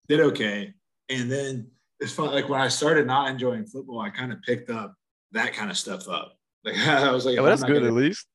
did 0.09 0.20
okay. 0.20 0.75
And 1.09 1.31
then 1.31 1.70
it's 2.01 2.13
fun. 2.13 2.33
Like 2.33 2.49
when 2.49 2.61
I 2.61 2.69
started 2.69 3.07
not 3.07 3.31
enjoying 3.31 3.67
football, 3.67 4.01
I 4.01 4.11
kind 4.11 4.33
of 4.33 4.43
picked 4.43 4.71
up 4.71 4.95
that 5.33 5.53
kind 5.53 5.71
of 5.71 5.77
stuff 5.77 6.09
up. 6.09 6.33
Like 6.67 6.79
I 6.79 7.13
was 7.13 7.25
like, 7.25 7.39
oh, 7.39 7.45
that's 7.45 7.63
good 7.63 7.75
gonna, 7.75 7.87
at 7.87 7.93
least. 7.93 8.27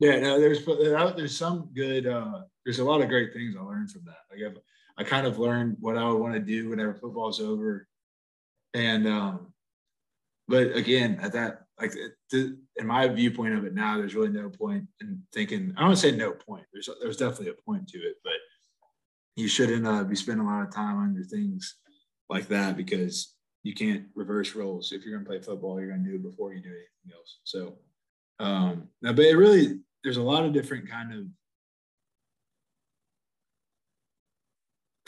Yeah, 0.00 0.18
no, 0.18 0.40
there's 0.40 0.64
there's 0.64 1.36
some 1.36 1.68
good. 1.74 2.06
uh 2.06 2.40
There's 2.64 2.78
a 2.78 2.84
lot 2.84 3.02
of 3.02 3.08
great 3.10 3.34
things 3.34 3.54
I 3.54 3.62
learned 3.62 3.90
from 3.90 4.06
that. 4.06 4.16
Like 4.30 4.40
I've, 4.50 4.58
I 4.96 5.04
kind 5.04 5.26
of 5.26 5.38
learned 5.38 5.76
what 5.80 5.98
I 5.98 6.08
would 6.08 6.16
want 6.16 6.32
to 6.32 6.40
do 6.40 6.70
whenever 6.70 6.94
football's 6.94 7.38
over, 7.38 7.86
and 8.72 9.06
um, 9.06 9.52
but 10.48 10.74
again, 10.74 11.18
at 11.20 11.32
that 11.32 11.66
like 11.78 11.92
to, 12.30 12.56
in 12.76 12.86
my 12.86 13.08
viewpoint 13.08 13.58
of 13.58 13.66
it 13.66 13.74
now, 13.74 13.98
there's 13.98 14.14
really 14.14 14.30
no 14.30 14.48
point 14.48 14.86
in 15.02 15.20
thinking. 15.34 15.74
I 15.76 15.80
don't 15.80 15.88
want 15.88 15.98
to 15.98 16.10
say 16.10 16.16
no 16.16 16.30
point. 16.30 16.64
There's 16.72 16.88
there's 17.02 17.18
definitely 17.18 17.50
a 17.50 17.62
point 17.62 17.88
to 17.88 17.98
it, 17.98 18.16
but 18.24 18.32
you 19.34 19.48
shouldn't 19.48 19.86
uh, 19.86 20.04
be 20.04 20.16
spending 20.16 20.46
a 20.46 20.50
lot 20.50 20.62
of 20.62 20.74
time 20.74 20.96
on 20.96 21.12
your 21.12 21.24
things 21.24 21.76
like 22.28 22.48
that 22.48 22.76
because 22.76 23.34
you 23.62 23.74
can't 23.74 24.04
reverse 24.14 24.54
roles. 24.54 24.92
If 24.92 25.04
you're 25.04 25.14
going 25.14 25.24
to 25.24 25.28
play 25.28 25.40
football, 25.40 25.80
you're 25.80 25.90
going 25.90 26.04
to 26.04 26.10
do 26.10 26.16
it 26.16 26.22
before 26.22 26.52
you 26.52 26.60
do 26.60 26.68
anything 26.68 27.16
else. 27.16 27.38
So, 27.44 27.78
um, 28.38 28.88
now, 29.02 29.12
but 29.12 29.24
it 29.24 29.36
really, 29.36 29.80
there's 30.04 30.18
a 30.18 30.22
lot 30.22 30.44
of 30.44 30.52
different 30.52 30.88
kind 30.88 31.12
of 31.12 31.26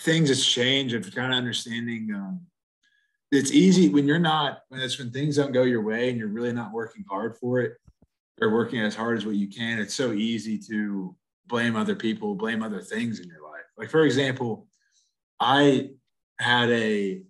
things 0.01 0.29
that's 0.29 0.45
changed 0.45 0.95
of 0.95 1.15
kind 1.15 1.33
of 1.33 1.39
understanding. 1.39 2.11
Um, 2.15 2.41
it's 3.31 3.53
easy 3.53 3.91
when 3.91 4.07
you're 4.07 4.19
not, 4.19 4.63
when 4.69 4.81
it's 4.81 4.99
when 4.99 5.11
things 5.11 5.37
don't 5.37 5.53
go 5.53 5.63
your 5.63 5.83
way 5.83 6.09
and 6.09 6.19
you're 6.19 6.29
really 6.29 6.53
not 6.53 6.73
working 6.73 7.05
hard 7.09 7.37
for 7.37 7.61
it 7.61 7.77
or 8.41 8.51
working 8.51 8.81
as 8.81 8.95
hard 8.95 9.19
as 9.19 9.27
what 9.27 9.35
you 9.35 9.49
can. 9.49 9.79
It's 9.79 9.95
so 9.95 10.13
easy 10.13 10.59
to 10.71 11.15
blame 11.47 11.77
other 11.77 11.95
people, 11.95 12.35
blame 12.35 12.63
other 12.63 12.81
things 12.81 13.21
in 13.21 13.29
your 13.29 13.43
life. 13.43 13.65
Like, 13.77 13.91
for 13.91 14.05
example, 14.05 14.67
I 15.41 15.91
had 16.39 16.71
a 16.71 17.23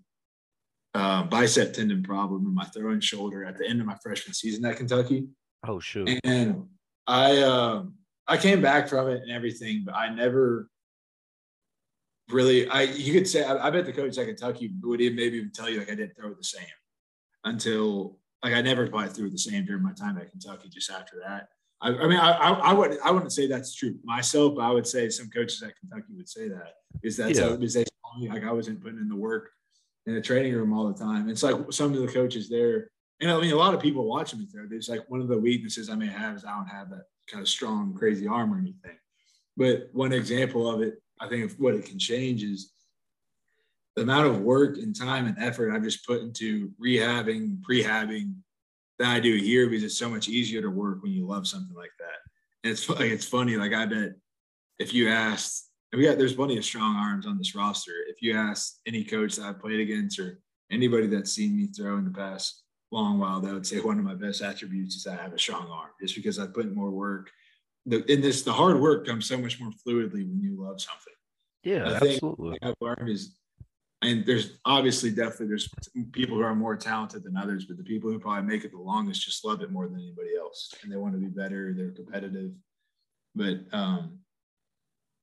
uh, 0.94 1.22
bicep 1.24 1.72
tendon 1.74 2.02
problem 2.02 2.46
in 2.46 2.54
my 2.54 2.64
throwing 2.64 3.00
shoulder 3.00 3.44
at 3.44 3.56
the 3.56 3.66
end 3.66 3.80
of 3.80 3.86
my 3.86 3.96
freshman 4.02 4.34
season 4.34 4.64
at 4.64 4.76
Kentucky. 4.76 5.26
Oh 5.66 5.80
shoot! 5.80 6.20
And 6.24 6.66
I 7.06 7.42
um, 7.42 7.94
I 8.26 8.36
came 8.36 8.60
back 8.60 8.88
from 8.88 9.08
it 9.08 9.22
and 9.22 9.30
everything, 9.30 9.82
but 9.84 9.94
I 9.94 10.08
never 10.14 10.68
really. 12.30 12.68
I 12.68 12.82
you 12.82 13.12
could 13.12 13.28
say 13.28 13.44
I, 13.44 13.68
I 13.68 13.70
bet 13.70 13.86
the 13.86 13.92
coach 13.92 14.18
at 14.18 14.26
Kentucky 14.26 14.72
would 14.82 15.00
even 15.00 15.16
maybe 15.16 15.38
even 15.38 15.52
tell 15.52 15.68
you 15.68 15.78
like 15.78 15.90
I 15.90 15.94
didn't 15.94 16.16
throw 16.16 16.32
the 16.32 16.44
same 16.44 16.66
until 17.44 18.18
like 18.42 18.54
I 18.54 18.62
never 18.62 18.88
quite 18.88 19.10
threw 19.10 19.30
the 19.30 19.38
same 19.38 19.64
during 19.64 19.82
my 19.82 19.92
time 19.92 20.18
at 20.18 20.30
Kentucky. 20.30 20.68
Just 20.68 20.90
after 20.90 21.16
that, 21.24 21.48
I, 21.80 21.88
I 21.90 22.06
mean 22.06 22.18
I, 22.18 22.32
I, 22.32 22.50
I 22.50 22.72
would 22.72 22.98
I 23.04 23.10
wouldn't 23.10 23.32
say 23.32 23.46
that's 23.46 23.74
true 23.74 23.96
myself. 24.04 24.56
But 24.56 24.62
I 24.62 24.70
would 24.70 24.86
say 24.86 25.08
some 25.10 25.28
coaches 25.30 25.62
at 25.62 25.74
Kentucky 25.78 26.14
would 26.16 26.28
say 26.28 26.48
that 26.48 26.74
is 27.02 27.16
that 27.18 27.34
yeah. 27.34 27.56
is 27.60 27.74
they 27.74 27.84
like 28.28 28.44
I 28.44 28.52
wasn't 28.52 28.82
putting 28.82 28.98
in 28.98 29.08
the 29.08 29.16
work 29.16 29.50
in 30.06 30.14
the 30.14 30.20
training 30.20 30.54
room 30.54 30.72
all 30.72 30.88
the 30.88 30.98
time. 30.98 31.28
It's 31.28 31.42
like 31.42 31.56
some 31.70 31.92
of 31.92 32.00
the 32.00 32.08
coaches 32.08 32.48
there, 32.48 32.90
and 33.20 33.30
I 33.30 33.40
mean, 33.40 33.52
a 33.52 33.56
lot 33.56 33.74
of 33.74 33.80
people 33.80 34.06
watching 34.06 34.38
me 34.38 34.48
there. 34.52 34.66
It's 34.70 34.88
like 34.88 35.08
one 35.08 35.20
of 35.20 35.28
the 35.28 35.38
weaknesses 35.38 35.90
I 35.90 35.94
may 35.94 36.06
have 36.08 36.36
is 36.36 36.44
I 36.44 36.54
don't 36.56 36.66
have 36.66 36.90
that 36.90 37.04
kind 37.30 37.42
of 37.42 37.48
strong, 37.48 37.94
crazy 37.94 38.26
arm 38.26 38.52
or 38.52 38.58
anything. 38.58 38.96
But 39.56 39.88
one 39.92 40.12
example 40.12 40.70
of 40.70 40.82
it 40.82 41.02
I 41.20 41.28
think 41.28 41.52
what 41.58 41.74
it 41.74 41.84
can 41.84 41.98
change 41.98 42.42
is 42.42 42.72
the 43.96 44.02
amount 44.02 44.28
of 44.28 44.40
work 44.40 44.76
and 44.76 44.94
time 44.94 45.26
and 45.26 45.36
effort 45.38 45.72
I've 45.72 45.82
just 45.82 46.06
put 46.06 46.22
into 46.22 46.70
rehabbing, 46.80 47.60
prehabbing 47.60 48.34
that 48.98 49.08
I 49.08 49.20
do 49.20 49.36
here 49.36 49.68
because 49.68 49.84
it's 49.84 49.98
so 49.98 50.08
much 50.08 50.28
easier 50.28 50.62
to 50.62 50.70
work 50.70 51.02
when 51.02 51.12
you 51.12 51.26
love 51.26 51.46
something 51.46 51.76
like 51.76 51.92
that. 51.98 52.18
And 52.64 52.72
it's 52.72 52.88
like 52.88 53.10
it's 53.10 53.26
funny. 53.26 53.56
Like 53.56 53.72
I 53.72 53.86
bet 53.86 54.12
if 54.78 54.92
you 54.92 55.08
asked, 55.08 55.70
and 55.92 56.00
we 56.00 56.06
got 56.06 56.18
there's 56.18 56.34
plenty 56.34 56.58
of 56.58 56.64
strong 56.64 56.96
arms 56.96 57.26
on 57.26 57.38
this 57.38 57.54
roster. 57.54 57.92
If 58.08 58.20
you 58.20 58.36
ask 58.36 58.74
any 58.86 59.04
coach 59.04 59.36
that 59.36 59.46
I've 59.46 59.60
played 59.60 59.80
against 59.80 60.18
or 60.18 60.40
anybody 60.70 61.06
that's 61.06 61.32
seen 61.32 61.56
me 61.56 61.66
throw 61.66 61.96
in 61.96 62.04
the 62.04 62.10
past 62.10 62.62
long 62.90 63.18
while, 63.18 63.40
they 63.40 63.52
would 63.52 63.66
say 63.66 63.80
one 63.80 63.98
of 63.98 64.04
my 64.04 64.14
best 64.14 64.42
attributes 64.42 64.96
is 64.96 65.06
I 65.06 65.16
have 65.16 65.32
a 65.32 65.38
strong 65.38 65.68
arm, 65.70 65.90
just 66.00 66.16
because 66.16 66.38
I 66.38 66.46
put 66.46 66.66
in 66.66 66.74
more 66.74 66.90
work. 66.90 67.30
The, 67.86 68.04
in 68.12 68.20
this, 68.20 68.42
the 68.42 68.52
hard 68.52 68.78
work 68.80 69.06
comes 69.06 69.26
so 69.26 69.38
much 69.38 69.58
more 69.60 69.70
fluidly 69.86 70.28
when 70.28 70.40
you 70.42 70.62
love 70.62 70.80
something. 70.80 71.14
Yeah, 71.64 71.98
absolutely. 72.02 72.58
I've 72.60 72.74
learned 72.80 73.08
is, 73.08 73.37
and 74.02 74.24
there's 74.24 74.58
obviously 74.64 75.10
definitely 75.10 75.48
there's 75.48 75.68
people 76.12 76.36
who 76.36 76.42
are 76.42 76.54
more 76.54 76.76
talented 76.76 77.24
than 77.24 77.36
others, 77.36 77.64
but 77.64 77.76
the 77.76 77.82
people 77.82 78.10
who 78.10 78.18
probably 78.18 78.42
make 78.42 78.64
it 78.64 78.70
the 78.70 78.78
longest 78.78 79.24
just 79.24 79.44
love 79.44 79.60
it 79.62 79.72
more 79.72 79.88
than 79.88 79.98
anybody 79.98 80.36
else, 80.38 80.72
and 80.82 80.92
they 80.92 80.96
want 80.96 81.14
to 81.14 81.20
be 81.20 81.26
better. 81.26 81.74
They're 81.74 81.90
competitive, 81.90 82.52
but 83.34 83.58
um, 83.72 84.18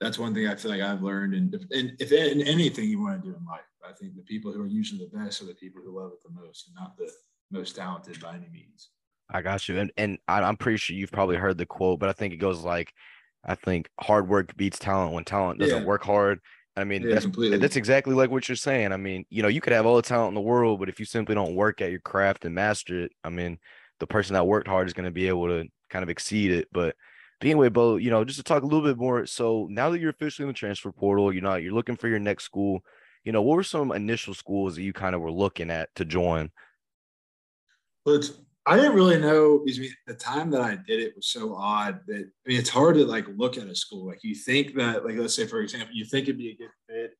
that's 0.02 0.20
one 0.20 0.34
thing 0.34 0.48
I 0.48 0.56
feel 0.56 0.72
like 0.72 0.82
I've 0.82 1.04
learned. 1.04 1.34
And 1.34 1.54
if, 1.54 1.62
and 1.72 1.96
if 2.00 2.12
in 2.12 2.42
anything 2.42 2.90
you 2.90 3.02
want 3.02 3.22
to 3.22 3.30
do 3.30 3.36
in 3.36 3.46
life, 3.46 3.62
I 3.88 3.94
think 3.94 4.16
the 4.16 4.24
people 4.24 4.52
who 4.52 4.62
are 4.62 4.68
usually 4.68 5.06
the 5.06 5.18
best 5.18 5.42
are 5.42 5.46
the 5.46 5.54
people 5.54 5.82
who 5.84 5.98
love 5.98 6.12
it 6.12 6.24
the 6.24 6.42
most, 6.42 6.68
and 6.68 6.76
not 6.76 6.98
the 6.98 7.10
most 7.52 7.76
talented 7.76 8.20
by 8.20 8.36
any 8.36 8.50
means. 8.52 8.90
I 9.30 9.42
got 9.42 9.68
you, 9.70 9.80
and 9.80 9.92
and 9.98 10.18
I'm 10.28 10.58
pretty 10.58 10.78
sure 10.78 10.96
you've 10.96 11.12
probably 11.12 11.38
heard 11.38 11.58
the 11.58 11.66
quote, 11.66 12.00
but 12.00 12.10
I 12.10 12.14
think 12.14 12.34
it 12.34 12.38
goes 12.38 12.62
like, 12.62 12.92
I 13.46 13.56
think 13.56 13.90
hard 14.00 14.28
work 14.28 14.56
beats 14.58 14.80
talent 14.80 15.14
when 15.14 15.24
talent 15.24 15.60
doesn't 15.60 15.82
yeah. 15.82 15.88
work 15.88 16.04
hard. 16.04 16.40
I 16.78 16.84
mean, 16.84 17.04
yeah, 17.04 17.14
that's 17.14 17.26
completely. 17.26 17.58
that's 17.58 17.78
exactly 17.78 18.14
like 18.14 18.30
what 18.30 18.50
you're 18.50 18.56
saying. 18.56 18.92
I 18.92 18.98
mean, 18.98 19.26
you 19.30 19.42
know, 19.42 19.48
you 19.48 19.62
could 19.62 19.74
have 19.74 19.86
all 19.86 19.96
the 19.96 20.02
talent 20.02 20.30
in 20.30 20.36
the 20.36 20.42
world, 20.42 20.80
but 20.80 20.90
if 20.90 21.00
you 21.00 21.06
simply 21.06 21.34
don't 21.34 21.56
work 21.56 21.82
at 21.82 21.92
your 21.92 22.02
craft 22.02 22.44
and 22.44 22.54
master 22.54 23.04
it, 23.04 23.12
I 23.24 23.30
mean, 23.30 23.60
the 24.00 24.08
person 24.08 24.34
that 24.34 24.46
worked 24.46 24.68
hard 24.68 24.88
is 24.88 24.94
going 24.94 25.06
to 25.06 25.12
be 25.12 25.28
able 25.28 25.48
to 25.48 25.66
kind 25.90 26.04
of 26.04 26.10
exceed 26.10 26.52
it. 26.52 26.68
But 26.74 26.96
but 27.40 27.48
anyway, 27.48 27.70
Beau, 27.70 27.98
you 27.98 28.10
know, 28.10 28.24
just 28.26 28.40
to 28.40 28.44
talk 28.44 28.64
a 28.64 28.66
little 28.66 28.82
bit 28.82 28.98
more. 28.98 29.26
So 29.26 29.68
now 29.70 29.90
that 29.90 30.00
you're 30.00 30.10
officially 30.10 30.44
in 30.44 30.50
the 30.50 30.54
transfer 30.54 30.92
portal, 30.92 31.34
you 31.34 31.42
know, 31.42 31.56
you're 31.56 31.74
looking 31.74 31.96
for 31.96 32.08
your 32.08 32.20
next 32.20 32.44
school. 32.44 32.82
You 33.24 33.32
know, 33.32 33.42
what 33.42 33.56
were 33.56 33.64
some 33.64 33.92
initial 33.92 34.34
schools 34.34 34.76
that 34.76 34.84
you 34.84 34.94
kind 34.94 35.16
of 35.16 35.22
were 35.22 35.32
looking 35.32 35.72
at 35.72 35.94
to 35.96 36.06
join? 36.06 36.52
Well, 38.06 38.16
it's, 38.16 38.34
I 38.68 38.78
didn't 38.78 38.96
really 38.96 39.20
know 39.20 39.60
because 39.60 39.78
I 39.78 39.82
mean, 39.82 39.92
the 40.08 40.16
time 40.16 40.50
that 40.52 40.62
I 40.62 40.76
did 40.76 41.00
it 41.00 41.16
was 41.16 41.28
so 41.28 41.56
odd 41.56 42.00
that 42.08 42.18
I 42.18 42.50
mean, 42.50 42.60
it's 42.60 42.70
hard 42.70 42.96
to 42.96 43.06
like 43.06 43.26
look 43.36 43.58
at 43.58 43.68
a 43.68 43.76
school. 43.76 44.08
Like 44.08 44.24
you 44.24 44.34
think 44.34 44.76
that, 44.76 45.06
like, 45.06 45.16
let's 45.18 45.36
say, 45.36 45.46
for 45.46 45.62
example, 45.62 45.94
you 45.94 46.06
think 46.06 46.24
it'd 46.24 46.38
be 46.38 46.52
a 46.52 46.56
good 46.56 46.72
fit, 46.90 47.12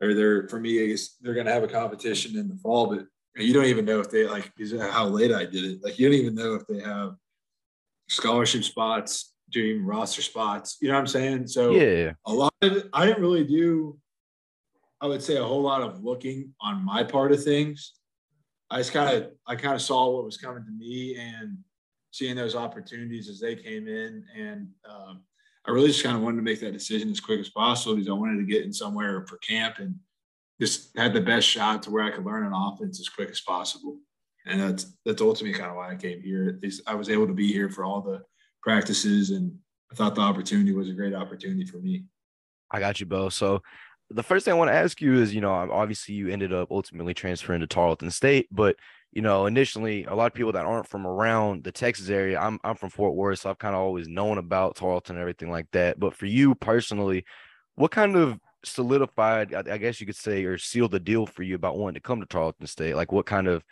or 0.00 0.14
they're, 0.14 0.48
for 0.48 0.58
me, 0.58 0.82
I 0.82 0.86
guess 0.86 1.16
they're 1.20 1.34
going 1.34 1.46
to 1.46 1.52
have 1.52 1.62
a 1.62 1.68
competition 1.68 2.38
in 2.38 2.48
the 2.48 2.56
fall, 2.56 2.86
but 2.86 3.04
you 3.36 3.52
don't 3.52 3.66
even 3.66 3.84
know 3.84 4.00
if 4.00 4.10
they 4.10 4.26
like, 4.26 4.52
how 4.90 5.06
late 5.06 5.32
I 5.32 5.44
did 5.44 5.64
it. 5.64 5.84
Like, 5.84 5.98
you 5.98 6.08
don't 6.08 6.18
even 6.18 6.34
know 6.34 6.54
if 6.54 6.66
they 6.66 6.80
have 6.80 7.14
scholarship 8.08 8.64
spots 8.64 9.34
doing 9.50 9.84
roster 9.84 10.22
spots. 10.22 10.78
You 10.80 10.88
know 10.88 10.94
what 10.94 11.00
I'm 11.00 11.06
saying? 11.06 11.46
So 11.48 11.72
yeah, 11.72 12.12
a 12.26 12.32
lot 12.32 12.52
of 12.62 12.72
it, 12.72 12.88
I 12.92 13.06
didn't 13.06 13.20
really 13.20 13.44
do. 13.44 13.98
I 15.00 15.06
would 15.06 15.22
say 15.22 15.36
a 15.36 15.44
whole 15.44 15.62
lot 15.62 15.82
of 15.82 16.02
looking 16.02 16.54
on 16.60 16.84
my 16.84 17.04
part 17.04 17.32
of 17.32 17.42
things. 17.42 17.94
I 18.70 18.78
just 18.78 18.92
kind 18.92 19.16
of 19.16 19.30
I 19.46 19.56
kind 19.56 19.74
of 19.74 19.82
saw 19.82 20.10
what 20.10 20.24
was 20.24 20.36
coming 20.36 20.64
to 20.64 20.70
me 20.70 21.16
and 21.16 21.58
seeing 22.12 22.36
those 22.36 22.54
opportunities 22.54 23.28
as 23.28 23.40
they 23.40 23.56
came 23.56 23.88
in, 23.88 24.24
and 24.36 24.68
um, 24.88 25.22
I 25.66 25.72
really 25.72 25.88
just 25.88 26.02
kind 26.02 26.16
of 26.16 26.22
wanted 26.22 26.36
to 26.36 26.42
make 26.42 26.60
that 26.60 26.72
decision 26.72 27.10
as 27.10 27.20
quick 27.20 27.40
as 27.40 27.50
possible 27.50 27.94
because 27.94 28.08
I 28.08 28.14
wanted 28.14 28.38
to 28.38 28.52
get 28.52 28.64
in 28.64 28.72
somewhere 28.72 29.26
for 29.26 29.36
camp 29.38 29.78
and 29.78 29.96
just 30.60 30.96
had 30.96 31.12
the 31.12 31.20
best 31.20 31.46
shot 31.46 31.82
to 31.82 31.90
where 31.90 32.04
I 32.04 32.10
could 32.10 32.24
learn 32.24 32.46
an 32.46 32.52
offense 32.54 33.00
as 33.00 33.08
quick 33.08 33.30
as 33.30 33.40
possible. 33.40 33.98
And 34.46 34.60
that's 34.60 34.96
that's 35.04 35.22
ultimately 35.22 35.58
kind 35.58 35.70
of 35.70 35.76
why 35.76 35.92
I 35.92 35.96
came 35.96 36.22
here. 36.22 36.60
I 36.86 36.94
was 36.94 37.10
able 37.10 37.26
to 37.26 37.34
be 37.34 37.52
here 37.52 37.68
for 37.68 37.84
all 37.84 38.00
the 38.00 38.22
practices, 38.62 39.30
and 39.30 39.52
I 39.92 39.94
thought 39.94 40.14
the 40.14 40.20
opportunity 40.20 40.72
was 40.72 40.88
a 40.88 40.94
great 40.94 41.14
opportunity 41.14 41.66
for 41.66 41.78
me. 41.78 42.04
I 42.70 42.78
got 42.78 43.00
you, 43.00 43.06
Beau. 43.06 43.28
So 43.28 43.62
the 44.10 44.22
first 44.22 44.44
thing 44.44 44.52
I 44.52 44.56
want 44.56 44.70
to 44.70 44.76
ask 44.76 45.00
you 45.00 45.20
is, 45.20 45.34
you 45.34 45.40
know, 45.40 45.52
obviously 45.52 46.14
you 46.14 46.28
ended 46.28 46.52
up 46.52 46.70
ultimately 46.70 47.14
transferring 47.14 47.60
to 47.60 47.66
Tarleton 47.66 48.10
State, 48.10 48.48
but 48.50 48.76
you 49.12 49.22
know, 49.22 49.46
initially 49.46 50.04
a 50.04 50.14
lot 50.14 50.26
of 50.26 50.34
people 50.34 50.52
that 50.52 50.66
aren't 50.66 50.86
from 50.86 51.06
around 51.06 51.64
the 51.64 51.72
Texas 51.72 52.10
area, 52.10 52.38
I'm 52.38 52.60
I'm 52.62 52.76
from 52.76 52.90
Fort 52.90 53.14
Worth, 53.14 53.40
so 53.40 53.50
I've 53.50 53.58
kind 53.58 53.74
of 53.74 53.80
always 53.80 54.08
known 54.08 54.38
about 54.38 54.76
Tarleton 54.76 55.16
and 55.16 55.20
everything 55.20 55.50
like 55.50 55.66
that. 55.72 55.98
But 55.98 56.14
for 56.14 56.26
you 56.26 56.54
personally, 56.54 57.24
what 57.74 57.90
kind 57.90 58.16
of 58.16 58.38
solidified, 58.64 59.54
I, 59.54 59.74
I 59.74 59.78
guess 59.78 60.00
you 60.00 60.06
could 60.06 60.16
say, 60.16 60.44
or 60.44 60.58
sealed 60.58 60.92
the 60.92 61.00
deal 61.00 61.26
for 61.26 61.42
you 61.42 61.54
about 61.56 61.78
wanting 61.78 61.94
to 61.94 62.00
come 62.00 62.20
to 62.20 62.26
Tarleton 62.26 62.66
State? 62.66 62.94
Like 62.94 63.10
what 63.12 63.26
kind 63.26 63.48
of, 63.48 63.64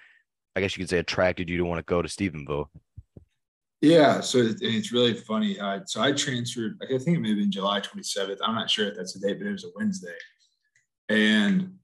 I 0.57 0.61
guess 0.61 0.77
you 0.77 0.83
could 0.83 0.91
say, 0.91 0.99
attracted 0.99 1.49
you 1.49 1.59
to 1.59 1.65
want 1.65 1.79
to 1.79 1.85
go 1.85 2.03
to 2.03 2.09
Stephenville? 2.09 2.67
Yeah, 3.81 4.21
so 4.21 4.39
it's 4.61 4.93
really 4.93 5.15
funny. 5.15 5.59
Uh, 5.59 5.81
so 5.87 6.01
I 6.01 6.13
transferred, 6.13 6.79
I 6.83 6.87
think 6.99 7.17
it 7.17 7.21
may 7.21 7.29
have 7.29 7.39
been 7.39 7.51
July 7.51 7.81
27th. 7.81 8.39
I'm 8.43 8.57
not 8.57 8.69
sure 8.69 8.89
if 8.89 8.97
that's 8.97 9.13
the 9.13 9.21
date, 9.21 9.39
but 9.39 9.47
it 9.47 9.53
was 9.53 9.65
a 9.65 9.71
Wednesday. 9.77 10.17
And 11.09 11.75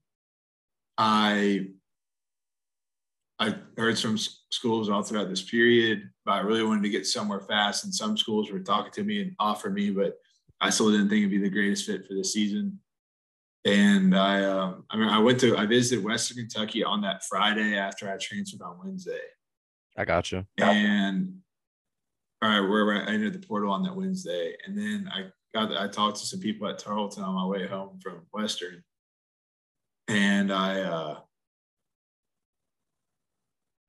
I 0.97 1.67
I 3.37 3.55
heard 3.77 3.97
some 3.97 4.17
schools 4.17 4.89
all 4.89 5.03
throughout 5.03 5.29
this 5.29 5.41
period, 5.41 6.09
but 6.23 6.33
I 6.33 6.39
really 6.39 6.63
wanted 6.63 6.83
to 6.83 6.89
get 6.89 7.05
somewhere 7.05 7.41
fast. 7.41 7.83
And 7.83 7.93
some 7.93 8.17
schools 8.17 8.49
were 8.49 8.59
talking 8.59 8.93
to 8.93 9.03
me 9.03 9.21
and 9.21 9.35
offered 9.39 9.73
me, 9.73 9.91
but 9.91 10.13
I 10.61 10.69
still 10.69 10.89
didn't 10.89 11.09
think 11.09 11.19
it'd 11.19 11.31
be 11.31 11.37
the 11.37 11.49
greatest 11.49 11.85
fit 11.85 12.07
for 12.07 12.13
the 12.13 12.23
season. 12.23 12.79
And 13.65 14.15
I, 14.15 14.43
um, 14.45 14.85
I 14.89 14.95
mean, 14.95 15.09
I 15.09 15.19
went 15.19 15.39
to, 15.41 15.57
I 15.57 15.65
visited 15.65 16.05
Western 16.05 16.37
Kentucky 16.37 16.83
on 16.83 17.01
that 17.01 17.25
Friday 17.25 17.77
after 17.77 18.09
I 18.09 18.17
transferred 18.17 18.61
on 18.61 18.77
Wednesday. 18.81 19.19
I 19.97 20.05
got 20.05 20.31
you. 20.31 20.45
And 20.57 21.39
all 22.41 22.49
right, 22.49 22.59
where 22.59 22.93
I 22.93 23.13
entered 23.13 23.33
the 23.33 23.45
portal 23.45 23.71
on 23.71 23.83
that 23.83 23.95
Wednesday, 23.95 24.55
and 24.65 24.77
then 24.77 25.09
I 25.13 25.25
got 25.53 25.75
I 25.75 25.87
talked 25.87 26.17
to 26.17 26.25
some 26.25 26.39
people 26.39 26.67
at 26.67 26.77
Tarleton 26.79 27.23
on 27.23 27.33
my 27.33 27.45
way 27.45 27.65
home 27.67 27.99
from 28.01 28.21
Western, 28.33 28.83
and 30.07 30.51
I 30.51 30.81
uh, 30.81 31.19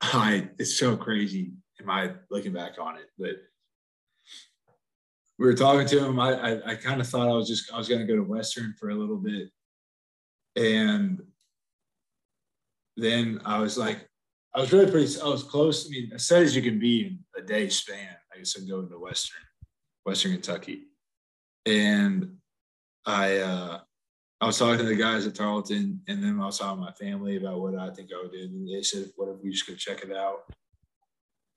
I 0.01 0.49
it's 0.57 0.77
so 0.77 0.95
crazy. 0.95 1.53
Am 1.81 1.89
I 1.89 2.13
looking 2.31 2.53
back 2.53 2.79
on 2.79 2.95
it? 2.97 3.09
But 3.17 3.35
we 5.37 5.45
were 5.45 5.53
talking 5.53 5.87
to 5.87 6.05
him. 6.05 6.19
I 6.19 6.33
I, 6.33 6.71
I 6.71 6.75
kind 6.75 7.01
of 7.01 7.07
thought 7.07 7.29
I 7.29 7.33
was 7.33 7.47
just 7.47 7.71
I 7.71 7.77
was 7.77 7.89
going 7.89 8.01
to 8.01 8.07
go 8.07 8.15
to 8.15 8.23
Western 8.23 8.73
for 8.79 8.89
a 8.89 8.95
little 8.95 9.17
bit, 9.17 9.49
and 10.55 11.21
then 12.95 13.41
I 13.45 13.59
was 13.59 13.77
like, 13.77 14.07
I 14.55 14.61
was 14.61 14.73
really 14.73 14.89
pretty. 14.89 15.21
I 15.21 15.27
was 15.27 15.43
close. 15.43 15.85
I 15.85 15.89
mean, 15.89 16.11
as 16.13 16.27
set 16.27 16.41
as 16.41 16.55
you 16.55 16.61
can 16.61 16.79
be 16.79 17.05
in 17.05 17.19
a 17.37 17.45
day 17.45 17.69
span. 17.69 18.16
I 18.37 18.39
guess 18.39 18.55
I'm 18.55 18.67
going 18.67 18.87
to 18.89 18.99
Western, 18.99 19.41
Western 20.05 20.33
Kentucky, 20.33 20.83
and 21.65 22.37
I 23.03 23.37
uh, 23.37 23.79
I 24.39 24.45
was 24.45 24.59
talking 24.59 24.77
to 24.77 24.83
the 24.83 24.95
guys 24.95 25.25
at 25.25 25.33
Tarleton, 25.33 26.01
and 26.07 26.23
then 26.23 26.39
I 26.39 26.45
was 26.45 26.59
talking 26.59 26.77
to 26.77 26.85
my 26.85 26.91
family 26.91 27.37
about 27.37 27.59
what 27.59 27.75
I 27.75 27.89
think 27.89 28.11
I 28.13 28.21
would 28.21 28.31
do. 28.31 28.41
And 28.41 28.67
they 28.67 28.83
said, 28.83 29.11
"What 29.15 29.29
if 29.29 29.43
we 29.43 29.49
just 29.49 29.65
go 29.65 29.73
check 29.73 30.03
it 30.03 30.15
out?" 30.15 30.43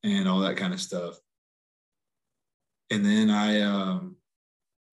and 0.02 0.26
all 0.26 0.40
that 0.40 0.56
kind 0.56 0.72
of 0.72 0.80
stuff. 0.80 1.18
And 2.90 3.04
then 3.04 3.28
I, 3.28 3.60
um, 3.60 4.16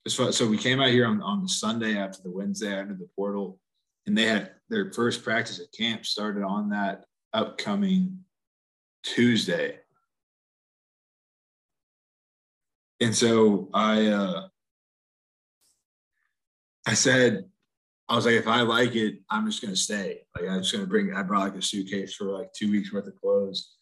so 0.05 0.45
we 0.45 0.57
came 0.57 0.81
out 0.81 0.89
here 0.89 1.07
on, 1.07 1.21
on 1.21 1.43
the 1.43 1.49
Sunday 1.49 1.97
after 1.97 2.21
the 2.21 2.29
Wednesday 2.29 2.77
after 2.77 2.93
the 2.93 3.07
portal, 3.15 3.59
and 4.05 4.17
they 4.17 4.25
had 4.25 4.51
their 4.67 4.91
first 4.91 5.23
practice 5.23 5.61
at 5.61 5.71
camp 5.71 6.05
started 6.05 6.43
on 6.43 6.69
that 6.69 7.05
upcoming 7.33 8.19
Tuesday. 9.03 9.79
And 12.99 13.15
so 13.15 13.69
I 13.73 14.07
uh, 14.07 14.47
I 16.87 16.93
said, 16.93 17.45
I 18.09 18.15
was 18.15 18.25
like, 18.25 18.35
if 18.35 18.47
I 18.47 18.61
like 18.61 18.95
it, 18.95 19.19
I'm 19.29 19.45
just 19.45 19.61
gonna 19.61 19.75
stay. 19.75 20.21
Like 20.35 20.49
I'm 20.49 20.61
just 20.61 20.73
gonna 20.73 20.87
bring 20.87 21.13
I 21.13 21.21
brought 21.23 21.41
like 21.41 21.55
a 21.55 21.61
suitcase 21.61 22.15
for 22.15 22.25
like 22.25 22.53
two 22.53 22.71
weeks 22.71 22.91
worth 22.91 23.07
of 23.07 23.19
clothes. 23.19 23.75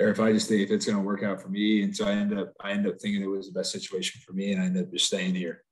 Or 0.00 0.08
if 0.08 0.18
I 0.18 0.32
just 0.32 0.48
think 0.48 0.62
if 0.62 0.70
it's 0.70 0.86
gonna 0.86 1.02
work 1.02 1.22
out 1.22 1.40
for 1.40 1.48
me. 1.48 1.82
And 1.82 1.94
so 1.94 2.06
I 2.06 2.12
end 2.12 2.36
up 2.38 2.52
I 2.60 2.72
end 2.72 2.86
up 2.86 2.98
thinking 3.00 3.22
it 3.22 3.26
was 3.26 3.46
the 3.46 3.58
best 3.58 3.70
situation 3.70 4.20
for 4.26 4.32
me 4.32 4.52
and 4.52 4.62
I 4.62 4.66
ended 4.66 4.86
up 4.86 4.92
just 4.92 5.06
staying 5.06 5.34
here. 5.34 5.62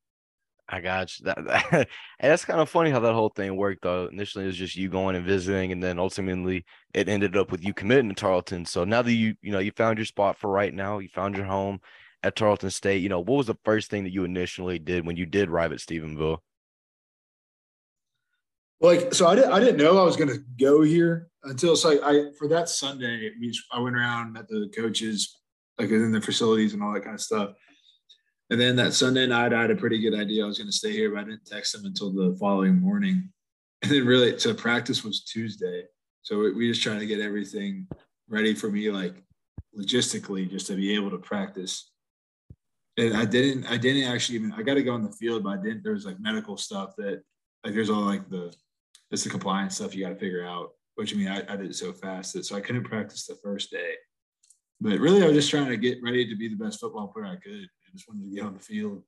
I 0.71 0.81
got 0.81 1.19
you. 1.19 1.25
That, 1.25 1.45
that 1.71 1.89
that's 2.21 2.45
kind 2.45 2.61
of 2.61 2.71
funny 2.71 2.91
how 2.91 3.01
that 3.01 3.15
whole 3.15 3.31
thing 3.31 3.57
worked. 3.57 3.83
Though 3.83 4.07
initially 4.07 4.45
it 4.45 4.49
was 4.49 4.57
just 4.57 4.77
you 4.77 4.89
going 4.89 5.17
and 5.17 5.27
visiting, 5.27 5.73
and 5.73 5.83
then 5.83 5.99
ultimately 5.99 6.65
it 6.95 7.09
ended 7.09 7.37
up 7.37 7.51
with 7.51 7.65
you 7.65 7.75
committing 7.75 8.09
to 8.09 8.15
Tarleton. 8.15 8.65
So 8.65 8.85
now 8.85 9.03
that 9.03 9.13
you 9.13 9.35
you 9.43 9.51
know 9.51 9.59
you 9.59 9.73
found 9.73 9.99
your 9.99 10.05
spot 10.05 10.39
for 10.39 10.49
right 10.49 10.73
now, 10.73 10.99
you 10.99 11.09
found 11.09 11.37
your 11.37 11.47
home 11.47 11.81
at 12.23 12.37
Tarleton 12.37 12.71
State. 12.71 13.03
You 13.03 13.09
know 13.09 13.21
what 13.21 13.39
was 13.39 13.47
the 13.47 13.59
first 13.65 13.91
thing 13.91 14.05
that 14.05 14.13
you 14.13 14.25
initially 14.25 14.79
did 14.79 15.07
when 15.07 15.17
you 15.17 15.27
did 15.27 15.49
arrive 15.49 15.73
at 15.73 15.79
Stephenville? 15.79 16.39
Like 18.81 19.13
so, 19.13 19.27
I 19.27 19.35
didn't 19.35 19.53
I 19.53 19.61
didn't 19.61 19.77
know 19.77 19.99
I 19.99 20.05
was 20.05 20.17
going 20.17 20.31
to 20.31 20.43
go 20.59 20.83
here 20.83 21.29
until 21.45 21.73
it's 21.73 21.85
like 21.85 22.01
I 22.03 22.33
for 22.39 22.49
that 22.49 22.69
Sunday. 22.69 23.31
I 23.73 23.81
went 23.81 23.97
around 23.97 24.33
met 24.33 24.49
the 24.49 24.71
coaches 24.75 25.37
like 25.79 25.91
in 25.91 26.13
the 26.13 26.21
facilities 26.21 26.75
and 26.75 26.83
all 26.83 26.93
that 26.93 27.05
kind 27.05 27.15
of 27.15 27.21
stuff. 27.21 27.51
And 28.51 28.61
then 28.61 28.77
that 28.77 28.93
Sunday 28.93 29.27
night, 29.27 29.53
I 29.53 29.61
had 29.61 29.71
a 29.71 29.77
pretty 29.77 30.01
good 30.01 30.19
idea 30.19 30.45
I 30.45 30.47
was 30.47 30.59
going 30.59 30.69
to 30.69 30.77
stay 30.77 30.93
here, 30.93 31.11
but 31.11 31.21
I 31.21 31.25
didn't 31.25 31.47
text 31.47 31.73
them 31.73 31.85
until 31.85 32.13
the 32.13 32.37
following 32.39 32.81
morning. 32.81 33.31
And 33.83 33.91
then 33.91 34.05
really, 34.05 34.39
so 34.39 34.53
practice 34.53 35.03
was 35.03 35.25
Tuesday. 35.25 35.85
So 36.21 36.39
we, 36.39 36.53
we 36.53 36.69
just 36.69 36.83
trying 36.83 36.99
to 36.99 37.07
get 37.07 37.19
everything 37.19 37.89
ready 38.29 38.53
for 38.53 38.71
me, 38.71 38.91
like 38.91 39.15
logistically, 39.75 40.51
just 40.51 40.67
to 40.67 40.75
be 40.75 40.95
able 40.95 41.09
to 41.09 41.17
practice. 41.17 41.90
I 43.01 43.25
didn't, 43.25 43.67
I 43.67 43.77
didn't 43.77 44.05
actually 44.05 44.37
even, 44.37 44.53
I 44.53 44.63
got 44.63 44.75
to 44.75 44.83
go 44.83 44.93
on 44.93 45.03
the 45.03 45.13
field, 45.13 45.45
but 45.45 45.59
I 45.59 45.63
didn't, 45.63 45.83
there 45.83 45.93
was 45.93 46.07
like 46.07 46.21
medical 46.21 46.57
stuff 46.57 46.95
that, 46.99 47.23
like, 47.65 47.75
there's 47.75 47.91
all 47.91 48.03
like 48.03 48.29
the, 48.29 48.55
it's 49.11 49.25
the 49.25 49.31
compliance 49.31 49.77
stuff 49.77 49.95
you 49.95 50.05
got 50.05 50.11
to 50.11 50.17
figure 50.17 50.47
out, 50.47 50.71
which 50.95 51.15
I 51.15 51.17
mean, 51.17 51.29
I, 51.29 51.39
I 51.53 51.57
did 51.57 51.71
it 51.71 51.77
so 51.77 51.93
fast 51.93 52.35
that 52.35 52.45
so 52.45 52.57
I 52.57 52.61
couldn't 52.61 52.85
practice 52.85 53.27
the 53.27 53.37
first 53.43 53.71
day. 53.71 53.95
But 54.81 54.99
really, 54.99 55.23
I 55.23 55.27
was 55.27 55.37
just 55.37 55.51
trying 55.51 55.69
to 55.69 55.77
get 55.77 55.99
ready 56.03 56.27
to 56.27 56.37
be 56.37 56.49
the 56.49 56.57
best 56.57 56.81
football 56.81 57.09
player 57.09 57.27
I 57.27 57.37
could. 57.37 57.65
I 57.65 57.93
just 57.93 58.09
wanted 58.09 58.31
to 58.31 58.35
get 58.35 58.45
on 58.45 58.55
the 58.55 58.61
field 58.61 59.03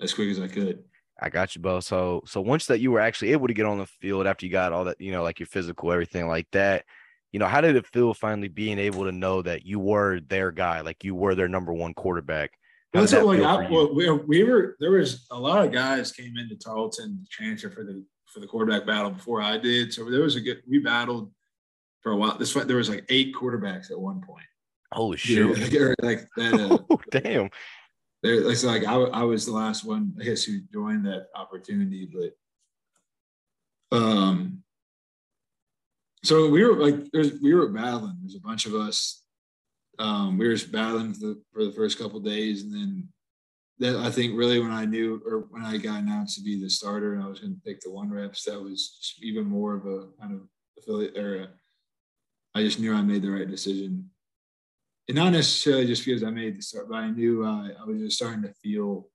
as 0.00 0.14
quick 0.14 0.30
as 0.30 0.38
I 0.38 0.46
could. 0.46 0.84
I 1.20 1.28
got 1.28 1.54
you, 1.54 1.60
Beau. 1.60 1.80
So, 1.80 2.22
so 2.26 2.40
once 2.40 2.66
that 2.66 2.80
you 2.80 2.92
were 2.92 3.00
actually 3.00 3.32
able 3.32 3.48
to 3.48 3.54
get 3.54 3.66
on 3.66 3.78
the 3.78 3.86
field 3.86 4.26
after 4.26 4.46
you 4.46 4.52
got 4.52 4.72
all 4.72 4.84
that, 4.84 5.00
you 5.00 5.12
know, 5.12 5.22
like 5.22 5.40
your 5.40 5.46
physical, 5.46 5.92
everything 5.92 6.28
like 6.28 6.46
that, 6.52 6.84
you 7.32 7.38
know, 7.38 7.46
how 7.46 7.60
did 7.60 7.76
it 7.76 7.86
feel 7.86 8.14
finally 8.14 8.48
being 8.48 8.78
able 8.78 9.04
to 9.04 9.12
know 9.12 9.42
that 9.42 9.66
you 9.66 9.78
were 9.78 10.20
their 10.20 10.50
guy, 10.50 10.80
like 10.80 11.04
you 11.04 11.14
were 11.14 11.34
their 11.34 11.48
number 11.48 11.72
one 11.72 11.92
quarterback? 11.92 12.52
That's 12.92 13.12
that 13.12 13.24
like 13.24 13.40
I, 13.40 13.70
well, 13.70 13.94
we, 13.94 14.10
we 14.10 14.42
were 14.42 14.76
there 14.80 14.90
was 14.90 15.26
a 15.30 15.38
lot 15.38 15.64
of 15.64 15.72
guys 15.72 16.10
came 16.10 16.36
into 16.36 16.56
Tarleton 16.56 17.22
to 17.22 17.28
transfer 17.30 17.70
for 17.70 17.84
the 17.84 18.04
for 18.26 18.40
the 18.40 18.46
quarterback 18.46 18.86
battle 18.86 19.10
before 19.10 19.40
I 19.40 19.58
did. 19.58 19.92
So 19.92 20.10
there 20.10 20.22
was 20.22 20.36
a 20.36 20.40
good 20.40 20.62
we 20.68 20.78
battled 20.78 21.30
for 22.00 22.12
a 22.12 22.16
while. 22.16 22.36
This 22.36 22.52
there 22.52 22.76
was 22.76 22.88
like 22.88 23.04
eight 23.08 23.34
quarterbacks 23.34 23.90
at 23.90 24.00
one 24.00 24.20
point. 24.20 24.46
Holy 24.92 25.16
shit! 25.16 25.56
Yeah, 25.72 25.94
like 26.02 26.28
that. 26.36 26.54
Uh, 26.54 26.78
oh, 26.90 27.00
damn. 27.10 27.50
There, 28.22 28.50
it's 28.50 28.64
like 28.64 28.84
I, 28.84 28.94
I 28.94 29.22
was 29.22 29.46
the 29.46 29.52
last 29.52 29.84
one, 29.84 30.12
I 30.20 30.24
guess, 30.24 30.42
who 30.42 30.60
joined 30.72 31.06
that 31.06 31.28
opportunity, 31.34 32.10
but 32.12 33.96
um, 33.96 34.62
so 36.22 36.50
we 36.50 36.64
were 36.64 36.76
like, 36.76 37.10
there's 37.12 37.40
we 37.40 37.54
were 37.54 37.68
battling. 37.68 38.16
There's 38.20 38.36
a 38.36 38.40
bunch 38.40 38.66
of 38.66 38.74
us. 38.74 39.22
Um, 40.00 40.38
we 40.38 40.48
were 40.48 40.54
just 40.54 40.72
battling 40.72 41.12
for 41.12 41.20
the, 41.20 41.42
for 41.52 41.64
the 41.64 41.72
first 41.72 41.98
couple 41.98 42.20
days, 42.20 42.64
and 42.64 42.72
then 42.72 43.08
that 43.78 43.96
I 43.96 44.10
think 44.10 44.36
really 44.36 44.58
when 44.58 44.72
I 44.72 44.84
knew 44.84 45.22
or 45.26 45.46
when 45.50 45.64
I 45.64 45.76
got 45.76 46.00
announced 46.00 46.36
to 46.36 46.42
be 46.42 46.60
the 46.60 46.68
starter 46.68 47.14
and 47.14 47.22
I 47.22 47.28
was 47.28 47.40
going 47.40 47.54
to 47.54 47.64
take 47.64 47.80
the 47.80 47.90
one 47.90 48.10
reps, 48.10 48.44
that 48.44 48.60
was 48.60 49.14
even 49.22 49.44
more 49.44 49.74
of 49.74 49.86
a 49.86 50.08
kind 50.20 50.34
of 50.34 50.40
affiliate 50.78 51.16
or 51.16 51.42
a, 51.42 51.48
I 52.54 52.62
just 52.62 52.80
knew 52.80 52.94
I 52.94 53.02
made 53.02 53.22
the 53.22 53.30
right 53.30 53.48
decision 53.48 54.10
and 55.10 55.16
not 55.16 55.32
necessarily 55.32 55.86
just 55.86 56.04
because 56.04 56.22
I 56.22 56.30
made 56.30 56.56
the 56.56 56.62
start, 56.62 56.88
but 56.88 56.98
I 56.98 57.10
knew 57.10 57.44
uh, 57.44 57.68
I 57.80 57.84
was 57.84 57.98
just 57.98 58.16
starting 58.16 58.42
to 58.42 58.54
feel 58.62 59.08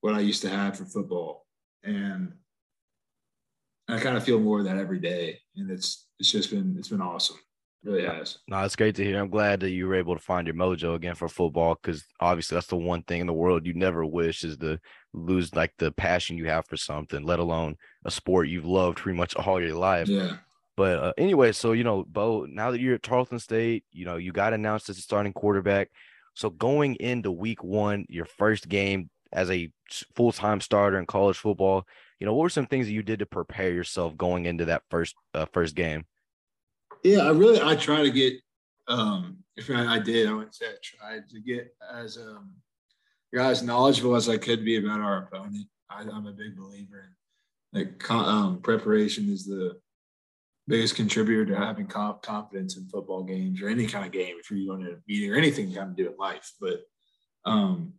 what 0.00 0.14
I 0.14 0.20
used 0.20 0.42
to 0.42 0.48
have 0.48 0.78
for 0.78 0.84
football, 0.84 1.44
and 1.82 2.32
I 3.88 3.98
kind 3.98 4.16
of 4.16 4.22
feel 4.22 4.38
more 4.38 4.60
of 4.60 4.66
that 4.66 4.78
every 4.78 5.00
day, 5.00 5.40
and 5.56 5.72
it's 5.72 6.06
it's 6.20 6.30
just 6.30 6.50
been 6.50 6.76
it's 6.78 6.90
been 6.90 7.00
awesome. 7.00 7.36
Really 7.84 8.04
has. 8.04 8.38
No, 8.48 8.60
it's 8.64 8.76
great 8.76 8.96
to 8.96 9.04
hear. 9.04 9.20
I'm 9.20 9.30
glad 9.30 9.60
that 9.60 9.70
you 9.70 9.86
were 9.86 9.94
able 9.94 10.16
to 10.16 10.22
find 10.22 10.46
your 10.46 10.56
mojo 10.56 10.94
again 10.94 11.14
for 11.14 11.28
football 11.28 11.78
because 11.80 12.04
obviously 12.20 12.56
that's 12.56 12.66
the 12.66 12.76
one 12.76 13.02
thing 13.04 13.20
in 13.20 13.26
the 13.26 13.32
world 13.32 13.66
you 13.66 13.74
never 13.74 14.04
wish 14.04 14.42
is 14.42 14.56
to 14.58 14.80
lose 15.12 15.54
like 15.54 15.72
the 15.78 15.92
passion 15.92 16.36
you 16.36 16.46
have 16.46 16.66
for 16.66 16.76
something, 16.76 17.24
let 17.24 17.38
alone 17.38 17.76
a 18.04 18.10
sport 18.10 18.48
you've 18.48 18.64
loved 18.64 18.98
pretty 18.98 19.16
much 19.16 19.34
all 19.36 19.60
your 19.60 19.74
life. 19.74 20.08
Yeah. 20.08 20.36
But 20.76 20.98
uh, 20.98 21.12
anyway, 21.18 21.52
so 21.52 21.72
you 21.72 21.84
know, 21.84 22.04
Beau, 22.04 22.46
now 22.48 22.70
that 22.70 22.80
you're 22.80 22.96
at 22.96 23.02
Tarleton 23.02 23.38
State, 23.38 23.84
you 23.92 24.04
know, 24.04 24.16
you 24.16 24.32
got 24.32 24.52
announced 24.52 24.88
as 24.88 24.98
a 24.98 25.02
starting 25.02 25.32
quarterback. 25.32 25.90
So 26.34 26.50
going 26.50 26.94
into 26.96 27.32
week 27.32 27.64
one, 27.64 28.06
your 28.08 28.26
first 28.26 28.68
game 28.68 29.10
as 29.32 29.50
a 29.50 29.70
full 30.14 30.32
time 30.32 30.60
starter 30.60 30.98
in 30.98 31.06
college 31.06 31.36
football, 31.36 31.84
you 32.20 32.26
know, 32.26 32.34
what 32.34 32.42
were 32.42 32.48
some 32.48 32.66
things 32.66 32.86
that 32.86 32.92
you 32.92 33.02
did 33.02 33.20
to 33.20 33.26
prepare 33.26 33.72
yourself 33.72 34.16
going 34.16 34.46
into 34.46 34.66
that 34.66 34.82
first 34.90 35.14
uh, 35.34 35.46
first 35.52 35.74
game? 35.74 36.04
Yeah, 37.04 37.20
I 37.20 37.30
really 37.30 37.60
I 37.60 37.76
try 37.76 38.02
to 38.02 38.10
get 38.10 38.34
um 38.88 39.38
if 39.56 39.70
I, 39.70 39.96
I 39.96 39.98
did, 39.98 40.28
I 40.28 40.32
wouldn't 40.32 40.54
say 40.54 40.66
I 40.66 40.76
tried 40.82 41.28
to 41.30 41.40
get 41.40 41.74
as 41.92 42.16
um 42.16 42.52
as 43.36 43.62
knowledgeable 43.62 44.16
as 44.16 44.28
I 44.28 44.38
could 44.38 44.64
be 44.64 44.76
about 44.76 45.00
our 45.00 45.24
opponent. 45.24 45.66
I, 45.90 46.02
am 46.02 46.26
a 46.26 46.32
big 46.32 46.56
believer 46.56 47.04
in 47.72 47.80
like 47.80 48.10
um, 48.10 48.60
preparation 48.60 49.30
is 49.30 49.44
the 49.46 49.78
biggest 50.66 50.96
contributor 50.96 51.46
to 51.46 51.56
having 51.56 51.86
confidence 51.86 52.76
in 52.76 52.88
football 52.88 53.22
games 53.22 53.60
or 53.62 53.68
any 53.68 53.86
kind 53.86 54.04
of 54.04 54.12
game 54.12 54.36
if 54.38 54.50
you're 54.50 54.74
going 54.74 54.86
to 54.86 54.92
a 54.92 54.98
meeting 55.06 55.32
or 55.32 55.36
anything 55.36 55.72
got 55.72 55.96
to 55.96 56.02
do 56.02 56.10
in 56.10 56.16
life. 56.18 56.52
But 56.60 56.80
um, 57.44 57.94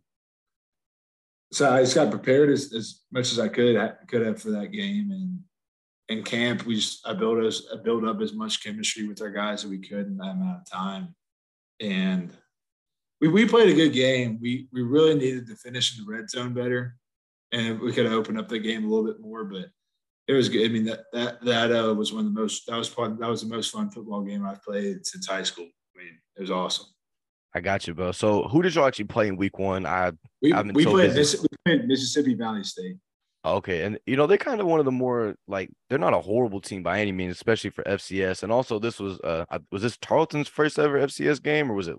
so 1.52 1.72
I 1.72 1.80
just 1.80 1.96
got 1.96 2.10
prepared 2.10 2.50
as, 2.50 2.72
as 2.72 3.00
much 3.10 3.32
as 3.32 3.38
I 3.38 3.48
could 3.48 3.76
I 3.76 3.88
could 4.06 4.24
have 4.24 4.40
for 4.40 4.50
that 4.50 4.72
game. 4.72 5.10
And 5.10 5.40
in 6.10 6.24
camp, 6.24 6.66
we 6.66 6.74
just 6.74 7.06
I 7.06 7.14
built 7.14 7.42
us 7.42 7.66
I 7.72 7.80
built 7.82 8.04
up 8.04 8.20
as 8.20 8.34
much 8.34 8.62
chemistry 8.62 9.06
with 9.06 9.22
our 9.22 9.30
guys 9.30 9.64
as 9.64 9.70
we 9.70 9.78
could 9.78 10.06
in 10.06 10.16
that 10.18 10.32
amount 10.32 10.60
of 10.60 10.70
time. 10.70 11.14
And 11.80 12.36
we, 13.20 13.28
we 13.28 13.46
played 13.46 13.70
a 13.70 13.74
good 13.74 13.92
game. 13.92 14.38
We 14.40 14.68
we 14.72 14.82
really 14.82 15.14
needed 15.14 15.46
to 15.46 15.56
finish 15.56 15.96
in 15.96 16.04
the 16.04 16.12
red 16.12 16.28
zone 16.28 16.52
better. 16.52 16.96
And 17.52 17.80
we 17.80 17.92
could 17.92 18.04
have 18.04 18.14
opened 18.14 18.38
up 18.38 18.48
the 18.48 18.58
game 18.58 18.84
a 18.84 18.88
little 18.88 19.06
bit 19.06 19.20
more, 19.20 19.44
but 19.44 19.66
it 20.28 20.34
was 20.34 20.48
good. 20.48 20.68
I 20.68 20.72
mean, 20.72 20.84
that 20.84 21.04
that 21.12 21.44
that 21.44 21.72
uh, 21.72 21.94
was 21.94 22.12
one 22.12 22.26
of 22.26 22.34
the 22.34 22.40
most 22.40 22.66
that 22.66 22.76
was 22.76 22.88
fun. 22.88 23.18
That 23.18 23.30
was 23.30 23.42
the 23.42 23.54
most 23.54 23.70
fun 23.70 23.90
football 23.90 24.22
game 24.22 24.44
I've 24.44 24.62
played 24.62 25.06
since 25.06 25.26
high 25.26 25.44
school. 25.44 25.68
I 25.96 26.02
mean, 26.02 26.18
it 26.36 26.40
was 26.40 26.50
awesome. 26.50 26.86
I 27.54 27.60
got 27.60 27.86
you, 27.86 27.94
bro. 27.94 28.12
So, 28.12 28.44
who 28.44 28.62
did 28.62 28.74
you 28.74 28.84
actually 28.84 29.06
play 29.06 29.26
in 29.26 29.36
week 29.36 29.58
one? 29.58 29.86
I 29.86 30.12
we, 30.40 30.52
we 30.52 30.84
so 30.84 30.90
played 30.90 31.16
we 31.16 31.48
played 31.64 31.88
Mississippi 31.88 32.34
Valley 32.34 32.62
State. 32.62 32.96
Okay, 33.42 33.84
and 33.84 33.98
you 34.06 34.16
know 34.16 34.26
they're 34.26 34.36
kind 34.36 34.60
of 34.60 34.66
one 34.66 34.80
of 34.80 34.84
the 34.84 34.92
more 34.92 35.34
like 35.48 35.70
they're 35.88 35.98
not 35.98 36.12
a 36.12 36.20
horrible 36.20 36.60
team 36.60 36.82
by 36.82 37.00
any 37.00 37.12
means, 37.12 37.32
especially 37.34 37.70
for 37.70 37.82
FCS. 37.84 38.42
And 38.42 38.52
also, 38.52 38.78
this 38.78 39.00
was 39.00 39.18
uh 39.20 39.44
was 39.70 39.82
this 39.82 39.96
Tarleton's 39.96 40.48
first 40.48 40.78
ever 40.78 40.98
FCS 40.98 41.42
game, 41.42 41.70
or 41.70 41.74
was 41.74 41.88
it 41.88 41.96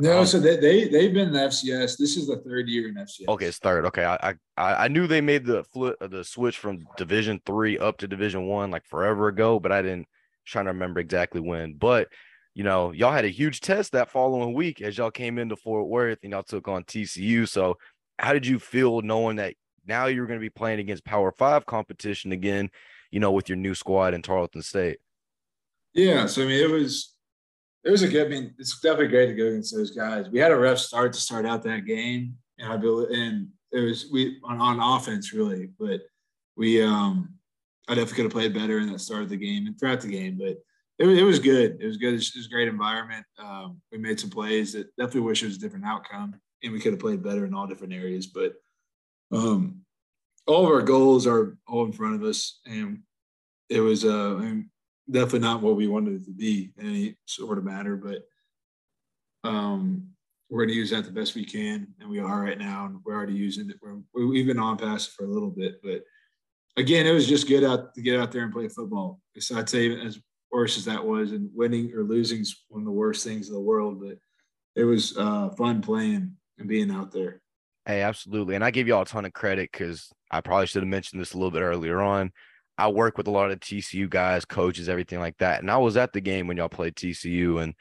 no, 0.00 0.24
so 0.24 0.40
they, 0.40 0.56
they 0.56 0.88
they've 0.88 1.12
been 1.12 1.28
in 1.28 1.32
the 1.32 1.40
FCS. 1.40 1.96
This 1.96 2.16
is 2.16 2.26
the 2.26 2.38
third 2.38 2.68
year 2.68 2.88
in 2.88 2.94
FCS. 2.94 3.28
Okay, 3.28 3.46
it's 3.46 3.58
third. 3.58 3.86
Okay, 3.86 4.04
I 4.04 4.34
I 4.56 4.74
I 4.74 4.88
knew 4.88 5.06
they 5.06 5.20
made 5.20 5.46
the 5.46 5.64
flip 5.64 5.96
the 6.00 6.24
switch 6.24 6.58
from 6.58 6.86
Division 6.96 7.40
three 7.46 7.78
up 7.78 7.98
to 7.98 8.08
Division 8.08 8.46
one 8.46 8.70
like 8.70 8.84
forever 8.84 9.28
ago, 9.28 9.60
but 9.60 9.72
I 9.72 9.82
didn't 9.82 10.06
trying 10.44 10.66
to 10.66 10.72
remember 10.72 11.00
exactly 11.00 11.40
when. 11.40 11.74
But 11.74 12.08
you 12.54 12.64
know, 12.64 12.92
y'all 12.92 13.12
had 13.12 13.24
a 13.24 13.28
huge 13.28 13.60
test 13.60 13.92
that 13.92 14.10
following 14.10 14.54
week 14.54 14.80
as 14.80 14.98
y'all 14.98 15.10
came 15.10 15.38
into 15.38 15.56
Fort 15.56 15.88
Worth 15.88 16.18
and 16.22 16.32
y'all 16.32 16.42
took 16.42 16.68
on 16.68 16.84
TCU. 16.84 17.48
So, 17.48 17.78
how 18.18 18.32
did 18.32 18.46
you 18.46 18.58
feel 18.58 19.02
knowing 19.02 19.36
that 19.36 19.54
now 19.86 20.06
you're 20.06 20.26
going 20.26 20.38
to 20.38 20.44
be 20.44 20.50
playing 20.50 20.80
against 20.80 21.04
Power 21.04 21.32
Five 21.32 21.66
competition 21.66 22.32
again? 22.32 22.70
You 23.10 23.20
know, 23.20 23.32
with 23.32 23.48
your 23.48 23.56
new 23.56 23.74
squad 23.74 24.14
in 24.14 24.22
Tarleton 24.22 24.62
State. 24.62 24.98
Yeah, 25.94 26.26
so 26.26 26.42
I 26.42 26.46
mean, 26.46 26.62
it 26.62 26.70
was 26.70 27.14
it 27.84 27.90
was 27.90 28.02
a 28.02 28.08
good. 28.08 28.26
I 28.26 28.30
mean, 28.30 28.54
it's 28.58 28.78
definitely 28.80 29.08
great 29.08 29.26
to 29.26 29.34
go 29.34 29.46
against 29.46 29.74
those 29.74 29.92
guys. 29.92 30.28
We 30.28 30.38
had 30.38 30.52
a 30.52 30.56
rough 30.56 30.78
start 30.78 31.12
to 31.12 31.20
start 31.20 31.46
out 31.46 31.62
that 31.62 31.86
game, 31.86 32.36
and 32.58 32.72
I 32.72 32.76
believe, 32.76 33.10
and 33.10 33.48
it 33.72 33.80
was 33.80 34.06
we 34.12 34.38
on, 34.44 34.60
on 34.60 34.80
offense 34.80 35.32
really, 35.32 35.70
but 35.78 36.00
we 36.56 36.82
um 36.82 37.34
I 37.88 37.94
definitely 37.94 38.16
could 38.16 38.24
have 38.24 38.32
played 38.32 38.54
better 38.54 38.78
in 38.78 38.90
that 38.90 39.00
start 39.00 39.22
of 39.22 39.28
the 39.28 39.36
game 39.36 39.66
and 39.66 39.78
throughout 39.78 40.00
the 40.00 40.08
game, 40.08 40.36
but 40.38 40.58
it, 40.98 41.06
it 41.06 41.22
was 41.22 41.38
good. 41.38 41.78
It 41.80 41.86
was 41.86 41.96
good. 41.96 42.14
It 42.14 42.16
was, 42.16 42.32
it 42.34 42.38
was 42.38 42.46
a 42.46 42.50
great 42.50 42.68
environment. 42.68 43.24
Um, 43.38 43.80
we 43.92 43.98
made 43.98 44.18
some 44.18 44.30
plays 44.30 44.72
that 44.72 44.94
definitely 44.96 45.20
wish 45.20 45.42
it 45.42 45.46
was 45.46 45.56
a 45.56 45.60
different 45.60 45.84
outcome, 45.84 46.34
and 46.62 46.72
we 46.72 46.80
could 46.80 46.92
have 46.92 47.00
played 47.00 47.22
better 47.22 47.44
in 47.44 47.54
all 47.54 47.66
different 47.66 47.92
areas. 47.92 48.26
But 48.26 48.54
um, 49.32 49.80
all 50.46 50.64
of 50.64 50.72
our 50.72 50.82
goals 50.82 51.26
are 51.26 51.56
all 51.66 51.84
in 51.84 51.92
front 51.92 52.14
of 52.14 52.22
us, 52.22 52.60
and 52.66 53.00
it 53.68 53.80
was 53.80 54.04
uh, 54.04 54.36
I 54.36 54.40
mean, 54.40 54.70
definitely 55.10 55.40
not 55.40 55.62
what 55.62 55.76
we 55.76 55.88
wanted 55.88 56.22
it 56.22 56.24
to 56.26 56.32
be 56.32 56.72
in 56.78 56.86
any 56.86 57.16
sort 57.26 57.58
of 57.58 57.64
matter, 57.64 57.96
but 57.96 58.22
um, 59.48 60.08
we're 60.48 60.60
going 60.60 60.70
to 60.70 60.74
use 60.74 60.90
that 60.90 61.04
the 61.04 61.10
best 61.10 61.34
we 61.34 61.44
can, 61.44 61.88
and 62.00 62.08
we 62.08 62.20
are 62.20 62.42
right 62.42 62.58
now, 62.58 62.86
and 62.86 62.98
we're 63.04 63.14
already 63.14 63.34
using 63.34 63.70
it. 63.70 63.76
We're, 63.82 64.26
we've 64.26 64.46
been 64.46 64.58
on 64.58 64.76
pass 64.76 65.06
for 65.06 65.24
a 65.24 65.30
little 65.30 65.50
bit, 65.50 65.80
but 65.82 66.02
again, 66.76 67.06
it 67.06 67.12
was 67.12 67.26
just 67.26 67.48
good 67.48 67.64
out 67.64 67.94
to 67.94 68.02
get 68.02 68.20
out 68.20 68.30
there 68.30 68.42
and 68.42 68.52
play 68.52 68.68
football. 68.68 69.20
So 69.38 69.56
I'd 69.56 69.68
say 69.68 69.98
as 70.00 70.18
worse 70.52 70.76
as 70.76 70.84
that 70.84 71.04
was, 71.04 71.32
and 71.32 71.50
winning 71.52 71.92
or 71.94 72.04
losing 72.04 72.40
is 72.40 72.64
one 72.68 72.82
of 72.82 72.86
the 72.86 72.92
worst 72.92 73.24
things 73.24 73.48
in 73.48 73.54
the 73.54 73.60
world, 73.60 74.00
but 74.00 74.18
it 74.76 74.84
was 74.84 75.16
uh, 75.16 75.50
fun 75.50 75.82
playing 75.82 76.36
and 76.58 76.68
being 76.68 76.90
out 76.90 77.10
there. 77.10 77.40
Hey, 77.86 78.02
absolutely, 78.02 78.56
and 78.56 78.64
I 78.64 78.72
give 78.72 78.88
y'all 78.88 79.02
a 79.02 79.06
ton 79.06 79.24
of 79.24 79.32
credit 79.32 79.70
because 79.70 80.10
I 80.30 80.40
probably 80.40 80.66
should 80.66 80.82
have 80.82 80.88
mentioned 80.88 81.20
this 81.20 81.34
a 81.34 81.36
little 81.38 81.52
bit 81.52 81.62
earlier 81.62 82.00
on. 82.00 82.32
I 82.76 82.88
work 82.88 83.16
with 83.16 83.28
a 83.28 83.30
lot 83.30 83.50
of 83.50 83.60
TCU 83.60 84.10
guys, 84.10 84.44
coaches, 84.44 84.88
everything 84.88 85.20
like 85.20 85.38
that. 85.38 85.60
And 85.60 85.70
I 85.70 85.78
was 85.78 85.96
at 85.96 86.12
the 86.12 86.20
game 86.20 86.46
when 86.46 86.56
y'all 86.56 86.68
played 86.68 86.96
TCU, 86.96 87.62
and 87.62 87.74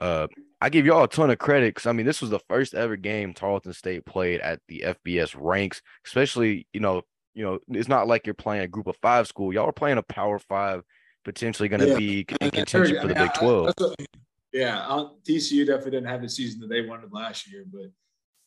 uh, 0.00 0.28
I 0.60 0.70
give 0.70 0.86
y'all 0.86 1.02
a 1.02 1.08
ton 1.08 1.30
of 1.30 1.38
credit 1.38 1.74
because 1.74 1.86
I 1.86 1.92
mean 1.92 2.06
this 2.06 2.20
was 2.20 2.30
the 2.30 2.40
first 2.48 2.74
ever 2.74 2.96
game 2.96 3.34
Tarleton 3.34 3.72
State 3.72 4.06
played 4.06 4.40
at 4.40 4.60
the 4.68 4.84
FBS 4.86 5.34
ranks. 5.36 5.82
Especially, 6.06 6.66
you 6.72 6.80
know, 6.80 7.02
you 7.34 7.44
know, 7.44 7.58
it's 7.68 7.88
not 7.88 8.06
like 8.06 8.26
you're 8.26 8.34
playing 8.34 8.62
a 8.62 8.68
Group 8.68 8.86
of 8.86 8.96
Five 9.02 9.26
school. 9.26 9.52
Y'all 9.52 9.68
are 9.68 9.72
playing 9.72 9.98
a 9.98 10.02
Power 10.02 10.38
Five, 10.38 10.82
potentially 11.24 11.68
going 11.68 11.80
to 11.80 11.88
yeah. 11.88 11.96
be 11.96 12.26
in 12.40 12.50
contention 12.50 13.00
for 13.00 13.08
the 13.08 13.14
Big 13.14 13.34
Twelve. 13.34 13.74
yeah, 14.52 14.86
TCU 15.28 15.66
definitely 15.66 15.90
didn't 15.90 16.08
have 16.08 16.22
the 16.22 16.28
season 16.28 16.60
that 16.60 16.68
they 16.68 16.82
wanted 16.82 17.12
last 17.12 17.50
year, 17.50 17.64
but 17.70 17.90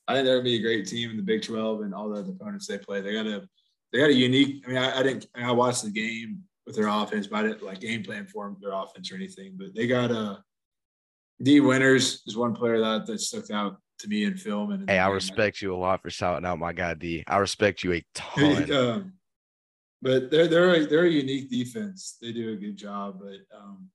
I 0.08 0.14
think 0.14 0.26
they're 0.26 0.36
gonna 0.36 0.44
be 0.44 0.56
a 0.56 0.62
great 0.62 0.88
team 0.88 1.12
in 1.12 1.18
the 1.18 1.24
Big 1.24 1.44
12 1.44 1.82
and 1.82 1.94
all 1.94 2.10
the 2.10 2.22
opponents 2.22 2.68
they 2.68 2.78
play. 2.78 3.02
They 3.02 3.14
got 3.14 3.26
a 3.26 3.48
they 3.92 4.00
got 4.00 4.10
a 4.10 4.14
unique. 4.14 4.64
I 4.66 4.70
mean, 4.70 4.78
I, 4.78 5.00
I 5.00 5.04
didn't. 5.04 5.28
I 5.36 5.52
watched 5.52 5.84
the 5.84 5.92
game 5.92 6.44
with 6.66 6.76
their 6.76 6.88
offense, 6.88 7.28
but 7.28 7.40
I 7.40 7.44
didn't 7.44 7.64
like 7.64 7.80
game 7.80 8.04
plan 8.04 8.26
for 8.26 8.56
their 8.62 8.74
offense 8.74 9.12
or 9.12 9.16
anything. 9.16 9.54
But 9.56 9.76
they 9.76 9.88
got 9.88 10.12
a 10.12 10.18
uh, 10.18 10.38
Dee 11.42 11.60
Winters 11.60 12.24
is 12.26 12.38
one 12.38 12.54
player 12.54 12.80
that 12.80 13.06
that 13.06 13.20
stuck 13.22 13.50
out 13.52 13.78
to 14.00 14.08
me 14.08 14.26
in 14.26 14.36
film. 14.36 14.72
And 14.72 14.90
hey, 14.90 15.00
I 15.00 15.10
respect 15.10 15.62
you 15.62 15.74
a 15.74 15.78
lot 15.78 16.02
for 16.02 16.10
shouting 16.10 16.46
out 16.46 16.60
my 16.60 16.74
guy 16.74 16.94
D. 16.94 17.24
I 17.28 17.38
respect 17.38 17.84
you 17.84 17.94
a 17.94 18.06
ton. 18.14 18.72
um, 18.72 19.14
but 20.02 20.30
they're 20.30 20.48
they're 20.48 20.76
a, 20.76 20.86
they're 20.86 21.06
a 21.06 21.10
unique 21.10 21.50
defense. 21.50 22.18
They 22.22 22.32
do 22.32 22.54
a 22.54 22.58
good 22.58 22.76
job. 22.76 23.20
But 23.22 23.58
um, 23.58 23.90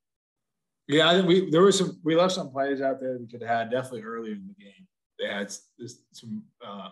yeah, 0.87 1.09
I 1.09 1.13
think 1.13 1.27
we 1.27 1.51
there 1.51 1.63
were 1.63 1.73
some 1.73 1.99
we 2.03 2.17
left 2.17 2.35
some 2.35 2.51
plays 2.51 2.81
out 2.81 3.01
there 3.01 3.19
we 3.19 3.27
could 3.27 3.43
have 3.43 3.51
had 3.51 3.71
definitely 3.71 4.03
earlier 4.03 4.33
in 4.33 4.47
the 4.47 4.65
game. 4.65 4.87
They 5.19 5.27
had 5.27 5.51
some 5.51 6.43
uh, 6.65 6.91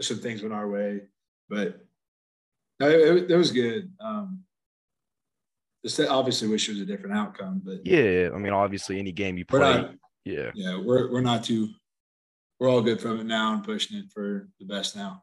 some 0.00 0.18
things 0.18 0.42
went 0.42 0.54
our 0.54 0.68
way, 0.68 1.02
but 1.48 1.84
it, 2.80 3.30
it 3.30 3.36
was 3.36 3.52
good. 3.52 3.90
Um, 4.00 4.44
obviously 6.08 6.48
wish 6.48 6.68
it 6.68 6.72
was 6.72 6.80
a 6.80 6.86
different 6.86 7.16
outcome, 7.16 7.62
but 7.64 7.84
yeah, 7.84 8.30
I 8.34 8.38
mean, 8.38 8.52
obviously 8.52 8.98
any 8.98 9.12
game 9.12 9.36
you 9.36 9.44
play, 9.44 9.58
not, 9.58 9.94
yeah, 10.24 10.50
yeah, 10.54 10.78
we're 10.78 11.10
we're 11.12 11.20
not 11.20 11.44
too, 11.44 11.68
we're 12.58 12.70
all 12.70 12.82
good 12.82 13.00
from 13.00 13.20
it 13.20 13.26
now 13.26 13.52
and 13.54 13.64
pushing 13.64 13.98
it 13.98 14.06
for 14.12 14.48
the 14.58 14.66
best 14.66 14.96
now. 14.96 15.22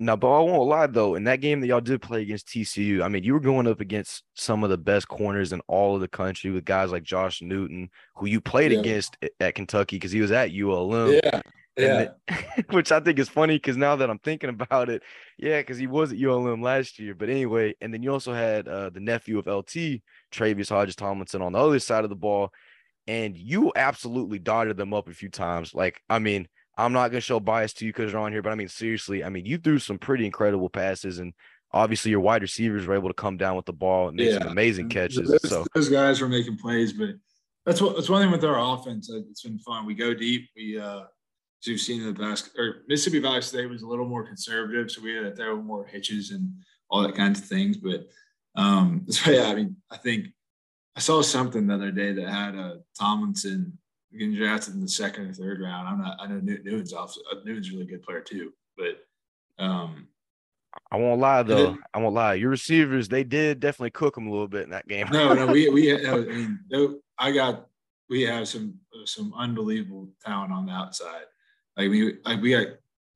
No, 0.00 0.16
but 0.16 0.28
I 0.28 0.40
won't 0.40 0.68
lie 0.68 0.86
though. 0.86 1.16
In 1.16 1.24
that 1.24 1.40
game 1.40 1.60
that 1.60 1.66
y'all 1.66 1.80
did 1.80 2.00
play 2.00 2.22
against 2.22 2.46
TCU, 2.46 3.02
I 3.02 3.08
mean, 3.08 3.24
you 3.24 3.32
were 3.32 3.40
going 3.40 3.66
up 3.66 3.80
against 3.80 4.22
some 4.34 4.62
of 4.62 4.70
the 4.70 4.78
best 4.78 5.08
corners 5.08 5.52
in 5.52 5.60
all 5.66 5.96
of 5.96 6.00
the 6.00 6.08
country 6.08 6.52
with 6.52 6.64
guys 6.64 6.92
like 6.92 7.02
Josh 7.02 7.42
Newton, 7.42 7.90
who 8.14 8.26
you 8.26 8.40
played 8.40 8.70
yeah. 8.70 8.78
against 8.78 9.16
at 9.40 9.56
Kentucky 9.56 9.96
because 9.96 10.12
he 10.12 10.20
was 10.20 10.30
at 10.30 10.52
ULM. 10.52 11.20
Yeah. 11.24 11.42
Yeah. 11.78 12.08
which 12.70 12.90
I 12.90 13.00
think 13.00 13.18
is 13.18 13.28
funny 13.28 13.56
because 13.56 13.76
now 13.76 13.96
that 13.96 14.10
I'm 14.10 14.18
thinking 14.18 14.50
about 14.50 14.88
it, 14.88 15.02
yeah, 15.38 15.60
because 15.60 15.78
he 15.78 15.86
was 15.86 16.12
at 16.12 16.18
ULM 16.18 16.62
last 16.62 16.98
year. 16.98 17.14
But 17.14 17.30
anyway, 17.30 17.74
and 17.80 17.92
then 17.94 18.02
you 18.02 18.12
also 18.12 18.32
had 18.32 18.66
uh, 18.66 18.90
the 18.90 19.00
nephew 19.00 19.38
of 19.38 19.46
LT, 19.46 20.02
Tre'Vius 20.32 20.70
Hodges-Tomlinson, 20.70 21.42
on 21.42 21.52
the 21.52 21.58
other 21.58 21.78
side 21.78 22.04
of 22.04 22.10
the 22.10 22.16
ball, 22.16 22.50
and 23.06 23.36
you 23.36 23.72
absolutely 23.76 24.38
dotted 24.38 24.76
them 24.76 24.92
up 24.92 25.08
a 25.08 25.14
few 25.14 25.30
times. 25.30 25.74
Like, 25.74 26.02
I 26.10 26.18
mean, 26.18 26.48
I'm 26.76 26.92
not 26.92 27.10
gonna 27.10 27.20
show 27.20 27.40
bias 27.40 27.72
to 27.74 27.86
you 27.86 27.92
because 27.92 28.12
you're 28.12 28.20
on 28.20 28.32
here, 28.32 28.42
but 28.42 28.52
I 28.52 28.56
mean, 28.56 28.68
seriously, 28.68 29.24
I 29.24 29.28
mean, 29.30 29.46
you 29.46 29.58
threw 29.58 29.78
some 29.78 29.98
pretty 29.98 30.26
incredible 30.26 30.68
passes, 30.68 31.18
and 31.18 31.32
obviously 31.72 32.10
your 32.10 32.20
wide 32.20 32.42
receivers 32.42 32.86
were 32.86 32.94
able 32.94 33.08
to 33.08 33.14
come 33.14 33.36
down 33.36 33.56
with 33.56 33.66
the 33.66 33.72
ball 33.72 34.08
and 34.08 34.16
make 34.16 34.30
yeah. 34.30 34.38
some 34.38 34.48
amazing 34.48 34.88
catches. 34.88 35.28
Those, 35.28 35.48
so 35.48 35.64
those 35.74 35.88
guys 35.88 36.20
were 36.20 36.28
making 36.28 36.58
plays, 36.58 36.92
but 36.92 37.10
that's 37.66 37.80
what 37.80 37.96
that's 37.96 38.08
one 38.08 38.22
thing 38.22 38.30
with 38.30 38.44
our 38.44 38.58
offense. 38.74 39.10
It's 39.10 39.42
been 39.42 39.58
fun. 39.58 39.86
We 39.86 39.94
go 39.94 40.14
deep. 40.14 40.48
We 40.56 40.78
uh 40.78 41.04
as 41.60 41.66
you've 41.66 41.80
seen 41.80 42.02
in 42.02 42.12
the 42.12 42.20
past, 42.20 42.50
or 42.56 42.82
Mississippi 42.88 43.20
Valley 43.20 43.42
State 43.42 43.68
was 43.68 43.82
a 43.82 43.86
little 43.86 44.06
more 44.06 44.24
conservative, 44.24 44.90
so 44.90 45.02
we 45.02 45.14
had 45.14 45.24
to 45.24 45.34
throw 45.34 45.60
more 45.60 45.84
hitches 45.84 46.30
and 46.30 46.52
all 46.90 47.02
that 47.02 47.16
kinds 47.16 47.40
of 47.40 47.46
things. 47.46 47.76
But 47.76 48.08
um, 48.56 49.06
so 49.08 49.30
yeah, 49.30 49.48
I 49.48 49.54
mean, 49.54 49.76
I 49.90 49.96
think 49.96 50.28
I 50.96 51.00
saw 51.00 51.22
something 51.22 51.66
the 51.66 51.74
other 51.74 51.90
day 51.90 52.12
that 52.12 52.28
had 52.28 52.56
uh, 52.56 52.76
Tomlinson 52.98 53.78
getting 54.12 54.34
drafted 54.34 54.74
in 54.74 54.80
the 54.80 54.88
second 54.88 55.26
or 55.26 55.32
third 55.32 55.60
round. 55.60 55.88
I'm 55.88 56.00
not. 56.00 56.16
I 56.20 56.26
know 56.26 56.40
Newton's 56.40 56.92
off. 56.92 57.16
Uh, 57.30 57.36
Newton's 57.44 57.68
a 57.68 57.72
really 57.72 57.86
good 57.86 58.02
player 58.02 58.20
too, 58.20 58.52
but 58.76 59.64
um, 59.64 60.08
I 60.90 60.96
won't 60.96 61.20
lie 61.20 61.42
though. 61.42 61.66
Then, 61.66 61.78
I 61.92 61.98
won't 61.98 62.14
lie. 62.14 62.34
Your 62.34 62.50
receivers, 62.50 63.08
they 63.08 63.24
did 63.24 63.60
definitely 63.60 63.90
cook 63.90 64.14
them 64.14 64.26
a 64.26 64.30
little 64.30 64.48
bit 64.48 64.64
in 64.64 64.70
that 64.70 64.88
game. 64.88 65.08
no, 65.12 65.34
no, 65.34 65.46
we 65.46 65.68
we. 65.68 66.06
I 66.08 66.16
mean, 66.16 66.60
I 67.18 67.32
got. 67.32 67.66
We 68.08 68.22
have 68.22 68.48
some 68.48 68.74
some 69.04 69.34
unbelievable 69.36 70.08
talent 70.24 70.50
on 70.50 70.64
the 70.64 70.72
outside. 70.72 71.24
Like 71.78 71.90
we, 71.90 72.16
like 72.24 72.42
we 72.42 72.50
got, 72.50 72.66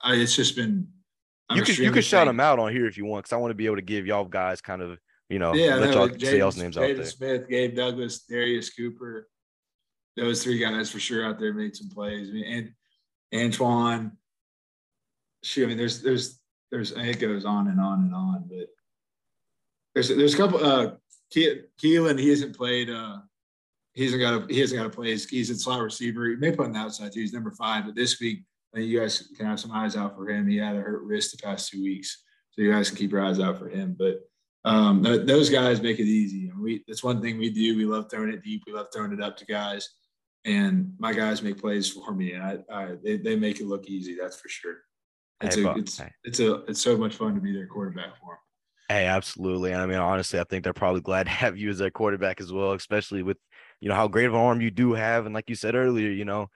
I, 0.01 0.15
it's 0.15 0.37
just 0.37 0.55
been. 0.55 0.87
I'm 1.51 1.59
you 1.59 1.65
can 1.65 1.75
you 1.83 1.91
can 1.91 2.03
shout 2.03 2.29
them 2.29 2.39
out 2.39 2.61
on 2.61 2.73
here 2.73 2.87
if 2.87 2.97
you 2.97 3.05
want, 3.05 3.25
because 3.25 3.35
I 3.35 3.37
want 3.39 3.51
to 3.51 3.57
be 3.57 3.67
able 3.67 3.77
to 3.77 3.83
give 3.83 4.07
y'all 4.07 4.25
guys 4.25 4.61
kind 4.61 4.81
of 4.81 4.99
you 5.29 5.41
know 5.41 5.53
yeah, 5.53 5.75
let 5.75 5.93
y'all 5.93 6.07
like 6.07 6.21
say 6.21 6.39
y'all's 6.39 6.57
names 6.57 6.77
Jaden 6.77 6.91
out 6.91 6.97
there. 6.97 7.05
Smith, 7.05 7.49
Gabe 7.49 7.75
Douglas, 7.75 8.21
Darius 8.21 8.71
Cooper, 8.71 9.29
those 10.17 10.45
three 10.45 10.59
guys 10.59 10.91
for 10.91 11.01
sure 11.01 11.27
out 11.27 11.41
there 11.41 11.53
made 11.53 11.75
some 11.75 11.89
plays. 11.89 12.31
I 12.31 12.33
mean, 12.33 12.45
and 13.33 13.45
Antoine. 13.45 14.13
Shoot, 15.43 15.65
I 15.65 15.67
mean, 15.67 15.77
there's 15.77 16.01
there's 16.01 16.39
there's 16.71 16.93
it 16.93 17.19
goes 17.19 17.45
on 17.45 17.67
and 17.67 17.81
on 17.81 18.01
and 18.01 18.15
on, 18.15 18.45
but 18.49 18.69
there's 19.95 20.09
there's 20.09 20.35
a 20.35 20.37
couple. 20.37 20.65
Uh, 20.65 20.93
Keelan, 21.35 22.19
he 22.19 22.29
hasn't 22.29 22.57
played. 22.57 22.89
Uh, 22.89 23.19
he 23.93 24.05
hasn't 24.05 24.23
got 24.23 24.35
a 24.35 24.47
he 24.55 24.61
hasn't 24.61 24.81
got 24.81 24.85
to 24.85 24.97
play. 24.97 25.09
He's, 25.09 25.29
he's 25.29 25.51
a 25.51 25.57
slot 25.57 25.83
receiver. 25.83 26.29
He 26.29 26.37
may 26.37 26.53
play 26.53 26.67
on 26.67 26.73
the 26.73 26.79
outside 26.79 27.13
too. 27.13 27.21
He's 27.21 27.33
number 27.33 27.51
five, 27.51 27.87
but 27.87 27.97
this 27.97 28.21
week 28.21 28.45
I 28.73 28.79
think 28.79 28.91
you 28.91 29.01
guys 29.01 29.29
can 29.37 29.47
have 29.47 29.61
some 29.61 29.73
eyes 29.73 29.97
out 29.97 30.17
for 30.17 30.29
him. 30.29 30.47
He 30.47 30.57
had 30.57 30.77
a 30.77 30.81
hurt 30.81 31.03
wrist 31.03 31.33
the 31.33 31.47
past 31.47 31.71
two 31.71 31.83
weeks, 31.83 32.23
so 32.51 32.63
you 32.63 32.73
guys 32.73 32.89
can 32.89 32.99
keep 32.99 33.13
your 33.13 33.25
eyes 33.25 33.39
out 33.39 33.59
for 33.59 33.69
him. 33.69 33.95
But 33.99 34.21
um, 34.65 35.03
those 35.03 35.51
guys 35.51 35.83
make 35.83 35.99
it 35.99 36.07
easy. 36.07 36.49
And 36.49 36.59
we 36.61 36.85
that's 36.87 37.05
one 37.05 37.21
thing 37.21 37.39
we 37.39 37.51
do. 37.51 37.77
We 37.77 37.85
love 37.85 38.07
throwing 38.11 38.33
it 38.33 38.43
deep. 38.43 38.63
We 38.67 38.73
love 38.73 38.87
throwing 38.93 39.13
it 39.13 39.21
up 39.21 39.37
to 39.39 39.45
guys. 39.45 39.89
And 40.45 40.95
my 40.99 41.13
guys 41.13 41.43
make 41.43 41.61
plays 41.61 41.91
for 41.91 42.13
me, 42.13 42.33
and 42.33 42.43
I, 42.43 42.59
I 42.73 42.97
they, 43.03 43.17
they 43.17 43.37
make 43.37 43.61
it 43.61 43.67
look 43.67 43.87
easy. 43.87 44.17
That's 44.21 44.41
for 44.41 44.49
sure. 44.49 44.79
It's 45.41 45.57
hey, 45.57 45.65
a, 45.65 45.73
it's 45.75 45.99
hey. 45.99 46.11
it's 46.25 46.41
a 46.41 46.55
it's 46.65 46.81
so 46.81 46.97
much 46.97 47.15
fun 47.15 47.35
to 47.35 47.41
be 47.41 47.53
their 47.53 47.67
quarterback 47.67 48.19
for 48.19 48.31
them. 48.31 48.39
Hey, 48.89 49.07
absolutely. 49.07 49.73
I 49.73 49.87
mean, 49.87 49.99
honestly, 49.99 50.41
I 50.41 50.45
think 50.45 50.65
they're 50.65 50.73
probably 50.73 51.01
glad 51.01 51.25
to 51.27 51.31
have 51.31 51.57
you 51.57 51.71
as 51.71 51.79
their 51.79 51.91
quarterback 51.91 52.41
as 52.41 52.53
well, 52.53 52.73
especially 52.73 53.23
with 53.23 53.37
you 53.81 53.89
know 53.89 53.95
how 53.95 54.09
great 54.09 54.27
of 54.27 54.35
an 54.35 54.41
arm 54.41 54.61
you 54.61 54.71
do 54.71 54.95
have, 54.95 55.27
and 55.27 55.35
like 55.35 55.49
you 55.49 55.55
said 55.55 55.75
earlier, 55.75 56.11
you 56.11 56.25
know, 56.25 56.49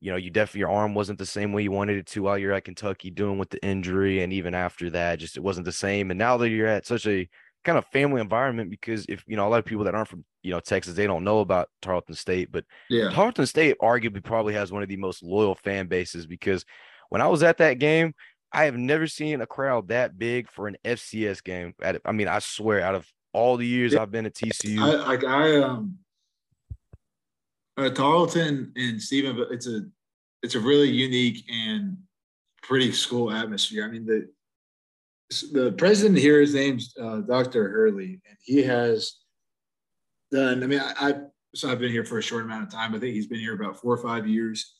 you 0.00 0.10
know, 0.10 0.16
you 0.16 0.30
definitely 0.30 0.60
your 0.60 0.70
arm 0.70 0.94
wasn't 0.94 1.18
the 1.18 1.26
same 1.26 1.52
way 1.52 1.62
you 1.62 1.70
wanted 1.70 1.96
it 1.96 2.06
to 2.06 2.22
while 2.22 2.38
you're 2.38 2.52
at 2.52 2.64
Kentucky 2.64 3.10
doing 3.10 3.38
with 3.38 3.50
the 3.50 3.62
injury, 3.64 4.22
and 4.22 4.32
even 4.32 4.54
after 4.54 4.90
that, 4.90 5.18
just 5.18 5.36
it 5.36 5.42
wasn't 5.42 5.64
the 5.64 5.72
same. 5.72 6.10
And 6.10 6.18
now 6.18 6.36
that 6.36 6.50
you're 6.50 6.66
at 6.66 6.86
such 6.86 7.06
a 7.06 7.28
kind 7.64 7.78
of 7.78 7.86
family 7.86 8.20
environment, 8.20 8.70
because 8.70 9.06
if 9.08 9.24
you 9.26 9.36
know 9.36 9.46
a 9.46 9.50
lot 9.50 9.58
of 9.58 9.64
people 9.64 9.84
that 9.84 9.94
aren't 9.94 10.08
from 10.08 10.24
you 10.42 10.52
know 10.52 10.60
Texas, 10.60 10.94
they 10.94 11.06
don't 11.06 11.24
know 11.24 11.40
about 11.40 11.70
Tarleton 11.82 12.14
State, 12.14 12.52
but 12.52 12.64
yeah, 12.90 13.10
Tarleton 13.10 13.46
State 13.46 13.76
arguably 13.82 14.22
probably 14.22 14.54
has 14.54 14.70
one 14.70 14.82
of 14.82 14.88
the 14.88 14.96
most 14.96 15.22
loyal 15.22 15.54
fan 15.54 15.86
bases 15.86 16.26
because 16.26 16.64
when 17.08 17.22
I 17.22 17.28
was 17.28 17.42
at 17.42 17.58
that 17.58 17.78
game, 17.78 18.14
I 18.52 18.64
have 18.64 18.76
never 18.76 19.06
seen 19.06 19.40
a 19.40 19.46
crowd 19.46 19.88
that 19.88 20.18
big 20.18 20.50
for 20.50 20.68
an 20.68 20.76
FCS 20.84 21.42
game. 21.42 21.74
At 21.82 22.00
I 22.04 22.12
mean, 22.12 22.28
I 22.28 22.38
swear, 22.38 22.82
out 22.82 22.94
of 22.94 23.06
all 23.32 23.56
the 23.56 23.66
years 23.66 23.94
I've 23.94 24.10
been 24.10 24.26
at 24.26 24.34
TCU, 24.34 24.78
I, 24.80 25.14
I, 25.14 25.42
I 25.42 25.62
um 25.62 25.98
uh, 27.76 27.90
Tarleton 27.90 28.72
and 28.76 29.00
Stephen, 29.00 29.36
but 29.36 29.50
it's 29.50 29.66
a 29.66 29.82
it's 30.42 30.54
a 30.54 30.60
really 30.60 30.90
unique 30.90 31.44
and 31.50 31.96
pretty 32.62 32.92
cool 33.08 33.30
atmosphere. 33.30 33.84
I 33.84 33.88
mean, 33.88 34.06
the 34.06 34.28
the 35.52 35.72
president 35.72 36.18
here, 36.18 36.40
his 36.40 36.54
name's 36.54 36.94
uh, 37.00 37.20
Dr. 37.20 37.68
Hurley, 37.68 38.20
and 38.28 38.36
he 38.42 38.62
has 38.62 39.16
done. 40.30 40.62
I 40.62 40.66
mean, 40.66 40.80
I, 40.80 40.92
I 40.98 41.14
so 41.54 41.70
I've 41.70 41.80
been 41.80 41.92
here 41.92 42.04
for 42.04 42.18
a 42.18 42.22
short 42.22 42.44
amount 42.44 42.64
of 42.64 42.70
time. 42.70 42.94
I 42.94 42.98
think 42.98 43.14
he's 43.14 43.26
been 43.26 43.40
here 43.40 43.54
about 43.54 43.80
four 43.80 43.94
or 43.94 44.02
five 44.02 44.26
years, 44.26 44.74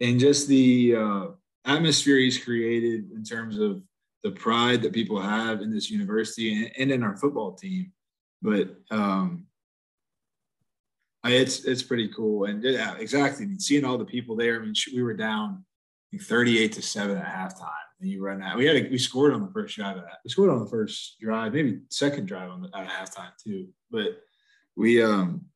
and 0.00 0.18
just 0.18 0.48
the 0.48 0.96
uh, 0.96 1.26
atmosphere 1.64 2.18
he's 2.18 2.42
created 2.42 3.10
in 3.12 3.24
terms 3.24 3.58
of 3.58 3.82
the 4.22 4.32
pride 4.32 4.82
that 4.82 4.92
people 4.92 5.20
have 5.20 5.60
in 5.60 5.70
this 5.70 5.90
university 5.90 6.54
and, 6.54 6.70
and 6.78 6.90
in 6.90 7.02
our 7.02 7.16
football 7.16 7.52
team. 7.52 7.92
But 8.42 8.74
um, 8.90 9.46
it's 11.32 11.64
it's 11.64 11.82
pretty 11.82 12.08
cool, 12.08 12.44
and 12.44 12.62
yeah, 12.62 12.96
exactly. 12.98 13.44
I 13.44 13.48
mean, 13.48 13.60
seeing 13.60 13.84
all 13.84 13.98
the 13.98 14.04
people 14.04 14.36
there. 14.36 14.60
I 14.60 14.64
mean, 14.64 14.74
we 14.92 15.02
were 15.02 15.14
down 15.14 15.64
38 16.18 16.72
to 16.72 16.82
seven 16.82 17.16
at 17.16 17.24
halftime, 17.24 17.70
and 18.00 18.10
you 18.10 18.22
run 18.22 18.42
out. 18.42 18.56
We 18.56 18.66
had 18.66 18.76
a, 18.76 18.88
we 18.88 18.98
scored 18.98 19.32
on 19.32 19.42
the 19.42 19.50
first 19.50 19.76
drive. 19.76 19.96
We 20.24 20.30
scored 20.30 20.50
on 20.50 20.60
the 20.60 20.70
first 20.70 21.16
drive, 21.20 21.54
maybe 21.54 21.80
second 21.90 22.26
drive 22.26 22.50
on 22.50 22.62
the, 22.62 22.76
at 22.76 22.88
halftime 22.88 23.30
too. 23.42 23.68
But 23.90 24.20
we 24.76 25.02
um 25.02 25.46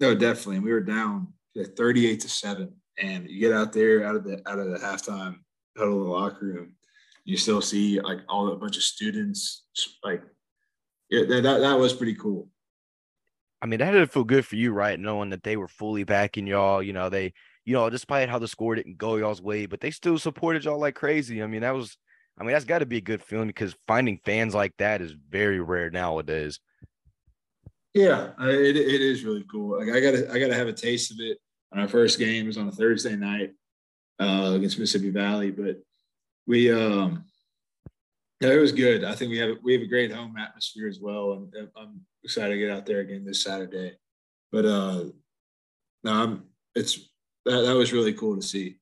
no 0.00 0.14
definitely, 0.14 0.56
and 0.56 0.64
we 0.64 0.72
were 0.72 0.80
down 0.80 1.32
38 1.56 2.20
to 2.20 2.28
seven, 2.28 2.74
and 2.98 3.28
you 3.28 3.40
get 3.40 3.52
out 3.52 3.72
there 3.72 4.04
out 4.04 4.16
of 4.16 4.24
the 4.24 4.40
out 4.46 4.58
of 4.58 4.70
the 4.70 4.78
halftime 4.78 5.38
of 5.76 5.88
the 5.88 5.94
locker 5.94 6.46
room, 6.46 6.72
you 7.24 7.36
still 7.36 7.60
see 7.60 8.00
like 8.00 8.20
all 8.28 8.52
a 8.52 8.56
bunch 8.56 8.76
of 8.76 8.82
students 8.82 9.66
like 10.04 10.22
yeah, 11.10 11.24
that, 11.26 11.42
that, 11.42 11.58
that 11.58 11.78
was 11.78 11.92
pretty 11.92 12.14
cool. 12.14 12.48
I 13.60 13.66
mean, 13.66 13.80
that 13.80 13.92
had 13.92 14.00
to 14.00 14.06
feel 14.06 14.24
good 14.24 14.46
for 14.46 14.56
you, 14.56 14.72
right? 14.72 14.98
Knowing 14.98 15.30
that 15.30 15.42
they 15.42 15.56
were 15.56 15.68
fully 15.68 16.04
backing 16.04 16.46
y'all. 16.46 16.82
You 16.82 16.92
know, 16.92 17.08
they, 17.08 17.32
you 17.64 17.74
know, 17.74 17.90
despite 17.90 18.28
how 18.28 18.38
the 18.38 18.48
score 18.48 18.74
didn't 18.74 18.98
go 18.98 19.16
y'all's 19.16 19.42
way, 19.42 19.66
but 19.66 19.80
they 19.80 19.90
still 19.90 20.18
supported 20.18 20.64
y'all 20.64 20.78
like 20.78 20.94
crazy. 20.94 21.42
I 21.42 21.46
mean, 21.46 21.62
that 21.62 21.74
was, 21.74 21.96
I 22.38 22.44
mean, 22.44 22.52
that's 22.52 22.64
got 22.64 22.78
to 22.78 22.86
be 22.86 22.98
a 22.98 23.02
good 23.02 23.22
feeling 23.22 23.48
because 23.48 23.74
finding 23.88 24.20
fans 24.24 24.54
like 24.54 24.74
that 24.78 25.00
is 25.00 25.12
very 25.28 25.60
rare 25.60 25.90
nowadays. 25.90 26.60
Yeah, 27.94 28.30
it, 28.40 28.76
it 28.76 29.00
is 29.00 29.24
really 29.24 29.44
cool. 29.50 29.78
Like 29.78 29.94
I 29.94 30.00
gotta, 30.00 30.32
I 30.32 30.38
gotta 30.38 30.54
have 30.54 30.68
a 30.68 30.72
taste 30.72 31.10
of 31.10 31.16
it. 31.20 31.38
Our 31.72 31.88
first 31.88 32.18
game 32.18 32.46
was 32.46 32.56
on 32.56 32.68
a 32.68 32.72
Thursday 32.72 33.16
night 33.16 33.52
uh, 34.20 34.52
against 34.54 34.78
Mississippi 34.78 35.10
Valley, 35.10 35.50
but 35.50 35.82
we, 36.46 36.70
um, 36.72 37.24
yeah, 38.40 38.50
it 38.50 38.60
was 38.60 38.72
good. 38.72 39.04
I 39.04 39.14
think 39.14 39.30
we 39.30 39.38
have 39.38 39.56
we 39.62 39.72
have 39.72 39.82
a 39.82 39.86
great 39.86 40.12
home 40.12 40.36
atmosphere 40.38 40.88
as 40.88 41.00
well, 41.00 41.32
and 41.32 41.68
I'm 41.76 42.00
excited 42.22 42.54
to 42.54 42.58
get 42.58 42.70
out 42.70 42.86
there 42.86 43.00
again 43.00 43.24
this 43.24 43.42
Saturday. 43.42 43.96
But 44.52 44.64
uh, 44.64 45.04
no, 46.04 46.12
I'm, 46.12 46.44
it's 46.74 47.10
that, 47.44 47.62
that 47.62 47.74
was 47.74 47.92
really 47.92 48.12
cool 48.12 48.36
to 48.36 48.42
see. 48.42 48.76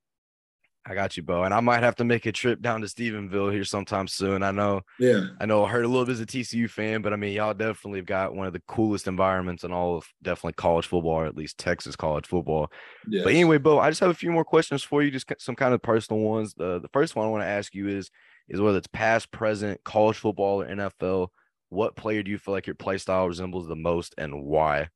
I 0.89 0.95
got 0.95 1.17
you, 1.17 1.23
Beau. 1.25 1.43
And 1.43 1.53
I 1.53 1.59
might 1.59 1.83
have 1.83 1.97
to 1.97 2.05
make 2.05 2.27
a 2.27 2.33
trip 2.33 2.63
down 2.63 2.81
to 2.81 2.87
Stephenville 2.87 3.53
here 3.53 3.65
sometime 3.65 4.07
soon. 4.07 4.45
I 4.45 4.53
know. 4.53 4.83
Yeah. 5.01 5.29
I 5.41 5.47
know 5.47 5.65
I 5.65 5.69
heard 5.69 5.85
a 5.85 5.89
little 5.89 6.05
bit 6.05 6.13
as 6.13 6.21
a 6.21 6.27
TCU 6.27 6.71
fan, 6.71 7.03
but 7.03 7.13
I 7.13 7.17
mean, 7.17 7.33
y'all 7.33 7.55
definitely 7.55 7.99
have 7.99 8.07
got 8.07 8.37
one 8.37 8.47
of 8.47 8.53
the 8.53 8.63
coolest 8.69 9.09
environments 9.09 9.65
in 9.65 9.73
all 9.73 9.97
of 9.97 10.07
definitely 10.23 10.53
college 10.53 10.87
football, 10.87 11.13
or 11.13 11.27
at 11.27 11.37
least 11.37 11.59
Texas 11.59 11.97
college 11.97 12.27
football. 12.27 12.71
Yes. 13.09 13.25
But 13.25 13.33
anyway, 13.33 13.59
Beau, 13.59 13.81
I 13.81 13.91
just 13.91 14.01
have 14.01 14.11
a 14.11 14.15
few 14.15 14.31
more 14.31 14.45
questions 14.45 14.85
for 14.85 15.03
you, 15.03 15.11
just 15.11 15.27
some 15.39 15.57
kind 15.57 15.75
of 15.75 15.83
personal 15.83 16.23
ones. 16.23 16.55
The 16.55 16.79
the 16.79 16.89
first 16.93 17.17
one 17.17 17.27
I 17.27 17.31
want 17.31 17.43
to 17.43 17.49
ask 17.49 17.75
you 17.75 17.89
is 17.89 18.11
is 18.49 18.61
whether 18.61 18.79
it's 18.79 18.87
past, 18.89 19.31
present, 19.31 19.83
college 19.85 20.19
football 20.19 20.63
or 20.63 20.67
NFL, 20.67 21.29
what 21.69 21.97
player 21.97 22.23
do 22.23 22.31
you 22.31 22.39
feel 22.39 22.55
like 22.55 22.67
your 22.67 22.75
play 22.75 22.99
style 22.99 23.27
resembles 23.27 23.67
the 23.67 23.77
most 23.77 24.15
and 24.19 24.45
why? 24.45 24.89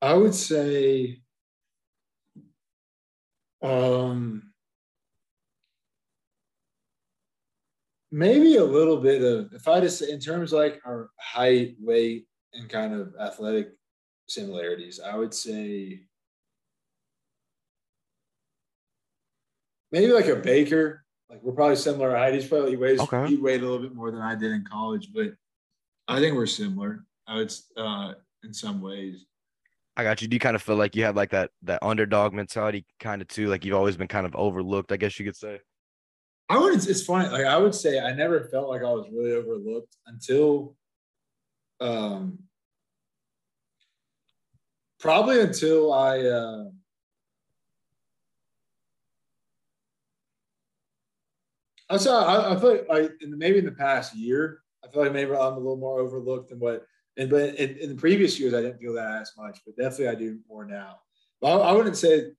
I 0.00 0.14
would 0.14 0.34
say 0.34 1.20
um, 3.62 4.52
maybe 8.10 8.56
a 8.56 8.64
little 8.64 8.98
bit 8.98 9.22
of 9.22 9.52
if 9.52 9.66
I 9.68 9.80
just 9.80 10.02
in 10.02 10.20
terms 10.20 10.52
like 10.52 10.80
our 10.86 11.10
height, 11.18 11.76
weight, 11.80 12.26
and 12.52 12.68
kind 12.68 12.94
of 12.94 13.14
athletic 13.20 13.70
similarities, 14.28 15.00
I 15.00 15.16
would 15.16 15.34
say 15.34 16.02
maybe 19.92 20.12
like 20.12 20.26
a 20.26 20.36
Baker. 20.36 21.04
Like 21.30 21.42
we're 21.42 21.52
probably 21.52 21.76
similar 21.76 22.16
height. 22.16 22.34
He's 22.34 22.46
probably 22.46 22.70
he 22.70 22.76
weighs 22.76 23.00
okay. 23.00 23.26
he 23.26 23.36
weighed 23.36 23.60
a 23.60 23.64
little 23.64 23.80
bit 23.86 23.94
more 23.94 24.10
than 24.10 24.22
I 24.22 24.34
did 24.34 24.52
in 24.52 24.64
college, 24.64 25.10
but 25.12 25.34
I 26.06 26.20
think 26.20 26.34
we're 26.34 26.46
similar. 26.46 27.04
I 27.26 27.36
would 27.36 27.52
uh, 27.76 28.14
in 28.42 28.54
some 28.54 28.80
ways. 28.80 29.26
I 29.96 30.04
got 30.04 30.22
you. 30.22 30.28
Do 30.28 30.36
you 30.36 30.40
kind 30.40 30.56
of 30.56 30.62
feel 30.62 30.76
like 30.76 30.96
you 30.96 31.04
have 31.04 31.16
like 31.16 31.30
that 31.30 31.50
that 31.62 31.80
underdog 31.82 32.32
mentality 32.32 32.86
kind 32.98 33.20
of 33.20 33.28
too? 33.28 33.48
Like 33.48 33.64
you've 33.64 33.74
always 33.74 33.96
been 33.96 34.08
kind 34.08 34.24
of 34.24 34.34
overlooked, 34.36 34.92
I 34.92 34.96
guess 34.96 35.18
you 35.18 35.26
could 35.26 35.36
say. 35.36 35.60
I 36.48 36.58
would. 36.58 36.74
It's 36.74 37.02
funny. 37.02 37.28
Like 37.28 37.44
I 37.44 37.58
would 37.58 37.74
say, 37.74 38.00
I 38.00 38.12
never 38.14 38.44
felt 38.44 38.70
like 38.70 38.80
I 38.80 38.90
was 38.90 39.06
really 39.12 39.32
overlooked 39.32 39.94
until, 40.06 40.76
um, 41.80 42.38
probably 44.98 45.40
until 45.40 45.92
I. 45.92 46.20
Uh, 46.20 46.64
I 51.90 51.96
saw. 51.96 52.24
I, 52.24 52.54
I 52.54 52.60
feel 52.60 52.84
like, 52.88 53.18
the, 53.20 53.36
maybe 53.36 53.58
in 53.58 53.64
the 53.64 53.72
past 53.72 54.14
year, 54.14 54.60
I 54.84 54.88
feel 54.88 55.02
like 55.02 55.12
maybe 55.12 55.30
I'm 55.32 55.54
a 55.54 55.56
little 55.56 55.76
more 55.76 56.00
overlooked 56.00 56.50
than 56.50 56.58
what 56.58 56.86
and 57.18 57.28
but 57.28 57.56
in, 57.56 57.76
in, 57.78 57.88
the 57.90 57.96
previous 57.96 58.38
years, 58.38 58.54
I 58.54 58.62
didn't 58.62 58.78
feel 58.78 58.94
that 58.94 59.20
as 59.20 59.32
much, 59.36 59.58
but 59.66 59.76
definitely 59.76 60.08
I 60.08 60.14
do 60.14 60.38
more 60.48 60.64
now. 60.64 61.00
But 61.40 61.60
I, 61.60 61.70
I 61.70 61.72
wouldn't 61.72 61.96
say. 61.96 62.30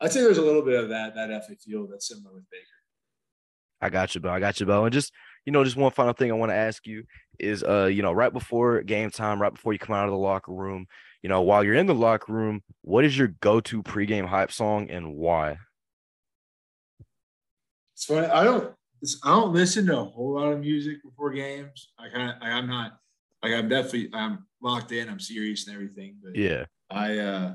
I'd 0.00 0.12
say 0.12 0.22
there's 0.22 0.38
a 0.38 0.42
little 0.42 0.62
bit 0.62 0.82
of 0.82 0.88
that 0.90 1.14
that 1.14 1.30
ethic 1.30 1.60
feel 1.60 1.86
that's 1.88 2.08
similar 2.08 2.34
with 2.34 2.48
Baker. 2.50 2.64
I 3.80 3.90
got 3.90 4.14
you, 4.14 4.20
Beau. 4.20 4.30
I 4.30 4.40
got 4.40 4.60
you, 4.60 4.66
Beau. 4.66 4.84
And 4.84 4.92
just 4.92 5.12
you 5.44 5.52
know, 5.52 5.64
just 5.64 5.76
one 5.76 5.92
final 5.92 6.12
thing 6.12 6.30
I 6.30 6.34
want 6.34 6.50
to 6.50 6.56
ask 6.56 6.86
you 6.86 7.04
is, 7.38 7.64
uh, 7.64 7.86
you 7.86 8.02
know, 8.02 8.12
right 8.12 8.32
before 8.32 8.82
game 8.82 9.10
time, 9.10 9.42
right 9.42 9.52
before 9.52 9.72
you 9.72 9.78
come 9.78 9.96
out 9.96 10.06
of 10.06 10.12
the 10.12 10.16
locker 10.16 10.52
room, 10.52 10.86
you 11.22 11.28
know, 11.28 11.42
while 11.42 11.64
you're 11.64 11.74
in 11.74 11.86
the 11.86 11.94
locker 11.94 12.32
room, 12.32 12.62
what 12.82 13.04
is 13.04 13.18
your 13.18 13.28
go-to 13.40 13.82
pregame 13.82 14.26
hype 14.26 14.52
song 14.52 14.90
and 14.90 15.14
why? 15.16 15.58
It's 18.04 18.12
funny. 18.12 18.26
I 18.26 18.44
don't. 18.44 18.74
I 19.22 19.30
don't 19.30 19.52
listen 19.54 19.86
to 19.86 19.98
a 19.98 20.04
whole 20.04 20.34
lot 20.34 20.52
of 20.52 20.60
music 20.60 21.02
before 21.02 21.30
games. 21.30 21.92
I 21.98 22.10
kind 22.10 22.30
of. 22.30 22.36
I'm 22.42 22.66
not 22.66 22.98
like 23.42 23.52
I'm 23.52 23.66
definitely 23.66 24.10
I'm 24.12 24.46
locked 24.60 24.92
in. 24.92 25.08
I'm 25.08 25.20
serious 25.20 25.66
and 25.66 25.74
everything. 25.74 26.16
But 26.22 26.36
yeah, 26.36 26.66
I 26.90 27.18
uh, 27.18 27.54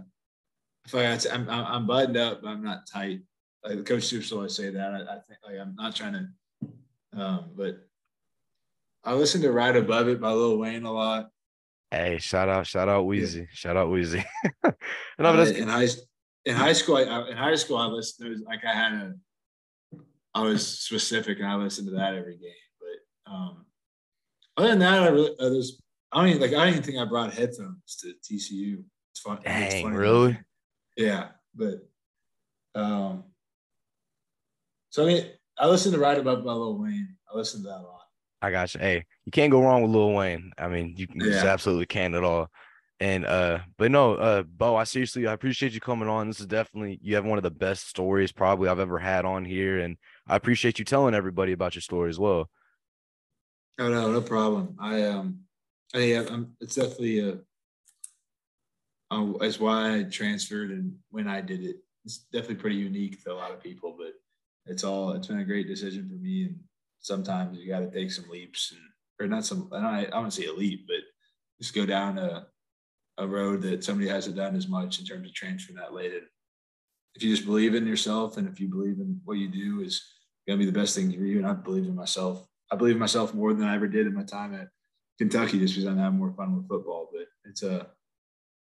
if 0.85 0.95
I 0.95 1.31
I'm 1.31 1.47
I'm 1.49 1.85
buttoned 1.85 2.17
up, 2.17 2.41
I'm 2.43 2.63
not 2.63 2.87
tight. 2.91 3.19
Like 3.63 3.85
Coach 3.85 4.03
Stoops 4.03 4.31
always 4.31 4.55
say 4.55 4.71
that. 4.71 4.91
I, 4.91 5.01
I 5.01 5.19
think 5.27 5.39
like 5.45 5.59
I'm 5.59 5.75
not 5.75 5.95
trying 5.95 6.13
to, 6.13 6.67
um, 7.21 7.51
but 7.55 7.85
I 9.03 9.13
listen 9.13 9.41
to 9.43 9.51
Right 9.51 9.75
Above 9.75 10.07
It 10.07 10.19
by 10.19 10.31
Lil 10.31 10.57
Wayne 10.57 10.83
a 10.83 10.91
lot. 10.91 11.29
Hey, 11.91 12.17
shout 12.19 12.49
out, 12.49 12.65
shout 12.65 12.89
out 12.89 13.05
Weezy, 13.05 13.41
yeah. 13.41 13.45
shout 13.51 13.77
out 13.77 13.89
Weezy. 13.89 14.25
no, 14.63 15.29
uh, 15.29 15.45
in 15.45 15.67
high 15.67 15.87
in 16.45 16.55
high 16.55 16.73
school, 16.73 16.97
I, 16.97 17.29
in 17.29 17.37
high 17.37 17.55
school, 17.55 17.77
I 17.77 17.85
listened. 17.85 18.35
to 18.35 18.45
like 18.45 18.65
I 18.65 18.73
had 18.73 18.93
a, 18.93 19.13
I 20.34 20.41
was 20.41 20.65
specific, 20.65 21.39
and 21.39 21.47
I 21.47 21.55
listened 21.55 21.88
to 21.88 21.95
that 21.95 22.15
every 22.15 22.38
game. 22.38 22.51
But 22.80 23.32
um, 23.32 23.65
other 24.57 24.69
than 24.69 24.80
that, 24.80 25.03
I 25.03 25.07
really 25.07 25.36
uh, 25.39 25.49
there's 25.49 25.82
I 26.11 26.21
don't 26.21 26.30
even 26.30 26.41
like 26.41 26.51
I 26.51 26.65
don't 26.65 26.69
even 26.69 26.84
think 26.84 26.97
I 26.97 27.05
brought 27.05 27.34
headphones 27.34 27.97
to 28.01 28.13
TCU. 28.23 28.84
It's 29.11 29.19
fun. 29.21 29.39
Dang, 29.43 29.63
it's 29.63 29.82
funny 29.82 29.97
really? 29.97 30.39
Yeah, 30.97 31.30
but 31.55 31.88
um, 32.75 33.23
so 34.89 35.03
I 35.03 35.07
mean, 35.07 35.25
I 35.57 35.67
listen 35.67 35.91
to 35.91 35.99
Right 35.99 36.17
Above 36.17 36.43
by 36.43 36.53
Lil 36.53 36.77
Wayne. 36.77 37.15
I 37.32 37.38
listen 37.38 37.61
to 37.61 37.67
that 37.67 37.80
a 37.80 37.84
lot. 37.84 38.01
I 38.41 38.51
got 38.51 38.73
you. 38.73 38.80
Hey, 38.80 39.05
you 39.25 39.32
can't 39.32 39.51
go 39.51 39.61
wrong 39.61 39.82
with 39.82 39.91
Lil 39.91 40.13
Wayne. 40.13 40.51
I 40.57 40.67
mean, 40.67 40.95
you, 40.97 41.07
yeah. 41.15 41.45
absolutely 41.45 41.86
can't 41.86 42.15
at 42.15 42.23
all. 42.23 42.49
And 43.01 43.25
uh, 43.25 43.59
but 43.77 43.91
no, 43.91 44.15
uh, 44.15 44.43
Beau, 44.43 44.75
I 44.75 44.83
seriously 44.83 45.25
I 45.25 45.31
appreciate 45.31 45.71
you 45.71 45.79
coming 45.79 46.09
on. 46.09 46.27
This 46.27 46.41
is 46.41 46.47
definitely 46.47 46.99
you 47.01 47.15
have 47.15 47.23
one 47.23 47.37
of 47.37 47.43
the 47.43 47.51
best 47.51 47.87
stories 47.87 48.33
probably 48.33 48.67
I've 48.67 48.79
ever 48.79 48.99
had 48.99 49.23
on 49.23 49.45
here, 49.45 49.79
and 49.79 49.97
I 50.27 50.35
appreciate 50.35 50.79
you 50.79 50.85
telling 50.85 51.15
everybody 51.15 51.53
about 51.53 51.75
your 51.75 51.81
story 51.81 52.09
as 52.09 52.19
well. 52.19 52.49
Oh 53.79 53.87
no, 53.87 54.11
no 54.11 54.19
problem. 54.19 54.75
I 54.81 55.03
um, 55.03 55.39
I 55.95 55.99
am. 55.99 56.57
It's 56.59 56.75
definitely 56.75 57.19
a. 57.19 57.37
Uh, 59.11 59.33
it's 59.41 59.61
why 59.61 59.99
I 59.99 60.03
transferred 60.03 60.71
and 60.71 60.93
when 61.09 61.27
I 61.27 61.39
did 61.39 61.63
it. 61.63 61.77
It's 62.03 62.19
definitely 62.33 62.55
pretty 62.55 62.77
unique 62.77 63.23
to 63.23 63.31
a 63.31 63.35
lot 63.35 63.51
of 63.51 63.63
people, 63.63 63.95
but 63.97 64.13
it's 64.65 64.83
all. 64.83 65.11
It's 65.11 65.27
been 65.27 65.39
a 65.39 65.45
great 65.45 65.67
decision 65.67 66.09
for 66.09 66.15
me, 66.15 66.43
and 66.43 66.59
sometimes 66.99 67.57
you 67.57 67.69
got 67.69 67.79
to 67.79 67.91
take 67.91 68.11
some 68.11 68.29
leaps 68.29 68.73
and 68.73 68.81
or 69.21 69.27
not 69.29 69.45
some. 69.45 69.69
I 69.71 69.79
don't, 69.79 70.13
I 70.13 70.21
don't 70.21 70.31
say 70.31 70.47
a 70.47 70.53
leap, 70.53 70.85
but 70.85 70.97
just 71.61 71.73
go 71.73 71.85
down 71.85 72.17
a 72.17 72.47
a 73.20 73.28
road 73.28 73.61
that 73.61 73.84
somebody 73.84 74.09
hasn't 74.09 74.36
done 74.36 74.55
as 74.55 74.67
much 74.67 74.99
in 74.99 75.05
terms 75.05 75.28
of 75.28 75.34
transferring 75.36 75.78
that 75.78 75.93
late. 75.93 76.13
And 76.13 76.24
if 77.15 77.22
you 77.22 77.30
just 77.30 77.45
believe 77.45 77.76
in 77.76 77.86
yourself 77.86 78.38
and 78.38 78.47
if 78.47 78.59
you 78.59 78.67
believe 78.67 78.99
in 78.99 79.22
what 79.26 79.38
you 79.38 79.49
do 79.49 79.82
is 79.82 80.03
going 80.47 80.57
to 80.57 80.65
be 80.65 80.70
the 80.70 80.80
best 80.80 80.95
thing 80.95 81.11
for 81.11 81.20
you, 81.20 81.38
and 81.38 81.47
I 81.47 81.53
believe 81.53 81.86
in 81.86 81.95
myself 81.95 82.47
I 82.72 82.76
believe 82.76 82.95
in 82.95 82.99
myself 82.99 83.34
more 83.34 83.53
than 83.53 83.67
I 83.67 83.76
ever 83.76 83.88
did 83.88 84.07
in 84.07 84.13
my 84.13 84.24
time 84.24 84.53
at 84.53 84.67
Kentucky, 85.17 85.59
just 85.59 85.76
because 85.76 85.88
I'm 85.88 85.97
having 85.97 86.20
more 86.20 86.34
fun 86.34 86.55
with 86.55 86.67
football. 86.67 87.09
But 87.11 87.26
it's 87.45 87.63
a, 87.63 87.88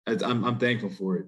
I'm 0.08 0.44
I'm 0.44 0.58
thankful 0.58 0.90
for 0.90 1.18
it. 1.18 1.26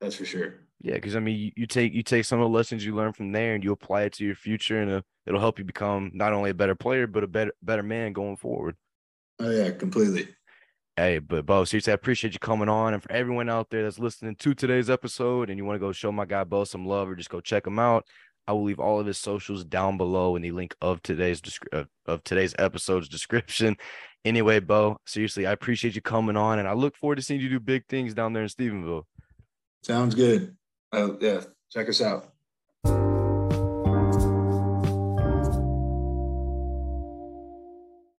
That's 0.00 0.14
for 0.14 0.24
sure. 0.24 0.54
Yeah, 0.80 0.94
because 0.94 1.16
I 1.16 1.20
mean, 1.20 1.38
you, 1.38 1.52
you, 1.56 1.66
take 1.66 1.92
you 1.92 2.02
take 2.02 2.24
some 2.24 2.40
of 2.40 2.50
the 2.50 2.56
lessons 2.56 2.84
you 2.84 2.94
learn 2.94 3.12
from 3.12 3.32
there, 3.32 3.54
and 3.54 3.62
you 3.62 3.72
apply 3.72 4.02
it 4.02 4.14
to 4.14 4.24
your 4.24 4.34
future, 4.34 4.80
and 4.80 4.90
uh, 4.90 5.02
it'll 5.26 5.40
help 5.40 5.58
you 5.58 5.64
become 5.64 6.10
not 6.14 6.32
only 6.32 6.50
a 6.50 6.54
better 6.54 6.74
player, 6.74 7.06
but 7.06 7.24
a 7.24 7.28
better 7.28 7.52
better 7.62 7.82
man 7.82 8.12
going 8.12 8.36
forward. 8.36 8.76
Oh 9.40 9.50
yeah, 9.50 9.70
completely. 9.70 10.28
Hey, 10.96 11.18
but 11.18 11.46
Beau, 11.46 11.64
seriously, 11.64 11.92
I 11.92 11.94
appreciate 11.94 12.34
you 12.34 12.40
coming 12.40 12.68
on, 12.68 12.92
and 12.94 13.02
for 13.02 13.10
everyone 13.12 13.48
out 13.48 13.70
there 13.70 13.84
that's 13.84 13.98
listening 13.98 14.34
to 14.36 14.54
today's 14.54 14.90
episode, 14.90 15.48
and 15.48 15.56
you 15.56 15.64
want 15.64 15.76
to 15.76 15.80
go 15.80 15.92
show 15.92 16.12
my 16.12 16.26
guy 16.26 16.44
Beau 16.44 16.64
some 16.64 16.84
love, 16.84 17.08
or 17.08 17.14
just 17.14 17.30
go 17.30 17.40
check 17.40 17.66
him 17.66 17.78
out. 17.78 18.04
I 18.46 18.52
will 18.52 18.64
leave 18.64 18.80
all 18.80 18.98
of 18.98 19.06
his 19.06 19.18
socials 19.18 19.64
down 19.64 19.96
below 19.96 20.34
in 20.36 20.42
the 20.42 20.50
link 20.50 20.74
of 20.80 21.02
today's 21.02 21.40
descri- 21.40 21.86
of 22.06 22.24
today's 22.24 22.54
episode's 22.58 23.08
description. 23.08 23.76
Anyway, 24.22 24.60
Beau, 24.60 24.98
seriously, 25.06 25.46
I 25.46 25.52
appreciate 25.52 25.94
you 25.94 26.02
coming 26.02 26.36
on, 26.36 26.58
and 26.58 26.68
I 26.68 26.74
look 26.74 26.94
forward 26.94 27.16
to 27.16 27.22
seeing 27.22 27.40
you 27.40 27.48
do 27.48 27.58
big 27.58 27.86
things 27.88 28.12
down 28.12 28.34
there 28.34 28.42
in 28.42 28.50
Stephenville. 28.50 29.04
Sounds 29.82 30.14
good. 30.14 30.54
Uh, 30.92 31.12
yeah, 31.20 31.40
check 31.72 31.88
us 31.88 32.02
out. 32.02 32.29